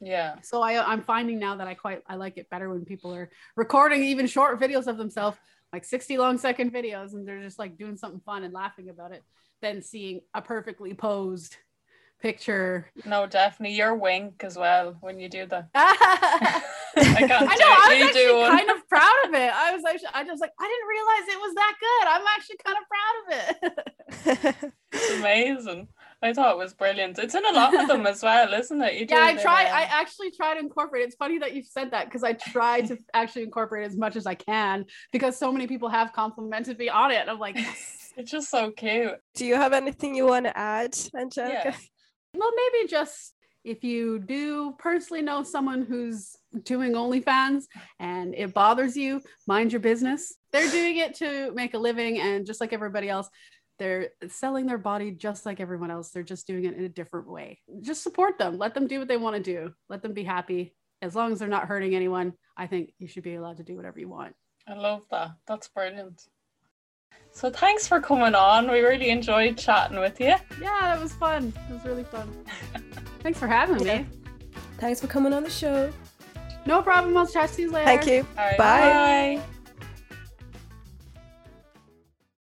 Yeah. 0.00 0.36
So 0.42 0.62
I 0.62 0.82
I'm 0.84 1.02
finding 1.02 1.38
now 1.38 1.56
that 1.56 1.66
I 1.66 1.74
quite 1.74 2.02
I 2.06 2.16
like 2.16 2.38
it 2.38 2.48
better 2.50 2.68
when 2.68 2.84
people 2.84 3.14
are 3.14 3.30
recording 3.56 4.02
even 4.04 4.26
short 4.26 4.60
videos 4.60 4.86
of 4.86 4.96
themselves, 4.96 5.36
like 5.72 5.84
60 5.84 6.18
long 6.18 6.38
second 6.38 6.72
videos, 6.72 7.14
and 7.14 7.26
they're 7.26 7.42
just 7.42 7.58
like 7.58 7.76
doing 7.76 7.96
something 7.96 8.20
fun 8.20 8.44
and 8.44 8.54
laughing 8.54 8.88
about 8.90 9.12
it, 9.12 9.24
than 9.60 9.82
seeing 9.82 10.20
a 10.34 10.42
perfectly 10.42 10.94
posed 10.94 11.56
picture. 12.20 12.90
No, 13.04 13.26
definitely 13.26 13.76
your 13.76 13.94
wink 13.94 14.42
as 14.44 14.56
well 14.56 14.96
when 15.00 15.20
you 15.20 15.28
do 15.28 15.46
that. 15.46 15.68
I 15.74 16.62
can't 16.96 17.32
I 17.32 17.54
know, 17.54 17.66
I 17.66 17.98
was 18.00 18.16
actually 18.16 18.58
kind 18.58 18.70
of 18.70 18.88
proud 18.88 19.14
of 19.26 19.34
it. 19.34 19.52
I 19.52 19.74
was 19.74 19.84
actually, 19.88 20.08
I 20.14 20.24
just 20.24 20.40
like, 20.40 20.52
I 20.58 20.64
didn't 20.68 20.88
realize 20.88 21.28
it 21.28 21.40
was 21.40 21.54
that 21.54 21.74
good. 21.80 22.08
I'm 22.08 22.26
actually 22.36 22.56
kind 22.64 22.78
of 22.78 22.84
proud 22.90 23.16
of 23.24 24.62
it. 24.62 24.72
it's 24.92 25.10
amazing. 25.18 25.88
I 26.20 26.32
thought 26.32 26.52
it 26.52 26.58
was 26.58 26.74
brilliant. 26.74 27.18
It's 27.18 27.34
in 27.34 27.46
a 27.46 27.52
lot 27.52 27.78
of 27.78 27.86
them 27.86 28.04
as 28.06 28.22
well, 28.22 28.52
isn't 28.52 28.82
it? 28.82 28.94
You 28.94 29.06
yeah, 29.08 29.24
I 29.24 29.34
try. 29.34 29.64
I 29.64 29.84
uh, 29.84 29.88
actually 29.90 30.32
try 30.32 30.54
to 30.54 30.60
incorporate. 30.60 31.04
It's 31.04 31.14
funny 31.14 31.38
that 31.38 31.54
you 31.54 31.62
said 31.62 31.92
that 31.92 32.06
because 32.06 32.24
I 32.24 32.32
try 32.32 32.80
to 32.82 32.98
actually 33.14 33.44
incorporate 33.44 33.86
as 33.86 33.96
much 33.96 34.16
as 34.16 34.26
I 34.26 34.34
can 34.34 34.84
because 35.12 35.36
so 35.36 35.52
many 35.52 35.68
people 35.68 35.88
have 35.88 36.12
complimented 36.12 36.76
me 36.78 36.88
on 36.88 37.12
it. 37.12 37.28
I'm 37.28 37.38
like, 37.38 37.54
yes. 37.56 38.12
it's 38.16 38.32
just 38.32 38.50
so 38.50 38.72
cute. 38.72 39.14
Do 39.36 39.46
you 39.46 39.54
have 39.54 39.72
anything 39.72 40.16
you 40.16 40.26
want 40.26 40.46
to 40.46 40.58
add, 40.58 40.96
Angelica? 41.16 41.62
Yeah. 41.64 41.76
Well, 42.34 42.50
maybe 42.54 42.88
just 42.88 43.34
if 43.64 43.84
you 43.84 44.18
do 44.18 44.74
personally 44.78 45.22
know 45.22 45.42
someone 45.42 45.82
who's 45.82 46.34
doing 46.64 46.92
OnlyFans 46.92 47.64
and 48.00 48.34
it 48.34 48.54
bothers 48.54 48.96
you, 48.96 49.20
mind 49.46 49.72
your 49.72 49.80
business. 49.80 50.34
They're 50.52 50.70
doing 50.70 50.96
it 50.96 51.14
to 51.16 51.52
make 51.54 51.74
a 51.74 51.78
living, 51.78 52.18
and 52.18 52.46
just 52.46 52.60
like 52.60 52.72
everybody 52.72 53.08
else, 53.10 53.28
they're 53.78 54.10
selling 54.28 54.66
their 54.66 54.78
body 54.78 55.10
just 55.10 55.46
like 55.46 55.60
everyone 55.60 55.90
else. 55.90 56.10
They're 56.10 56.22
just 56.22 56.46
doing 56.46 56.64
it 56.64 56.76
in 56.76 56.84
a 56.84 56.88
different 56.88 57.28
way. 57.28 57.60
Just 57.80 58.02
support 58.02 58.38
them. 58.38 58.58
Let 58.58 58.74
them 58.74 58.86
do 58.86 58.98
what 58.98 59.08
they 59.08 59.16
want 59.16 59.36
to 59.36 59.42
do. 59.42 59.72
Let 59.88 60.02
them 60.02 60.12
be 60.12 60.24
happy. 60.24 60.74
As 61.00 61.14
long 61.14 61.32
as 61.32 61.38
they're 61.38 61.48
not 61.48 61.68
hurting 61.68 61.94
anyone, 61.94 62.32
I 62.56 62.66
think 62.66 62.92
you 62.98 63.06
should 63.06 63.22
be 63.22 63.36
allowed 63.36 63.58
to 63.58 63.62
do 63.62 63.76
whatever 63.76 64.00
you 64.00 64.08
want. 64.08 64.34
I 64.66 64.74
love 64.74 65.02
that. 65.10 65.30
That's 65.46 65.68
brilliant. 65.68 66.28
So 67.30 67.50
thanks 67.50 67.86
for 67.86 68.00
coming 68.00 68.34
on. 68.34 68.70
We 68.70 68.80
really 68.80 69.10
enjoyed 69.10 69.56
chatting 69.56 69.98
with 70.00 70.20
you. 70.20 70.34
Yeah, 70.60 70.80
that 70.82 71.00
was 71.00 71.12
fun. 71.12 71.52
It 71.68 71.72
was 71.72 71.84
really 71.84 72.04
fun. 72.04 72.28
thanks 73.20 73.38
for 73.38 73.46
having 73.46 73.84
me. 73.84 74.06
Thanks 74.78 75.00
for 75.00 75.06
coming 75.06 75.32
on 75.32 75.44
the 75.44 75.50
show. 75.50 75.92
No 76.66 76.82
problem. 76.82 77.16
I'll 77.16 77.26
chat 77.26 77.50
to 77.52 77.62
you 77.62 77.70
later. 77.70 77.86
Thank 77.86 78.06
you. 78.06 78.26
Right, 78.36 78.58
bye. 78.58 79.38
bye. 79.38 79.57